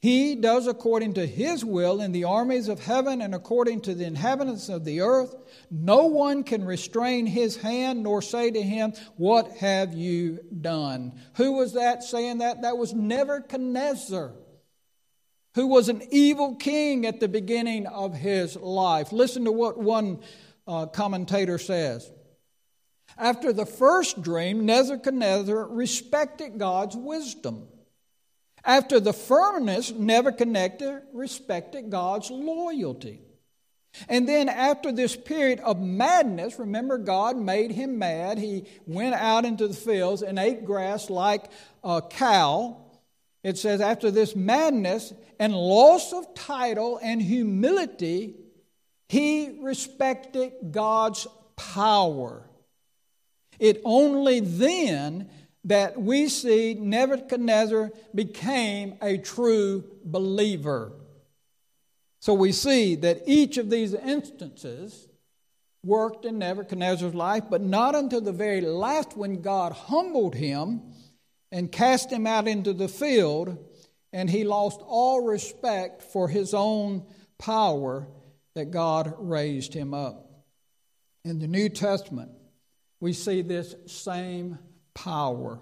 He 0.00 0.34
does 0.34 0.66
according 0.66 1.14
to 1.14 1.24
his 1.24 1.64
will 1.64 2.00
in 2.00 2.10
the 2.10 2.24
armies 2.24 2.66
of 2.66 2.84
heaven 2.84 3.22
and 3.22 3.36
according 3.36 3.82
to 3.82 3.94
the 3.94 4.04
inhabitants 4.04 4.68
of 4.68 4.84
the 4.84 5.00
earth. 5.00 5.36
No 5.70 6.06
one 6.06 6.42
can 6.42 6.64
restrain 6.64 7.24
his 7.24 7.56
hand 7.56 8.02
nor 8.02 8.20
say 8.20 8.50
to 8.50 8.60
him, 8.60 8.94
What 9.16 9.52
have 9.58 9.94
you 9.94 10.40
done? 10.60 11.20
Who 11.36 11.52
was 11.52 11.74
that 11.74 12.02
saying 12.02 12.38
that? 12.38 12.62
That 12.62 12.78
was 12.78 12.92
Nebuchadnezzar, 12.92 14.32
who 15.54 15.66
was 15.66 15.88
an 15.88 16.02
evil 16.10 16.54
king 16.54 17.06
at 17.06 17.20
the 17.20 17.28
beginning 17.28 17.86
of 17.86 18.14
his 18.14 18.56
life. 18.56 19.12
Listen 19.12 19.44
to 19.44 19.52
what 19.52 19.78
one 19.78 20.20
uh, 20.66 20.86
commentator 20.86 21.58
says. 21.58 22.10
After 23.18 23.52
the 23.52 23.66
first 23.66 24.22
dream, 24.22 24.64
Nebuchadnezzar 24.64 25.68
respected 25.68 26.58
God's 26.58 26.96
wisdom. 26.96 27.68
After 28.64 29.00
the 29.00 29.12
firmness, 29.12 29.90
Nebuchadnezzar 29.90 31.02
respected 31.12 31.90
God's 31.90 32.30
loyalty. 32.30 33.20
And 34.08 34.26
then, 34.26 34.48
after 34.48 34.90
this 34.90 35.14
period 35.14 35.60
of 35.60 35.78
madness, 35.78 36.58
remember, 36.58 36.96
God 36.96 37.36
made 37.36 37.72
him 37.72 37.98
mad. 37.98 38.38
He 38.38 38.64
went 38.86 39.14
out 39.14 39.44
into 39.44 39.68
the 39.68 39.74
fields 39.74 40.22
and 40.22 40.38
ate 40.38 40.64
grass 40.64 41.10
like 41.10 41.44
a 41.84 42.00
cow. 42.00 42.81
It 43.42 43.58
says, 43.58 43.80
after 43.80 44.10
this 44.10 44.36
madness 44.36 45.12
and 45.38 45.54
loss 45.54 46.12
of 46.12 46.34
title 46.34 46.98
and 47.02 47.20
humility, 47.20 48.36
he 49.08 49.58
respected 49.60 50.52
God's 50.70 51.26
power. 51.56 52.48
It 53.58 53.80
only 53.84 54.40
then 54.40 55.28
that 55.64 56.00
we 56.00 56.28
see 56.28 56.74
Nebuchadnezzar 56.74 57.90
became 58.14 58.94
a 59.00 59.18
true 59.18 59.84
believer. 60.04 60.92
So 62.20 62.34
we 62.34 62.52
see 62.52 62.94
that 62.96 63.22
each 63.26 63.58
of 63.58 63.70
these 63.70 63.94
instances 63.94 65.08
worked 65.84 66.24
in 66.24 66.38
Nebuchadnezzar's 66.38 67.14
life, 67.14 67.44
but 67.50 67.60
not 67.60 67.94
until 67.96 68.20
the 68.20 68.32
very 68.32 68.60
last 68.60 69.16
when 69.16 69.42
God 69.42 69.72
humbled 69.72 70.36
him 70.36 70.82
and 71.52 71.70
cast 71.70 72.10
him 72.10 72.26
out 72.26 72.48
into 72.48 72.72
the 72.72 72.88
field, 72.88 73.56
and 74.12 74.28
he 74.28 74.42
lost 74.42 74.80
all 74.84 75.20
respect 75.20 76.02
for 76.02 76.26
his 76.26 76.54
own 76.54 77.04
power 77.38 78.08
that 78.54 78.70
God 78.70 79.14
raised 79.18 79.74
him 79.74 79.94
up. 79.94 80.28
In 81.24 81.38
the 81.38 81.46
New 81.46 81.68
Testament, 81.68 82.32
we 83.00 83.12
see 83.12 83.42
this 83.42 83.74
same 83.86 84.58
power. 84.94 85.60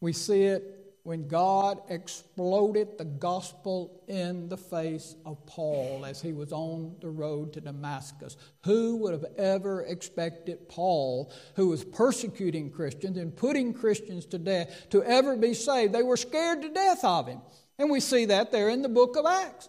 We 0.00 0.12
see 0.12 0.42
it 0.42 0.77
when 1.02 1.26
God 1.26 1.80
exploded 1.88 2.98
the 2.98 3.04
gospel 3.04 4.02
in 4.08 4.48
the 4.48 4.56
face 4.56 5.16
of 5.24 5.44
Paul 5.46 6.04
as 6.06 6.20
he 6.20 6.32
was 6.32 6.52
on 6.52 6.96
the 7.00 7.08
road 7.08 7.52
to 7.54 7.60
Damascus. 7.60 8.36
Who 8.64 8.96
would 8.96 9.12
have 9.12 9.24
ever 9.38 9.82
expected 9.82 10.68
Paul, 10.68 11.32
who 11.54 11.68
was 11.68 11.84
persecuting 11.84 12.70
Christians 12.70 13.16
and 13.16 13.34
putting 13.34 13.72
Christians 13.72 14.26
to 14.26 14.38
death, 14.38 14.88
to 14.90 15.02
ever 15.02 15.36
be 15.36 15.54
saved? 15.54 15.94
They 15.94 16.02
were 16.02 16.16
scared 16.16 16.62
to 16.62 16.68
death 16.68 17.02
of 17.04 17.26
him. 17.26 17.40
And 17.78 17.90
we 17.90 18.00
see 18.00 18.26
that 18.26 18.50
there 18.52 18.68
in 18.68 18.82
the 18.82 18.88
book 18.88 19.16
of 19.16 19.24
Acts. 19.24 19.68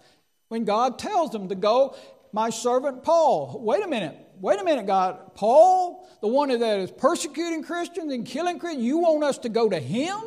When 0.50 0.66
God 0.66 0.98
tells 0.98 1.32
them 1.32 1.48
to 1.50 1.56
go, 1.56 1.96
my 2.34 2.50
servant 2.50 3.04
Paul, 3.04 3.60
wait 3.64 3.84
a 3.84 3.88
minute, 3.88 4.18
wait 4.40 4.60
a 4.60 4.64
minute, 4.64 4.88
God, 4.88 5.36
Paul, 5.36 6.08
the 6.22 6.28
one 6.28 6.50
that 6.50 6.80
is 6.80 6.92
persecuting 6.92 7.64
Christians 7.64 8.12
and 8.12 8.26
killing 8.26 8.60
Christians, 8.60 8.84
you 8.84 8.98
want 8.98 9.24
us 9.24 9.38
to 9.40 9.50
go 9.50 9.70
to 9.70 9.80
him? 9.80 10.20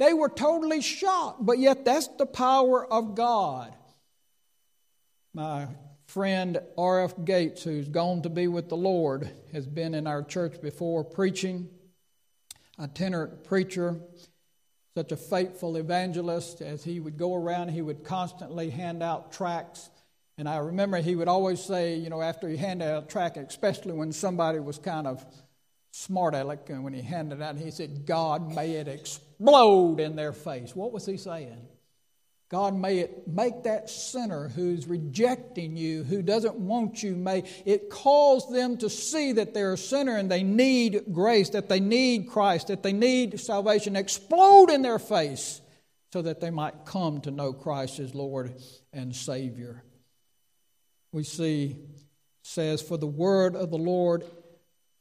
They 0.00 0.14
were 0.14 0.30
totally 0.30 0.80
shocked, 0.80 1.44
but 1.44 1.58
yet 1.58 1.84
that's 1.84 2.08
the 2.08 2.24
power 2.24 2.90
of 2.90 3.14
God. 3.14 3.76
My 5.34 5.68
friend 6.06 6.58
R.F. 6.78 7.22
Gates, 7.22 7.64
who's 7.64 7.86
gone 7.86 8.22
to 8.22 8.30
be 8.30 8.48
with 8.48 8.70
the 8.70 8.78
Lord, 8.78 9.30
has 9.52 9.66
been 9.66 9.94
in 9.94 10.06
our 10.06 10.22
church 10.22 10.62
before 10.62 11.04
preaching. 11.04 11.68
itinerant 12.78 13.44
preacher, 13.44 14.00
such 14.96 15.12
a 15.12 15.18
faithful 15.18 15.76
evangelist. 15.76 16.62
As 16.62 16.82
he 16.82 16.98
would 16.98 17.18
go 17.18 17.34
around, 17.34 17.68
he 17.68 17.82
would 17.82 18.02
constantly 18.02 18.70
hand 18.70 19.02
out 19.02 19.32
tracts. 19.32 19.90
And 20.38 20.48
I 20.48 20.56
remember 20.56 20.96
he 20.96 21.14
would 21.14 21.28
always 21.28 21.62
say, 21.62 21.96
you 21.96 22.08
know, 22.08 22.22
after 22.22 22.48
he 22.48 22.56
handed 22.56 22.90
out 22.90 23.04
a 23.04 23.06
tract, 23.06 23.36
especially 23.36 23.92
when 23.92 24.12
somebody 24.12 24.60
was 24.60 24.78
kind 24.78 25.06
of 25.06 25.22
smart 25.90 26.34
aleck, 26.34 26.68
when 26.68 26.92
he 26.92 27.02
handed 27.02 27.42
out, 27.42 27.56
he 27.56 27.70
said, 27.70 28.06
God, 28.06 28.54
may 28.54 28.72
it 28.72 28.88
explode 28.88 30.00
in 30.00 30.16
their 30.16 30.32
face. 30.32 30.74
What 30.74 30.92
was 30.92 31.06
he 31.06 31.16
saying? 31.16 31.66
God, 32.50 32.74
may 32.74 32.98
it 32.98 33.28
make 33.28 33.62
that 33.62 33.88
sinner 33.88 34.48
who's 34.48 34.88
rejecting 34.88 35.76
you, 35.76 36.02
who 36.02 36.20
doesn't 36.20 36.56
want 36.56 37.00
you, 37.00 37.14
may 37.14 37.44
it 37.64 37.90
cause 37.90 38.50
them 38.50 38.76
to 38.78 38.90
see 38.90 39.32
that 39.34 39.54
they're 39.54 39.74
a 39.74 39.78
sinner 39.78 40.16
and 40.16 40.28
they 40.28 40.42
need 40.42 41.04
grace, 41.12 41.50
that 41.50 41.68
they 41.68 41.78
need 41.78 42.28
Christ, 42.28 42.66
that 42.66 42.82
they 42.82 42.92
need 42.92 43.38
salvation, 43.38 43.94
explode 43.94 44.68
in 44.68 44.82
their 44.82 44.98
face 44.98 45.60
so 46.12 46.22
that 46.22 46.40
they 46.40 46.50
might 46.50 46.86
come 46.86 47.20
to 47.20 47.30
know 47.30 47.52
Christ 47.52 48.00
as 48.00 48.16
Lord 48.16 48.52
and 48.92 49.14
Savior. 49.14 49.84
We 51.12 51.22
see 51.22 51.76
says, 52.42 52.82
For 52.82 52.96
the 52.96 53.06
word 53.06 53.54
of 53.54 53.70
the 53.70 53.78
Lord 53.78 54.24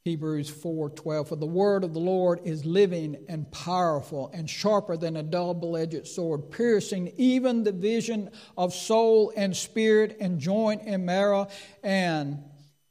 Hebrews 0.06 0.50
4:12 0.50 1.28
For 1.28 1.36
the 1.36 1.45
word 1.45 1.84
of 1.84 1.93
the 1.93 2.00
Lord 2.00 2.39
is 2.43 2.66
living 2.66 3.26
and 3.28 3.52
powerful 3.52 4.30
and 4.34 4.50
sharper 4.50 4.95
than 4.95 5.18
a 5.18 5.24
double-edged 5.24 6.08
sword 6.08 6.52
piercing 6.52 7.14
even 7.18 7.64
the 7.64 7.72
vision 7.72 8.32
of 8.58 8.74
soul 8.74 9.34
and 9.36 9.56
spirit 9.56 10.18
and 10.20 10.39
joint 10.39 10.84
and 10.86 11.06
marrow 11.06 11.47
and 11.84 12.43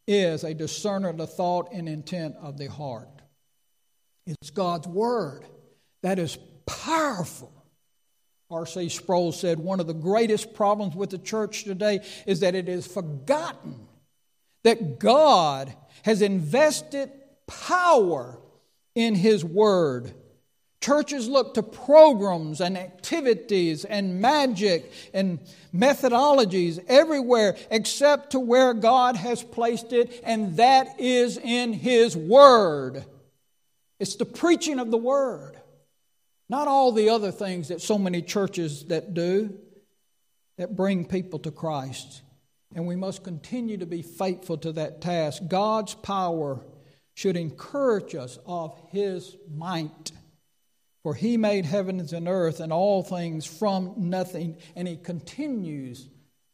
is 0.07 0.45
a 0.45 0.55
discerner 0.55 1.09
of 1.09 1.17
the 1.17 1.27
thought 1.27 1.71
and 1.73 1.89
intent 1.89 2.37
of 2.37 2.59
the 2.59 2.67
heart. 2.67 3.09
It's 4.27 4.51
God's 4.51 4.87
word 4.87 5.45
that 6.03 6.19
is 6.19 6.39
powerful. 6.67 7.53
R.C. 8.51 8.89
Sproul 8.89 9.33
said 9.33 9.59
one 9.59 9.81
of 9.81 9.87
the 9.87 9.95
greatest 9.95 10.55
problems 10.55 10.95
with 10.95 11.11
the 11.11 11.19
church 11.19 11.65
today 11.65 12.01
is 12.27 12.41
that 12.41 12.55
it 12.55 12.69
is 12.69 12.87
forgotten 12.87 13.87
that 14.69 14.99
God 14.99 15.75
has 16.03 16.21
invested 16.21 17.11
power 17.47 18.39
in 18.95 19.15
His 19.15 19.43
Word. 19.43 20.13
Churches 20.83 21.27
look 21.27 21.55
to 21.55 21.63
programs 21.63 22.61
and 22.61 22.77
activities 22.77 23.87
and 23.87 24.21
magic 24.21 24.93
and 25.15 25.41
methodologies 25.75 26.85
everywhere 26.87 27.57
except 27.71 28.33
to 28.33 28.41
where 28.41 28.75
God 28.75 29.17
has 29.17 29.43
placed 29.43 29.95
it, 29.95 30.21
and 30.23 30.59
that 30.59 31.01
is 31.01 31.39
in 31.39 31.73
His 31.73 32.15
Word. 32.15 33.07
It's 33.99 34.17
the 34.17 34.27
preaching 34.27 34.81
of 34.81 34.91
the 34.91 34.99
Word, 34.99 35.59
not 36.51 36.69
all 36.69 36.93
the 36.93 37.09
other 37.09 37.33
things 37.33 37.69
that 37.69 37.81
so 37.81 37.97
many 37.97 38.21
churches 38.21 38.85
that 38.89 39.15
do 39.15 39.59
that 40.59 40.77
bring 40.77 41.07
people 41.07 41.39
to 41.39 41.51
Christ 41.51 42.21
and 42.75 42.87
we 42.87 42.97
must 42.97 43.25
continue 43.25 43.79
to 43.79 43.87
be 43.87 44.03
faithful 44.03 44.59
to 44.59 44.73
that 44.73 45.01
task. 45.01 45.43
God's 45.49 45.95
power 45.95 46.61
should 47.15 47.37
encourage 47.37 48.15
us 48.15 48.39
of 48.47 48.79
His 48.91 49.37
might. 49.53 50.13
For 51.03 51.15
He 51.15 51.37
made 51.37 51.65
heavens 51.65 52.13
and 52.13 52.29
earth 52.29 52.61
and 52.61 52.73
all 52.73 53.03
things 53.03 53.47
from 53.47 53.95
nothing, 53.97 54.59
and 54.77 54.87
He 54.87 54.97
continues 54.97 56.09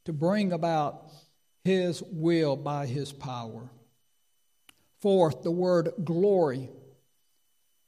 to 0.05 0.13
bring 0.13 0.53
about 0.53 1.11
His 1.65 2.03
will 2.03 2.57
by 2.57 2.87
His 2.87 3.13
power. 3.13 3.69
Fourth, 5.01 5.43
the 5.43 5.51
word 5.51 5.93
glory, 6.03 6.71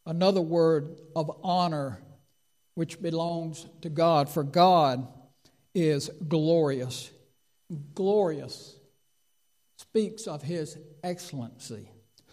another 0.04 0.42
word 0.42 0.98
of 1.14 1.30
honor 1.42 2.02
which 2.74 3.00
belongs 3.00 3.66
to 3.80 3.88
God, 3.88 4.28
for 4.28 4.42
God 4.42 5.06
is 5.74 6.10
glorious 6.28 7.10
glorious 7.94 8.76
speaks 9.76 10.26
of 10.26 10.42
his 10.42 10.78
excellency, 11.02 11.88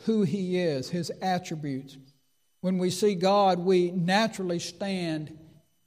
who 0.05 0.23
he 0.23 0.59
is, 0.59 0.89
his 0.89 1.11
attributes. 1.21 1.97
When 2.61 2.77
we 2.77 2.89
see 2.89 3.15
God, 3.15 3.59
we 3.59 3.91
naturally 3.91 4.59
stand 4.59 5.37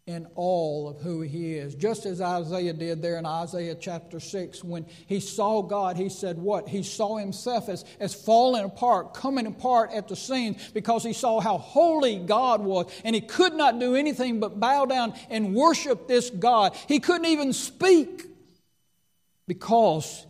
in 0.06 0.24
all 0.36 0.88
of 0.88 0.98
who 1.00 1.20
he 1.20 1.54
is. 1.54 1.74
Just 1.74 2.06
as 2.06 2.20
Isaiah 2.20 2.72
did 2.72 3.02
there 3.02 3.18
in 3.18 3.26
Isaiah 3.26 3.74
chapter 3.74 4.20
6, 4.20 4.62
when 4.62 4.86
he 5.06 5.18
saw 5.18 5.62
God, 5.62 5.96
he 5.96 6.08
said, 6.08 6.38
What? 6.38 6.68
He 6.68 6.84
saw 6.84 7.16
himself 7.16 7.68
as, 7.68 7.84
as 7.98 8.14
falling 8.14 8.64
apart, 8.64 9.14
coming 9.14 9.46
apart 9.46 9.90
at 9.92 10.06
the 10.06 10.14
seams, 10.14 10.70
because 10.72 11.02
he 11.02 11.12
saw 11.12 11.40
how 11.40 11.58
holy 11.58 12.18
God 12.18 12.60
was, 12.60 12.88
and 13.04 13.16
he 13.16 13.20
could 13.20 13.54
not 13.54 13.80
do 13.80 13.96
anything 13.96 14.38
but 14.38 14.60
bow 14.60 14.84
down 14.84 15.12
and 15.28 15.54
worship 15.54 16.06
this 16.06 16.30
God. 16.30 16.76
He 16.86 17.00
couldn't 17.00 17.26
even 17.26 17.52
speak 17.52 18.35
because 19.46 20.26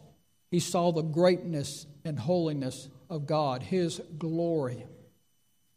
he 0.51 0.61
saw 0.61 0.93
the 0.93 1.03
greatness 1.03 1.87
and 2.05 2.19
holiness 2.19 2.89
of 3.11 3.27
God, 3.27 3.63
his 3.63 4.01
glory. 4.19 4.87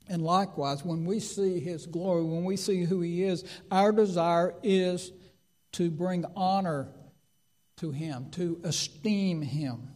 And 0.07 0.23
likewise, 0.23 0.83
when 0.83 1.05
we 1.05 1.19
see 1.19 1.59
his 1.59 1.85
glory, 1.85 2.23
when 2.23 2.43
we 2.43 2.57
see 2.57 2.83
who 2.83 3.01
he 3.01 3.23
is, 3.23 3.43
our 3.69 3.91
desire 3.91 4.55
is 4.63 5.11
to 5.73 5.91
bring 5.91 6.25
honor 6.35 6.89
to 7.77 7.91
him, 7.91 8.29
to 8.31 8.59
esteem 8.63 9.41
him. 9.41 9.89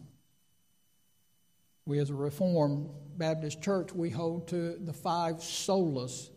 We, 1.84 1.98
as 1.98 2.10
a 2.10 2.14
Reformed 2.14 2.88
Baptist 3.16 3.60
church, 3.60 3.92
we 3.92 4.10
hold 4.10 4.48
to 4.48 4.76
the 4.76 4.92
five 4.92 5.36
solas 5.36 6.30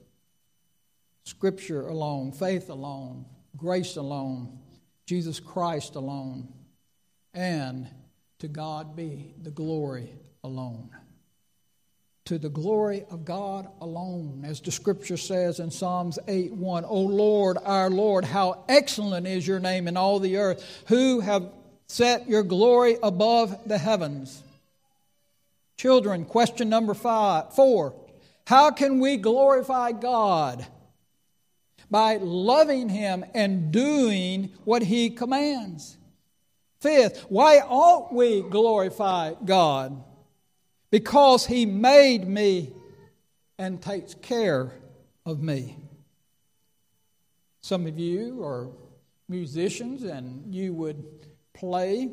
Scripture 1.24 1.88
alone, 1.88 2.32
faith 2.32 2.70
alone, 2.70 3.26
grace 3.58 3.98
alone, 3.98 4.60
Jesus 5.06 5.42
Christ 5.42 5.96
alone, 5.96 6.48
and 7.38 7.88
to 8.40 8.48
God 8.48 8.96
be 8.96 9.36
the 9.44 9.52
glory 9.52 10.10
alone. 10.44 10.90
To 12.26 12.40
the 12.40 12.50
glory 12.50 13.06
of 13.12 13.24
God 13.24 13.70
alone, 13.80 14.44
as 14.44 14.60
the 14.60 14.72
scripture 14.72 15.18
says 15.18 15.60
in 15.60 15.72
Psalms 15.72 16.20
8 16.28 16.52
1. 16.54 16.84
O 16.86 17.00
Lord, 17.00 17.58
our 17.64 17.90
Lord, 17.90 18.26
how 18.26 18.66
excellent 18.68 19.28
is 19.28 19.48
your 19.48 19.60
name 19.60 19.88
in 19.88 19.96
all 19.96 20.20
the 20.20 20.38
earth, 20.38 20.84
who 20.88 21.20
have 21.22 21.50
set 21.86 22.28
your 22.28 22.44
glory 22.44 22.98
above 23.02 23.56
the 23.68 23.78
heavens. 23.78 24.42
Children, 25.78 26.26
question 26.26 26.70
number 26.70 26.96
five, 26.96 27.54
four. 27.54 27.94
How 28.48 28.72
can 28.72 29.00
we 29.00 29.16
glorify 29.16 29.92
God? 29.92 30.66
By 31.90 32.18
loving 32.18 32.90
Him 32.90 33.24
and 33.36 33.72
doing 33.72 34.50
what 34.66 34.82
He 34.82 35.12
commands. 35.12 35.98
Fifth, 36.80 37.26
why 37.30 37.60
ought 37.60 38.14
we 38.14 38.42
glorify 38.42 39.34
God? 39.44 40.04
Because 40.92 41.46
He 41.46 41.66
made 41.66 42.28
me 42.28 42.72
and 43.58 43.82
takes 43.82 44.14
care 44.14 44.72
of 45.26 45.42
me. 45.42 45.78
Some 47.62 47.88
of 47.88 47.98
you 47.98 48.44
are 48.44 48.70
musicians 49.28 50.04
and 50.04 50.54
you 50.54 50.74
would 50.74 51.04
play 51.54 52.12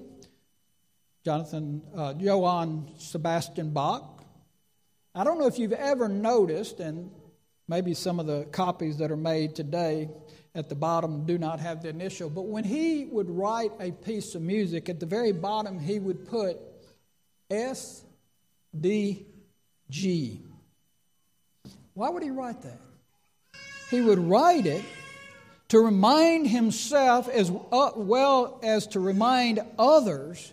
Jonathan, 1.25 1.83
uh, 1.97 2.15
Johann 2.19 2.89
Sebastian 2.99 3.71
Bach. 3.71 4.25
I 5.15 5.25
don't 5.25 5.39
know 5.39 5.47
if 5.47 5.59
you've 5.59 5.73
ever 5.73 6.09
noticed, 6.09 6.81
and 6.81 7.11
maybe 7.69 7.95
some 7.95 8.19
of 8.19 8.27
the 8.27 8.45
copies 8.47 8.99
that 8.99 9.11
are 9.11 9.17
made 9.17 9.55
today 9.55 10.11
at 10.55 10.69
the 10.69 10.75
bottom 10.75 11.27
do 11.27 11.37
not 11.37 11.61
have 11.61 11.83
the 11.83 11.89
initial. 11.89 12.31
But 12.31 12.43
when 12.43 12.65
he 12.65 13.07
would 13.07 13.29
write 13.29 13.73
a 13.81 13.91
piece 13.91 14.35
of 14.35 14.43
music, 14.43 14.89
at 14.89 15.01
the 15.01 15.07
very 15.07 15.33
bottom 15.33 15.79
he 15.79 15.99
would 15.99 16.27
put 16.27 16.59
S 17.51 18.05
D 18.79 19.27
G. 19.91 20.41
Why 21.95 22.09
would 22.09 22.23
he 22.23 22.31
write 22.31 22.63
that? 22.63 22.81
He 23.91 24.01
would 24.01 24.19
write 24.19 24.67
it 24.67 24.85
to 25.69 25.79
remind 25.81 26.49
himself 26.49 27.29
as 27.29 27.51
uh, 27.73 27.91
well 27.97 28.61
as 28.63 28.87
to 28.89 29.01
remind 29.01 29.61
others 29.79 30.53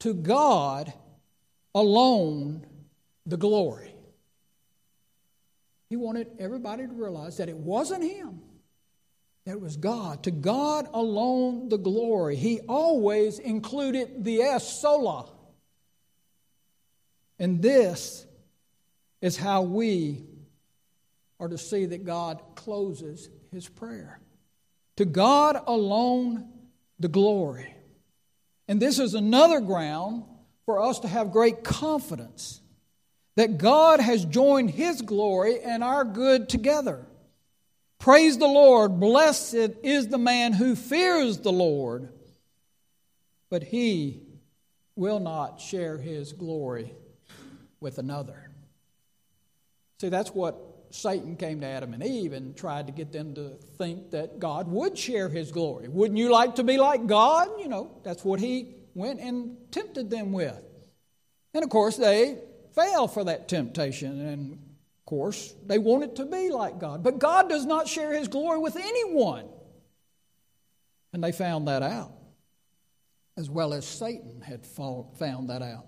to 0.00 0.14
God 0.14 0.92
alone 1.74 2.66
the 3.26 3.36
glory. 3.36 3.94
He 5.88 5.96
wanted 5.96 6.28
everybody 6.38 6.86
to 6.86 6.92
realize 6.92 7.36
that 7.38 7.48
it 7.48 7.56
wasn't 7.56 8.04
him 8.04 8.42
it 9.46 9.60
was 9.60 9.76
God. 9.76 10.22
To 10.24 10.30
God 10.30 10.88
alone 10.92 11.68
the 11.68 11.76
glory. 11.78 12.36
He 12.36 12.60
always 12.60 13.38
included 13.38 14.24
the 14.24 14.42
S, 14.42 14.80
sola. 14.80 15.30
And 17.38 17.60
this 17.60 18.26
is 19.20 19.36
how 19.36 19.62
we 19.62 20.24
are 21.38 21.48
to 21.48 21.58
see 21.58 21.86
that 21.86 22.04
God 22.04 22.40
closes 22.54 23.28
his 23.50 23.68
prayer. 23.68 24.20
To 24.96 25.04
God 25.04 25.60
alone 25.66 26.48
the 26.98 27.08
glory. 27.08 27.74
And 28.68 28.80
this 28.80 28.98
is 28.98 29.14
another 29.14 29.60
ground 29.60 30.24
for 30.64 30.82
us 30.82 31.00
to 31.00 31.08
have 31.08 31.32
great 31.32 31.62
confidence 31.62 32.60
that 33.36 33.58
God 33.58 34.00
has 34.00 34.24
joined 34.24 34.70
His 34.70 35.02
glory 35.02 35.60
and 35.60 35.82
our 35.82 36.04
good 36.04 36.48
together. 36.48 37.06
Praise 38.04 38.36
the 38.36 38.46
Lord. 38.46 39.00
Blessed 39.00 39.78
is 39.82 40.08
the 40.08 40.18
man 40.18 40.52
who 40.52 40.76
fears 40.76 41.38
the 41.38 41.50
Lord, 41.50 42.10
but 43.48 43.62
he 43.62 44.20
will 44.94 45.20
not 45.20 45.58
share 45.58 45.96
his 45.96 46.34
glory 46.34 46.92
with 47.80 47.96
another. 47.96 48.50
See, 50.02 50.10
that's 50.10 50.32
what 50.32 50.54
Satan 50.90 51.36
came 51.36 51.62
to 51.62 51.66
Adam 51.66 51.94
and 51.94 52.04
Eve 52.04 52.34
and 52.34 52.54
tried 52.54 52.88
to 52.88 52.92
get 52.92 53.10
them 53.10 53.34
to 53.36 53.54
think 53.78 54.10
that 54.10 54.38
God 54.38 54.68
would 54.68 54.98
share 54.98 55.30
his 55.30 55.50
glory. 55.50 55.88
Wouldn't 55.88 56.18
you 56.18 56.30
like 56.30 56.56
to 56.56 56.62
be 56.62 56.76
like 56.76 57.06
God? 57.06 57.48
You 57.58 57.70
know, 57.70 58.02
that's 58.04 58.22
what 58.22 58.38
he 58.38 58.74
went 58.94 59.18
and 59.18 59.56
tempted 59.70 60.10
them 60.10 60.30
with. 60.30 60.62
And 61.54 61.64
of 61.64 61.70
course, 61.70 61.96
they 61.96 62.36
fell 62.74 63.08
for 63.08 63.24
that 63.24 63.48
temptation. 63.48 64.20
And 64.20 64.63
of 65.04 65.10
course, 65.10 65.54
they 65.66 65.76
wanted 65.76 66.16
to 66.16 66.24
be 66.24 66.48
like 66.48 66.78
God. 66.78 67.02
But 67.02 67.18
God 67.18 67.50
does 67.50 67.66
not 67.66 67.88
share 67.88 68.14
his 68.14 68.26
glory 68.26 68.58
with 68.58 68.74
anyone. 68.74 69.46
And 71.12 71.22
they 71.22 71.30
found 71.30 71.68
that 71.68 71.82
out, 71.82 72.14
as 73.36 73.50
well 73.50 73.74
as 73.74 73.84
Satan 73.84 74.40
had 74.40 74.64
found 74.66 75.50
that 75.50 75.60
out. 75.60 75.84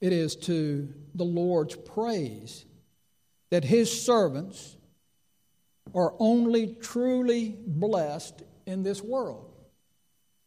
It 0.00 0.14
is 0.14 0.34
to 0.36 0.88
the 1.14 1.24
Lord's 1.24 1.76
praise 1.76 2.64
that 3.50 3.64
his 3.64 4.02
servants 4.02 4.78
are 5.94 6.14
only 6.18 6.74
truly 6.80 7.54
blessed 7.66 8.44
in 8.64 8.82
this 8.82 9.02
world. 9.02 9.52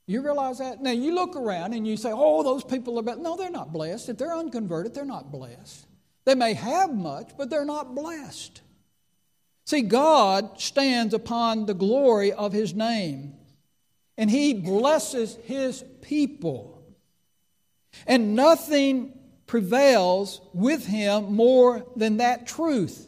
You 0.07 0.23
realize 0.23 0.57
that? 0.57 0.81
Now 0.81 0.89
you 0.89 1.13
look 1.13 1.35
around 1.35 1.73
and 1.73 1.87
you 1.87 1.97
say, 1.97 2.09
oh, 2.11 2.41
those 2.41 2.63
people 2.63 2.97
are 2.97 3.03
blessed. 3.03 3.21
No, 3.21 3.37
they're 3.37 3.51
not 3.51 3.71
blessed. 3.71 4.09
If 4.09 4.17
they're 4.17 4.35
unconverted, 4.35 4.95
they're 4.95 5.05
not 5.05 5.31
blessed. 5.31 5.85
They 6.25 6.35
may 6.35 6.53
have 6.53 6.93
much, 6.93 7.31
but 7.37 7.49
they're 7.49 7.65
not 7.65 7.95
blessed. 7.95 8.61
See, 9.65 9.81
God 9.81 10.59
stands 10.59 11.13
upon 11.13 11.65
the 11.65 11.73
glory 11.73 12.31
of 12.31 12.53
His 12.53 12.73
name, 12.73 13.33
and 14.17 14.29
He 14.29 14.53
blesses 14.53 15.37
His 15.43 15.83
people. 16.01 16.83
And 18.07 18.35
nothing 18.35 19.17
prevails 19.47 20.41
with 20.53 20.85
Him 20.85 21.33
more 21.33 21.85
than 21.95 22.17
that 22.17 22.47
truth 22.47 23.07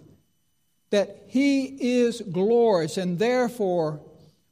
that 0.91 1.23
He 1.27 1.65
is 1.65 2.21
glorious, 2.21 2.97
and 2.97 3.19
therefore 3.19 4.01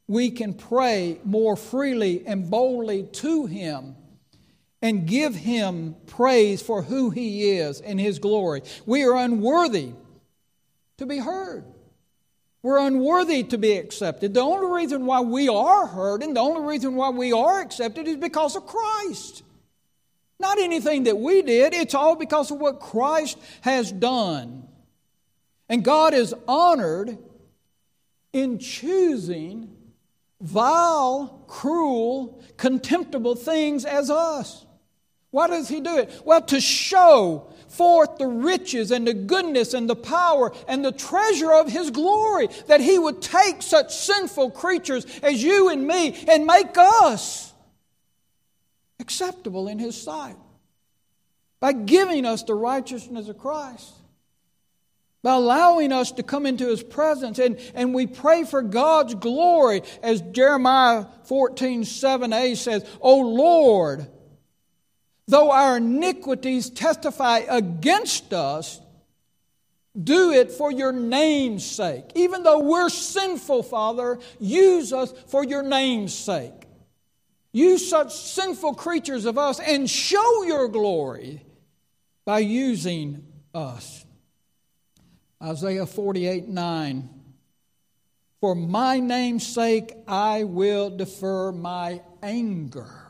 we 0.07 0.32
can 0.32 0.53
pray 0.53 1.20
more 1.24 1.55
freely 1.55 2.26
and 2.26 2.49
boldly 2.49 3.03
to 3.03 3.45
Him 3.45 3.95
and 4.84 5.07
give 5.07 5.34
Him 5.34 5.95
praise 6.05 6.61
for 6.61 6.84
who 6.84 7.09
He 7.09 7.51
is 7.51 7.81
and 7.81 7.99
His 7.99 8.19
glory. 8.19 8.61
We 8.86 9.03
are 9.05 9.15
unworthy 9.15 9.93
to 10.97 11.05
be 11.05 11.17
heard. 11.17 11.63
We're 12.61 12.79
unworthy 12.79 13.43
to 13.45 13.57
be 13.57 13.77
accepted. 13.77 14.34
The 14.34 14.41
only 14.41 14.81
reason 14.81 15.05
why 15.05 15.21
we 15.21 15.47
are 15.47 15.88
heard 15.88 16.21
and 16.21 16.36
the 16.36 16.41
only 16.41 16.67
reason 16.67 16.95
why 16.95 17.09
we 17.09 17.31
are 17.31 17.61
accepted 17.61 18.07
is 18.07 18.17
because 18.17 18.55
of 18.55 18.67
Christ. 18.67 19.43
Not 20.39 20.59
anything 20.59 21.03
that 21.03 21.17
we 21.17 21.41
did, 21.41 21.73
it's 21.73 21.93
all 21.93 22.15
because 22.17 22.51
of 22.51 22.59
what 22.59 22.81
Christ 22.81 23.38
has 23.61 23.91
done. 23.91 24.67
And 25.69 25.84
God 25.84 26.13
is 26.13 26.36
honored 26.45 27.17
in 28.34 28.59
choosing 28.59 29.69
vile, 30.41 31.45
cruel, 31.47 32.43
contemptible 32.57 33.36
things 33.36 33.86
as 33.86 34.09
us. 34.09 34.65
Why 35.34 35.47
does 35.47 35.67
He 35.67 35.81
do 35.81 35.97
it? 35.97 36.21
Well, 36.23 36.43
to 36.43 36.61
show 36.61 37.47
forth 37.67 38.19
the 38.19 38.27
riches 38.27 38.91
and 38.91 39.07
the 39.07 39.15
goodness 39.15 39.73
and 39.73 39.89
the 39.89 39.95
power 39.95 40.53
and 40.67 40.86
the 40.86 40.91
treasure 40.91 41.51
of 41.51 41.71
His 41.71 41.89
glory, 41.89 42.49
that 42.67 42.81
He 42.81 42.99
would 42.99 43.19
take 43.19 43.63
such 43.63 43.95
sinful 43.95 44.51
creatures 44.51 45.07
as 45.23 45.41
you 45.41 45.69
and 45.69 45.88
me 45.88 46.23
and 46.27 46.45
make 46.45 46.77
us 46.77 47.51
acceptable 48.99 49.67
in 49.67 49.79
His 49.79 49.99
sight 49.99 50.38
by 51.59 51.73
giving 51.73 52.27
us 52.27 52.43
the 52.43 52.53
righteousness 52.53 53.27
of 53.27 53.39
Christ 53.39 53.91
by 55.23 55.36
allowing 55.36 55.93
us 55.93 56.11
to 56.11 56.21
come 56.21 56.45
into 56.45 56.67
his 56.67 56.84
presence. 56.84 57.39
And, 57.39 57.57
and 57.73 57.93
we 57.93 58.07
pray 58.07 58.43
for 58.43 58.61
God's 58.61 59.15
glory, 59.15 59.81
as 60.03 60.21
Jeremiah 60.21 61.05
14 61.23 61.84
7a 61.84 62.57
says, 62.57 62.86
O 62.99 63.19
Lord, 63.21 64.05
though 65.28 65.51
our 65.51 65.78
iniquities 65.78 66.69
testify 66.69 67.39
against 67.49 68.34
us, 68.34 68.80
do 70.01 70.32
it 70.32 70.51
for 70.51 70.71
your 70.71 70.91
name's 70.91 71.65
sake. 71.65 72.05
Even 72.15 72.43
though 72.43 72.59
we're 72.59 72.89
sinful, 72.89 73.63
Father, 73.63 74.19
use 74.39 74.91
us 74.91 75.13
for 75.28 75.43
your 75.43 75.61
name's 75.61 76.13
sake. 76.13 76.51
Use 77.51 77.88
such 77.88 78.11
sinful 78.13 78.74
creatures 78.74 79.26
of 79.26 79.38
us 79.38 79.59
and 79.59 79.88
show 79.88 80.43
your 80.43 80.67
glory 80.67 81.45
by 82.26 82.39
using 82.39 83.24
us. 83.53 84.05
Isaiah 85.41 85.86
48 85.86 86.47
9. 86.47 87.09
For 88.41 88.55
my 88.55 88.99
name's 88.99 89.45
sake, 89.45 89.93
I 90.07 90.43
will 90.43 90.89
defer 90.89 91.51
my 91.51 92.01
anger. 92.21 93.02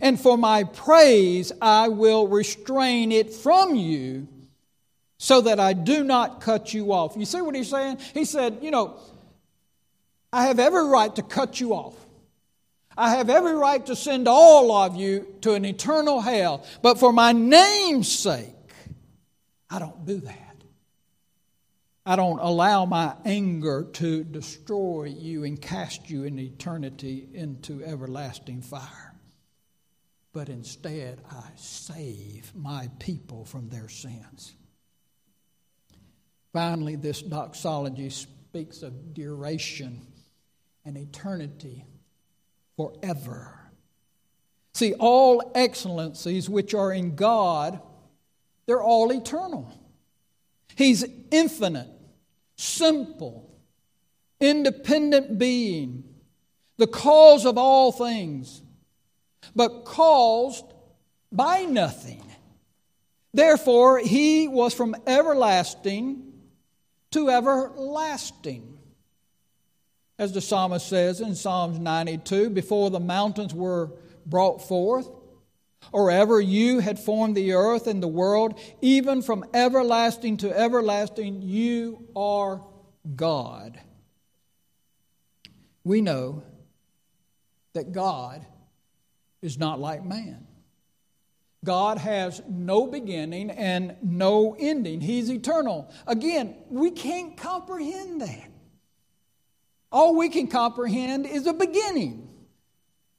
And 0.00 0.20
for 0.20 0.36
my 0.36 0.64
praise, 0.64 1.52
I 1.60 1.88
will 1.88 2.28
restrain 2.28 3.12
it 3.12 3.32
from 3.32 3.74
you 3.74 4.28
so 5.18 5.40
that 5.42 5.58
I 5.58 5.72
do 5.72 6.04
not 6.04 6.40
cut 6.40 6.74
you 6.74 6.92
off. 6.92 7.14
You 7.16 7.24
see 7.24 7.40
what 7.40 7.54
he's 7.54 7.70
saying? 7.70 7.98
He 8.14 8.24
said, 8.24 8.58
You 8.62 8.70
know, 8.70 8.98
I 10.32 10.46
have 10.46 10.58
every 10.58 10.84
right 10.84 11.14
to 11.16 11.22
cut 11.22 11.60
you 11.60 11.72
off. 11.72 11.94
I 12.98 13.10
have 13.16 13.28
every 13.28 13.54
right 13.54 13.84
to 13.86 13.96
send 13.96 14.26
all 14.26 14.72
of 14.72 14.96
you 14.96 15.34
to 15.42 15.52
an 15.52 15.64
eternal 15.64 16.20
hell. 16.20 16.64
But 16.82 16.98
for 16.98 17.12
my 17.12 17.32
name's 17.32 18.10
sake, 18.10 18.48
I 19.68 19.78
don't 19.78 20.06
do 20.06 20.20
that. 20.20 20.42
I 22.08 22.14
don't 22.14 22.38
allow 22.38 22.86
my 22.86 23.14
anger 23.24 23.84
to 23.94 24.22
destroy 24.22 25.04
you 25.04 25.42
and 25.44 25.60
cast 25.60 26.08
you 26.08 26.22
in 26.22 26.38
eternity 26.38 27.28
into 27.34 27.82
everlasting 27.84 28.62
fire. 28.62 29.05
But 30.36 30.50
instead, 30.50 31.22
I 31.30 31.44
save 31.56 32.54
my 32.54 32.90
people 32.98 33.46
from 33.46 33.70
their 33.70 33.88
sins. 33.88 34.54
Finally, 36.52 36.96
this 36.96 37.22
doxology 37.22 38.10
speaks 38.10 38.82
of 38.82 39.14
duration 39.14 40.06
and 40.84 40.98
eternity 40.98 41.86
forever. 42.76 43.58
See, 44.74 44.92
all 44.92 45.52
excellencies 45.54 46.50
which 46.50 46.74
are 46.74 46.92
in 46.92 47.16
God, 47.16 47.80
they're 48.66 48.82
all 48.82 49.12
eternal. 49.12 49.72
He's 50.74 51.02
infinite 51.30 51.88
simple, 52.56 53.56
independent 54.38 55.38
being, 55.38 56.04
the 56.76 56.86
cause 56.86 57.46
of 57.46 57.56
all 57.56 57.90
things, 57.90 58.60
but 59.54 59.84
caused 59.84 60.64
by 61.30 61.62
nothing. 61.62 62.22
Therefore, 63.32 63.98
he 63.98 64.48
was 64.48 64.72
from 64.72 64.96
everlasting 65.06 66.32
to 67.10 67.30
everlasting. 67.30 68.78
As 70.18 70.32
the 70.32 70.40
psalmist 70.40 70.88
says 70.88 71.20
in 71.20 71.34
Psalms 71.34 71.78
92 71.78 72.50
before 72.50 72.90
the 72.90 73.00
mountains 73.00 73.54
were 73.54 73.92
brought 74.24 74.66
forth, 74.66 75.08
or 75.92 76.10
ever 76.10 76.40
you 76.40 76.80
had 76.80 76.98
formed 76.98 77.36
the 77.36 77.52
earth 77.52 77.86
and 77.86 78.02
the 78.02 78.08
world, 78.08 78.58
even 78.80 79.22
from 79.22 79.44
everlasting 79.54 80.38
to 80.38 80.58
everlasting, 80.58 81.42
you 81.42 82.08
are 82.16 82.62
God. 83.14 83.78
We 85.84 86.00
know 86.00 86.42
that 87.74 87.92
God 87.92 88.44
is 89.46 89.58
not 89.58 89.80
like 89.80 90.04
man. 90.04 90.46
God 91.64 91.98
has 91.98 92.42
no 92.48 92.86
beginning 92.86 93.50
and 93.50 93.96
no 94.02 94.54
ending. 94.58 95.00
He's 95.00 95.30
eternal. 95.30 95.90
Again, 96.06 96.54
we 96.68 96.90
can't 96.90 97.36
comprehend 97.36 98.20
that. 98.20 98.50
All 99.90 100.14
we 100.16 100.28
can 100.28 100.48
comprehend 100.48 101.26
is 101.26 101.46
a 101.46 101.52
beginning. 101.54 102.28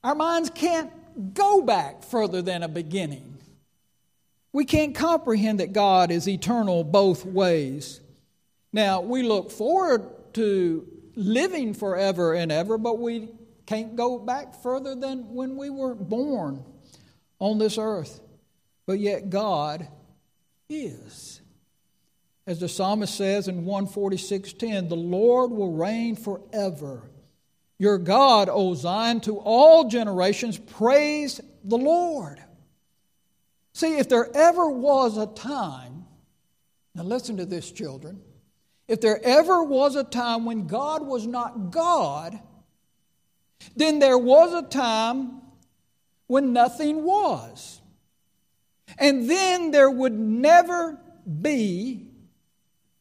Our 0.04 0.16
minds 0.16 0.50
can't 0.50 0.92
go 1.34 1.62
back 1.62 2.04
further 2.04 2.42
than 2.42 2.62
a 2.62 2.68
beginning. 2.68 3.38
We 4.54 4.66
can't 4.66 4.96
comprehend 4.96 5.60
that 5.60 5.74
God 5.74 6.12
is 6.12 6.28
eternal 6.28 6.84
both 6.84 7.26
ways. 7.26 8.00
Now, 8.72 9.02
we 9.02 9.24
look 9.24 9.52
forward 9.52 10.34
to 10.36 10.88
living 11.16 11.74
forever 11.74 12.34
and 12.34 12.52
ever, 12.52 12.78
but 12.78 13.00
we 13.00 13.30
can't 13.68 13.96
go 13.96 14.18
back 14.18 14.56
further 14.64 14.96
than 14.96 15.34
when 15.36 15.58
we 15.58 15.70
were 15.70 15.94
born 15.94 16.64
on 17.40 17.60
this 17.60 17.78
earth. 17.78 18.22
but 18.88 19.00
yet 19.00 19.30
God 19.30 19.86
is. 20.70 21.42
As 22.48 22.62
the 22.62 22.70
psalmist 22.70 23.14
says 23.14 23.50
in 23.50 23.66
146:10, 23.66 24.88
the 24.88 24.96
Lord 24.96 25.52
will 25.52 25.74
reign 25.74 26.16
forever. 26.16 27.12
Your 27.78 27.98
God, 27.98 28.48
O 28.50 28.74
Zion, 28.74 29.20
to 29.22 29.38
all 29.38 29.90
generations, 29.90 30.58
praise 30.58 31.42
the 31.66 31.78
Lord. 31.78 32.42
See, 33.74 33.98
if 33.98 34.08
there 34.08 34.36
ever 34.36 34.70
was 34.70 35.18
a 35.18 35.28
time, 35.28 36.06
now 36.96 37.04
listen 37.04 37.38
to 37.38 37.46
this, 37.46 37.70
children. 37.70 38.22
If 38.88 39.02
there 39.02 39.20
ever 39.24 39.64
was 39.64 39.98
a 39.98 40.06
time 40.06 40.46
when 40.46 40.66
God 40.66 41.06
was 41.06 41.28
not 41.28 41.72
God, 41.72 42.40
then 43.76 44.00
there 44.00 44.18
was 44.18 44.54
a 44.54 44.68
time 44.68 45.42
when 46.28 46.54
nothing 46.54 47.04
was. 47.04 47.82
And 48.98 49.30
then 49.30 49.72
there 49.72 49.90
would 49.90 50.18
never 50.18 51.00
be 51.42 52.08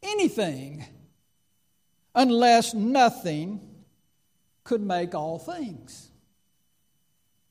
anything 0.03 0.85
unless 2.15 2.75
nothing 2.75 3.61
could 4.65 4.83
make 4.83 5.15
all 5.15 5.39
things. 5.39 6.11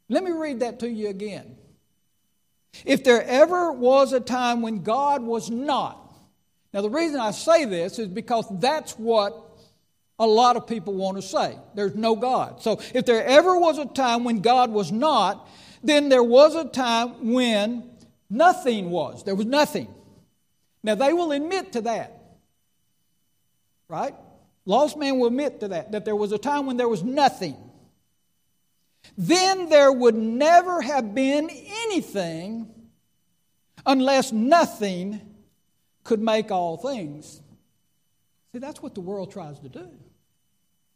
Let 0.09 0.24
me 0.24 0.32
read 0.32 0.59
that 0.59 0.80
to 0.80 0.89
you 0.89 1.09
again. 1.09 1.57
If 2.84 3.03
there 3.03 3.24
ever 3.24 3.72
was 3.72 4.11
a 4.11 4.20
time 4.20 4.61
when 4.61 4.84
God 4.84 5.22
was 5.22 5.49
not, 5.49 6.13
now 6.74 6.82
the 6.82 6.89
reason 6.89 7.20
I 7.20 7.32
say 7.32 7.66
this 7.66 7.99
is 7.99 8.07
because 8.07 8.45
that's 8.59 8.99
what 8.99 9.45
a 10.18 10.26
lot 10.26 10.55
of 10.55 10.68
people 10.68 10.93
want 10.93 11.18
to 11.18 11.22
say. 11.22 11.57
There's 11.74 11.95
no 11.95 12.16
God. 12.16 12.61
So 12.61 12.80
if 12.93 13.05
there 13.05 13.26
ever 13.26 13.57
was 13.57 13.78
a 13.78 13.86
time 13.86 14.24
when 14.24 14.39
God 14.39 14.72
was 14.72 14.91
not, 14.91 15.49
then 15.84 16.09
there 16.09 16.24
was 16.24 16.55
a 16.55 16.66
time 16.66 17.34
when 17.34 17.89
nothing 18.30 18.89
was. 18.89 19.24
There 19.24 19.36
was 19.36 19.45
nothing. 19.45 19.93
Now 20.84 20.95
they 20.95 21.13
will 21.13 21.32
admit 21.32 21.74
to 21.74 21.82
that. 21.82 22.13
Right? 23.88 24.16
Lost 24.66 24.97
man 24.97 25.20
will 25.20 25.28
admit 25.28 25.59
to 25.59 25.68
that, 25.70 25.91
that 25.91 26.05
there 26.05 26.16
was 26.16 26.32
a 26.32 26.38
time 26.38 26.66
when 26.66 26.78
there 26.78 26.89
was 26.89 27.03
nothing. 27.03 27.55
Then 29.18 29.70
there 29.70 29.91
would 29.91 30.16
never 30.16 30.82
have 30.82 31.13
been 31.13 31.49
anything 31.51 32.72
unless 33.86 34.32
nothing 34.32 35.22
could 36.03 36.22
make 36.22 36.49
all 36.51 36.78
things. 36.78 37.41
See, 38.51 38.59
that's 38.59 38.82
what 38.82 38.95
the 38.95 39.01
world 39.01 39.32
tries 39.32 39.59
to 39.59 39.70
do. 39.70 39.89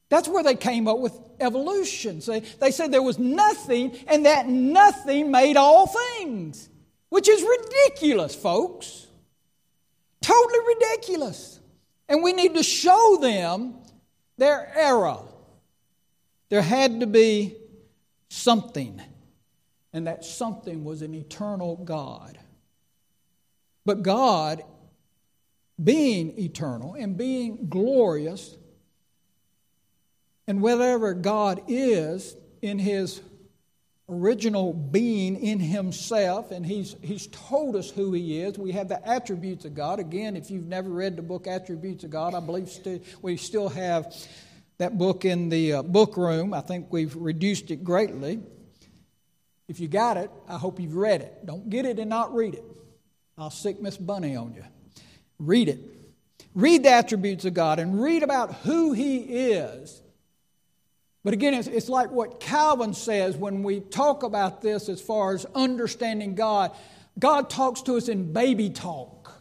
That's 0.09 0.27
where 0.27 0.43
they 0.43 0.55
came 0.55 0.87
up 0.87 0.99
with 0.99 1.13
evolution. 1.39 2.21
They 2.59 2.71
said 2.71 2.91
there 2.91 3.01
was 3.01 3.19
nothing, 3.19 3.95
and 4.07 4.25
that 4.25 4.47
nothing 4.47 5.31
made 5.31 5.55
all 5.55 5.87
things, 5.87 6.67
which 7.09 7.29
is 7.29 7.41
ridiculous, 7.43 8.35
folks. 8.35 9.07
Totally 10.21 10.75
ridiculous. 10.75 11.59
And 12.07 12.23
we 12.23 12.33
need 12.33 12.55
to 12.55 12.63
show 12.63 13.19
them 13.21 13.75
their 14.37 14.71
error. 14.75 15.19
There 16.49 16.63
had 16.63 17.01
to 17.01 17.07
be 17.07 17.55
something, 18.29 18.99
and 19.93 20.07
that 20.07 20.25
something 20.25 20.83
was 20.83 21.03
an 21.03 21.13
eternal 21.13 21.75
God. 21.75 22.39
But 23.85 24.01
God, 24.01 24.63
being 25.81 26.37
eternal 26.39 26.95
and 26.95 27.15
being 27.15 27.67
glorious, 27.69 28.55
and 30.49 30.63
whatever 30.63 31.13
God 31.13 31.61
is 31.67 32.35
in 32.63 32.79
his 32.79 33.21
original 34.09 34.73
being 34.73 35.39
in 35.39 35.59
himself, 35.59 36.49
and 36.49 36.65
he's, 36.65 36.95
he's 37.03 37.27
told 37.27 37.75
us 37.75 37.91
who 37.91 38.13
he 38.13 38.41
is. 38.41 38.57
We 38.57 38.71
have 38.71 38.87
the 38.87 39.07
attributes 39.07 39.65
of 39.65 39.75
God. 39.75 39.99
Again, 39.99 40.35
if 40.35 40.49
you've 40.49 40.65
never 40.65 40.89
read 40.89 41.15
the 41.15 41.21
book 41.21 41.45
Attributes 41.45 42.03
of 42.03 42.09
God, 42.09 42.33
I 42.33 42.39
believe 42.39 42.67
st- 42.67 43.03
we 43.21 43.37
still 43.37 43.69
have 43.69 44.11
that 44.79 44.97
book 44.97 45.23
in 45.23 45.49
the 45.49 45.73
uh, 45.73 45.83
book 45.83 46.17
room. 46.17 46.55
I 46.55 46.61
think 46.61 46.91
we've 46.91 47.15
reduced 47.15 47.69
it 47.69 47.83
greatly. 47.83 48.39
If 49.67 49.79
you 49.79 49.87
got 49.87 50.17
it, 50.17 50.31
I 50.47 50.57
hope 50.57 50.79
you've 50.79 50.95
read 50.95 51.21
it. 51.21 51.45
Don't 51.45 51.69
get 51.69 51.85
it 51.85 51.99
and 51.99 52.09
not 52.09 52.33
read 52.33 52.55
it. 52.55 52.65
I'll 53.37 53.51
sic 53.51 53.79
Miss 53.79 53.97
Bunny 53.97 54.35
on 54.35 54.55
you. 54.55 54.63
Read 55.37 55.69
it. 55.69 55.79
Read 56.55 56.81
the 56.81 56.89
attributes 56.89 57.45
of 57.45 57.53
God 57.53 57.77
and 57.77 58.01
read 58.01 58.23
about 58.23 58.55
who 58.55 58.93
He 58.93 59.19
is 59.19 60.01
but 61.23 61.33
again, 61.33 61.53
it's, 61.53 61.67
it's 61.67 61.89
like 61.89 62.11
what 62.11 62.39
Calvin 62.39 62.93
says 62.93 63.35
when 63.35 63.63
we 63.63 63.81
talk 63.81 64.23
about 64.23 64.61
this 64.61 64.87
as 64.87 65.01
far 65.01 65.33
as 65.33 65.45
understanding 65.53 66.35
God. 66.35 66.71
God 67.17 67.49
talks 67.49 67.81
to 67.83 67.97
us 67.97 68.07
in 68.07 68.31
baby 68.31 68.69
talk. 68.69 69.33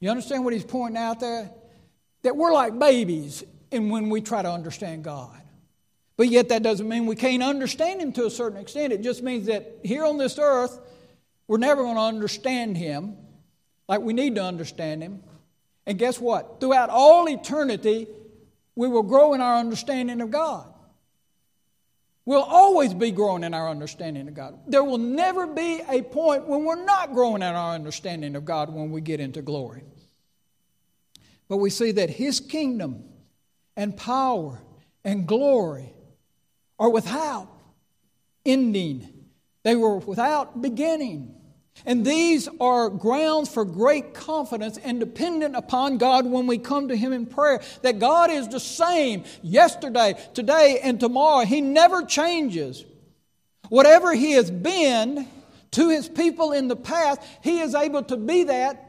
You 0.00 0.10
understand 0.10 0.44
what 0.44 0.52
he's 0.52 0.64
pointing 0.64 1.00
out 1.00 1.20
there? 1.20 1.50
That 2.22 2.36
we're 2.36 2.52
like 2.52 2.78
babies 2.78 3.44
and 3.70 3.90
when 3.90 4.10
we 4.10 4.20
try 4.20 4.42
to 4.42 4.50
understand 4.50 5.04
God. 5.04 5.40
But 6.16 6.28
yet 6.28 6.48
that 6.50 6.62
doesn't 6.62 6.88
mean 6.88 7.06
we 7.06 7.16
can't 7.16 7.42
understand 7.42 8.00
him 8.00 8.12
to 8.12 8.26
a 8.26 8.30
certain 8.30 8.58
extent. 8.58 8.92
It 8.92 9.02
just 9.02 9.22
means 9.22 9.46
that 9.46 9.78
here 9.82 10.04
on 10.04 10.18
this 10.18 10.38
earth, 10.38 10.80
we're 11.46 11.58
never 11.58 11.82
going 11.82 11.96
to 11.96 12.02
understand 12.02 12.76
him 12.76 13.16
like 13.88 14.00
we 14.00 14.12
need 14.12 14.36
to 14.36 14.42
understand 14.42 15.02
him. 15.02 15.22
And 15.86 15.98
guess 15.98 16.20
what? 16.20 16.60
Throughout 16.60 16.90
all 16.90 17.28
eternity, 17.28 18.06
we 18.76 18.88
will 18.88 19.02
grow 19.02 19.34
in 19.34 19.40
our 19.40 19.56
understanding 19.58 20.20
of 20.20 20.30
God. 20.30 20.72
We'll 22.26 22.42
always 22.42 22.94
be 22.94 23.10
growing 23.10 23.44
in 23.44 23.52
our 23.52 23.68
understanding 23.68 24.26
of 24.28 24.34
God. 24.34 24.58
There 24.66 24.82
will 24.82 24.98
never 24.98 25.46
be 25.46 25.82
a 25.88 26.02
point 26.02 26.46
when 26.46 26.64
we're 26.64 26.82
not 26.82 27.12
growing 27.12 27.42
in 27.42 27.54
our 27.54 27.74
understanding 27.74 28.34
of 28.34 28.44
God 28.44 28.72
when 28.72 28.90
we 28.90 29.02
get 29.02 29.20
into 29.20 29.42
glory. 29.42 29.84
But 31.48 31.58
we 31.58 31.68
see 31.68 31.92
that 31.92 32.08
His 32.08 32.40
kingdom 32.40 33.04
and 33.76 33.94
power 33.96 34.62
and 35.04 35.26
glory 35.26 35.92
are 36.78 36.88
without 36.88 37.48
ending, 38.46 39.26
they 39.62 39.76
were 39.76 39.98
without 39.98 40.60
beginning. 40.60 41.34
And 41.86 42.04
these 42.04 42.48
are 42.60 42.88
grounds 42.88 43.48
for 43.48 43.64
great 43.64 44.14
confidence 44.14 44.78
and 44.78 45.00
dependent 45.00 45.54
upon 45.54 45.98
God 45.98 46.24
when 46.24 46.46
we 46.46 46.56
come 46.56 46.88
to 46.88 46.96
Him 46.96 47.12
in 47.12 47.26
prayer. 47.26 47.60
That 47.82 47.98
God 47.98 48.30
is 48.30 48.48
the 48.48 48.60
same 48.60 49.24
yesterday, 49.42 50.14
today, 50.32 50.80
and 50.82 50.98
tomorrow. 50.98 51.44
He 51.44 51.60
never 51.60 52.04
changes. 52.04 52.84
Whatever 53.68 54.14
He 54.14 54.32
has 54.32 54.50
been 54.50 55.28
to 55.72 55.88
His 55.90 56.08
people 56.08 56.52
in 56.52 56.68
the 56.68 56.76
past, 56.76 57.20
He 57.42 57.60
is 57.60 57.74
able 57.74 58.02
to 58.04 58.16
be 58.16 58.44
that 58.44 58.80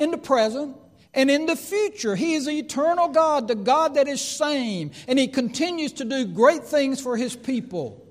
in 0.00 0.10
the 0.10 0.18
present 0.18 0.76
and 1.12 1.30
in 1.30 1.46
the 1.46 1.56
future. 1.56 2.16
He 2.16 2.34
is 2.34 2.46
the 2.46 2.58
eternal 2.58 3.08
God, 3.08 3.46
the 3.46 3.54
God 3.54 3.94
that 3.94 4.08
is 4.08 4.20
same, 4.20 4.90
and 5.06 5.18
He 5.18 5.28
continues 5.28 5.92
to 5.94 6.04
do 6.04 6.26
great 6.26 6.64
things 6.64 7.00
for 7.00 7.16
His 7.16 7.36
people. 7.36 8.03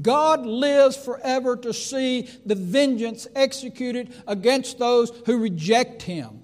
God 0.00 0.44
lives 0.44 0.96
forever 0.96 1.56
to 1.58 1.72
see 1.72 2.28
the 2.44 2.54
vengeance 2.54 3.26
executed 3.34 4.12
against 4.26 4.78
those 4.78 5.10
who 5.26 5.38
reject 5.38 6.02
Him. 6.02 6.42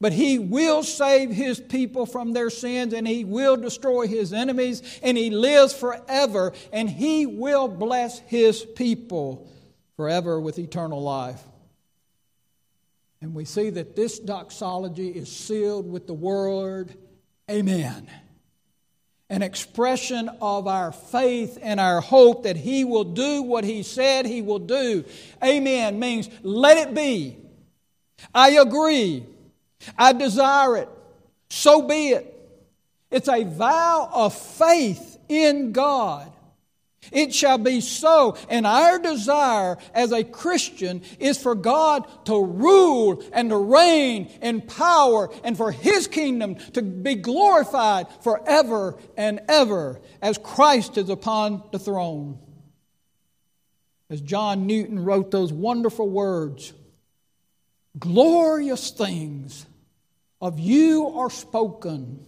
But 0.00 0.12
He 0.12 0.38
will 0.38 0.82
save 0.82 1.30
His 1.30 1.58
people 1.58 2.04
from 2.04 2.32
their 2.32 2.50
sins 2.50 2.92
and 2.92 3.08
He 3.08 3.24
will 3.24 3.56
destroy 3.56 4.06
His 4.06 4.32
enemies 4.32 4.82
and 5.02 5.16
He 5.16 5.30
lives 5.30 5.72
forever 5.72 6.52
and 6.72 6.88
He 6.88 7.26
will 7.26 7.68
bless 7.68 8.18
His 8.20 8.62
people 8.62 9.48
forever 9.96 10.38
with 10.38 10.58
eternal 10.58 11.02
life. 11.02 11.42
And 13.22 13.34
we 13.34 13.44
see 13.44 13.70
that 13.70 13.96
this 13.96 14.18
doxology 14.18 15.08
is 15.08 15.30
sealed 15.30 15.90
with 15.90 16.06
the 16.06 16.14
word 16.14 16.94
Amen 17.50 18.08
an 19.30 19.42
expression 19.42 20.28
of 20.42 20.66
our 20.66 20.90
faith 20.92 21.56
and 21.62 21.78
our 21.80 22.00
hope 22.00 22.42
that 22.42 22.56
He 22.56 22.84
will 22.84 23.04
do 23.04 23.42
what 23.42 23.64
He 23.64 23.82
said 23.82 24.26
He 24.26 24.42
will 24.42 24.58
do. 24.58 25.04
Amen 25.42 25.98
means 25.98 26.28
let 26.42 26.76
it 26.76 26.94
be. 26.94 27.38
I 28.34 28.50
agree. 28.50 29.24
I 29.96 30.12
desire 30.12 30.76
it. 30.76 30.88
So 31.48 31.82
be 31.82 32.08
it. 32.08 32.36
It's 33.10 33.28
a 33.28 33.44
vow 33.44 34.10
of 34.12 34.34
faith 34.34 35.18
in 35.28 35.72
God. 35.72 36.30
It 37.12 37.34
shall 37.34 37.58
be 37.58 37.80
so. 37.80 38.36
And 38.48 38.66
our 38.66 38.98
desire 38.98 39.78
as 39.94 40.12
a 40.12 40.22
Christian 40.22 41.02
is 41.18 41.38
for 41.38 41.54
God 41.54 42.06
to 42.26 42.44
rule 42.44 43.22
and 43.32 43.50
to 43.50 43.56
reign 43.56 44.30
in 44.42 44.60
power 44.60 45.30
and 45.42 45.56
for 45.56 45.72
His 45.72 46.06
kingdom 46.06 46.56
to 46.74 46.82
be 46.82 47.16
glorified 47.16 48.06
forever 48.22 48.98
and 49.16 49.40
ever 49.48 50.00
as 50.22 50.38
Christ 50.38 50.98
is 50.98 51.08
upon 51.08 51.62
the 51.72 51.78
throne. 51.78 52.38
As 54.08 54.20
John 54.20 54.66
Newton 54.66 54.98
wrote 54.98 55.30
those 55.30 55.52
wonderful 55.52 56.08
words 56.08 56.72
Glorious 57.98 58.90
things 58.90 59.66
of 60.40 60.60
you 60.60 61.08
are 61.16 61.30
spoken 61.30 62.24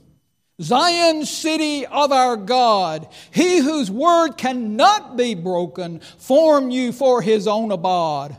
Zion, 0.62 1.26
city 1.26 1.84
of 1.86 2.12
our 2.12 2.36
God, 2.36 3.08
he 3.32 3.58
whose 3.58 3.90
word 3.90 4.36
cannot 4.36 5.16
be 5.16 5.34
broken, 5.34 6.00
form 6.18 6.70
you 6.70 6.92
for 6.92 7.20
his 7.20 7.48
own 7.48 7.72
abode. 7.72 8.36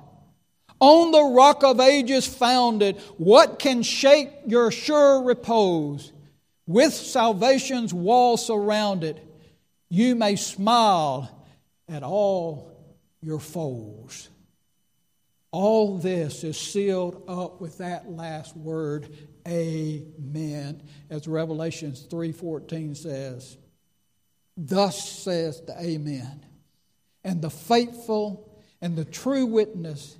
on 0.84 1.12
the 1.12 1.24
rock 1.24 1.64
of 1.64 1.80
ages 1.80 2.28
founded. 2.28 3.00
What 3.18 3.58
can 3.58 3.84
shake 3.84 4.30
your 4.46 4.70
sure 4.70 5.24
repose? 5.24 6.12
With 6.68 6.94
salvation's 6.94 7.94
wall 7.94 8.36
surrounded, 8.36 9.22
you 9.90 10.16
may 10.16 10.36
smile 10.36 11.30
at 11.88 12.04
all 12.04 12.70
your 13.22 13.40
foes. 13.40 14.30
All 15.52 15.98
this 16.00 16.44
is 16.44 16.60
sealed 16.60 17.24
up 17.30 17.62
with 17.62 17.78
that 17.78 18.12
last 18.12 18.56
word, 18.58 19.08
amen, 19.48 20.82
as 21.10 21.28
Revelations 21.28 22.06
3:14 22.10 22.96
says. 22.96 23.58
Thus 24.56 25.10
says 25.10 25.62
the 25.62 25.80
amen. 25.80 26.46
And 27.24 27.42
the 27.42 27.50
faithful 27.50 28.62
and 28.82 28.96
the 28.96 29.06
true 29.06 29.46
witness, 29.46 30.18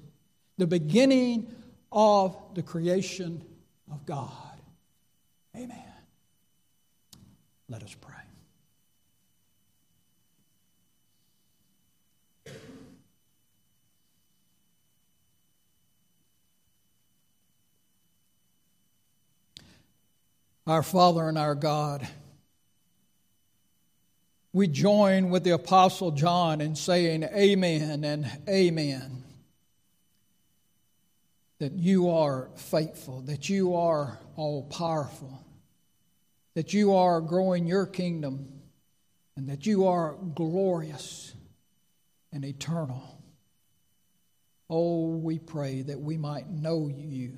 the 0.58 0.68
beginning 0.68 1.54
of 1.92 2.36
the 2.56 2.64
creation 2.64 3.44
of 3.92 4.06
God. 4.06 4.32
Amen. 5.56 5.80
Let 7.70 7.84
us 7.84 7.96
pray. 8.00 8.13
Our 20.66 20.82
Father 20.82 21.28
and 21.28 21.38
our 21.38 21.56
God, 21.56 22.08
we 24.54 24.68
join 24.70 25.30
with 25.30 25.44
the 25.44 25.52
Apostle 25.52 26.12
John 26.12 26.62
in 26.62 26.78
saying 26.78 27.24
amen 27.24 28.06
and 28.06 28.26
amen. 28.48 29.26
That 31.60 31.74
you 31.74 32.12
are 32.12 32.48
faithful, 32.56 33.22
that 33.22 33.50
you 33.50 33.76
are 33.76 34.18
all 34.38 34.64
powerful, 34.64 35.44
that 36.54 36.72
you 36.74 36.94
are 36.94 37.20
growing 37.20 37.68
your 37.68 37.86
kingdom, 37.86 38.62
and 39.36 39.50
that 39.50 39.66
you 39.66 39.88
are 39.88 40.16
glorious 40.34 41.34
and 42.32 42.46
eternal. 42.46 43.22
Oh, 44.70 45.10
we 45.10 45.40
pray 45.40 45.82
that 45.82 46.00
we 46.00 46.18
might 46.18 46.50
know 46.50 46.88
you, 46.88 47.38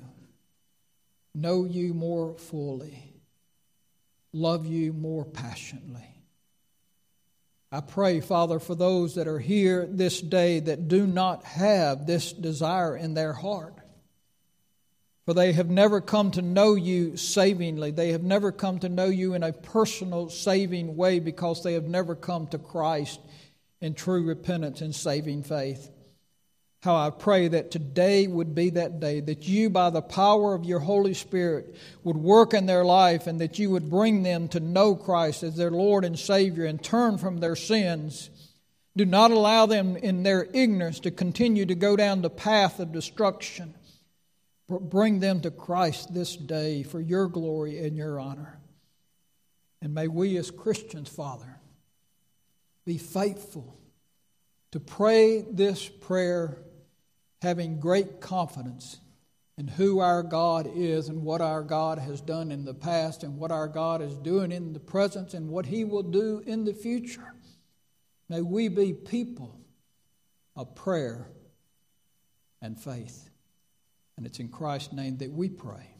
know 1.34 1.64
you 1.64 1.92
more 1.92 2.34
fully 2.38 3.15
love 4.36 4.66
you 4.66 4.92
more 4.92 5.24
passionately. 5.24 6.06
I 7.72 7.80
pray, 7.80 8.20
Father, 8.20 8.60
for 8.60 8.74
those 8.74 9.16
that 9.16 9.26
are 9.26 9.38
here 9.38 9.86
this 9.90 10.20
day 10.20 10.60
that 10.60 10.88
do 10.88 11.06
not 11.06 11.44
have 11.44 12.06
this 12.06 12.32
desire 12.32 12.96
in 12.96 13.14
their 13.14 13.32
heart. 13.32 13.74
For 15.24 15.34
they 15.34 15.52
have 15.52 15.68
never 15.68 16.00
come 16.00 16.30
to 16.32 16.42
know 16.42 16.74
you 16.74 17.16
savingly. 17.16 17.90
They 17.90 18.12
have 18.12 18.22
never 18.22 18.52
come 18.52 18.78
to 18.80 18.88
know 18.88 19.06
you 19.06 19.34
in 19.34 19.42
a 19.42 19.52
personal, 19.52 20.28
saving 20.28 20.96
way 20.96 21.18
because 21.18 21.64
they 21.64 21.72
have 21.72 21.88
never 21.88 22.14
come 22.14 22.46
to 22.48 22.58
Christ 22.58 23.18
in 23.80 23.94
true 23.94 24.24
repentance 24.24 24.82
and 24.82 24.94
saving 24.94 25.42
faith 25.42 25.90
how 26.86 26.96
I 26.96 27.10
pray 27.10 27.48
that 27.48 27.72
today 27.72 28.28
would 28.28 28.54
be 28.54 28.70
that 28.70 29.00
day, 29.00 29.18
that 29.20 29.46
you, 29.46 29.68
by 29.68 29.90
the 29.90 30.00
power 30.00 30.54
of 30.54 30.64
your 30.64 30.78
Holy 30.78 31.14
Spirit, 31.14 31.74
would 32.04 32.16
work 32.16 32.54
in 32.54 32.66
their 32.66 32.84
life 32.84 33.26
and 33.26 33.40
that 33.40 33.58
you 33.58 33.70
would 33.70 33.90
bring 33.90 34.22
them 34.22 34.46
to 34.48 34.60
know 34.60 34.94
Christ 34.94 35.42
as 35.42 35.56
their 35.56 35.72
Lord 35.72 36.04
and 36.04 36.16
Savior 36.16 36.64
and 36.64 36.82
turn 36.82 37.18
from 37.18 37.38
their 37.38 37.56
sins. 37.56 38.30
Do 38.96 39.04
not 39.04 39.32
allow 39.32 39.66
them 39.66 39.96
in 39.96 40.22
their 40.22 40.46
ignorance 40.54 41.00
to 41.00 41.10
continue 41.10 41.66
to 41.66 41.74
go 41.74 41.96
down 41.96 42.22
the 42.22 42.30
path 42.30 42.78
of 42.78 42.92
destruction. 42.92 43.74
But 44.68 44.88
bring 44.88 45.18
them 45.18 45.40
to 45.40 45.50
Christ 45.50 46.14
this 46.14 46.36
day 46.36 46.84
for 46.84 47.00
your 47.00 47.26
glory 47.26 47.84
and 47.84 47.96
your 47.96 48.20
honor. 48.20 48.60
And 49.82 49.92
may 49.92 50.06
we 50.06 50.36
as 50.36 50.52
Christians, 50.52 51.08
Father, 51.08 51.58
be 52.84 52.96
faithful 52.96 53.76
to 54.70 54.80
pray 54.80 55.42
this 55.42 55.88
prayer 55.88 56.58
having 57.42 57.80
great 57.80 58.20
confidence 58.20 58.98
in 59.58 59.68
who 59.68 60.00
our 60.00 60.22
God 60.22 60.70
is 60.74 61.08
and 61.08 61.22
what 61.22 61.40
our 61.40 61.62
God 61.62 61.98
has 61.98 62.20
done 62.20 62.50
in 62.50 62.64
the 62.64 62.74
past 62.74 63.22
and 63.22 63.38
what 63.38 63.50
our 63.50 63.68
God 63.68 64.02
is 64.02 64.16
doing 64.18 64.52
in 64.52 64.72
the 64.72 64.80
present 64.80 65.34
and 65.34 65.48
what 65.48 65.66
He 65.66 65.84
will 65.84 66.02
do 66.02 66.42
in 66.46 66.64
the 66.64 66.74
future. 66.74 67.34
May 68.28 68.42
we 68.42 68.68
be 68.68 68.92
people 68.92 69.58
of 70.54 70.74
prayer 70.74 71.28
and 72.60 72.78
faith. 72.78 73.30
And 74.16 74.26
it's 74.26 74.40
in 74.40 74.48
Christ's 74.48 74.92
name 74.92 75.18
that 75.18 75.30
we 75.30 75.48
pray. 75.48 75.95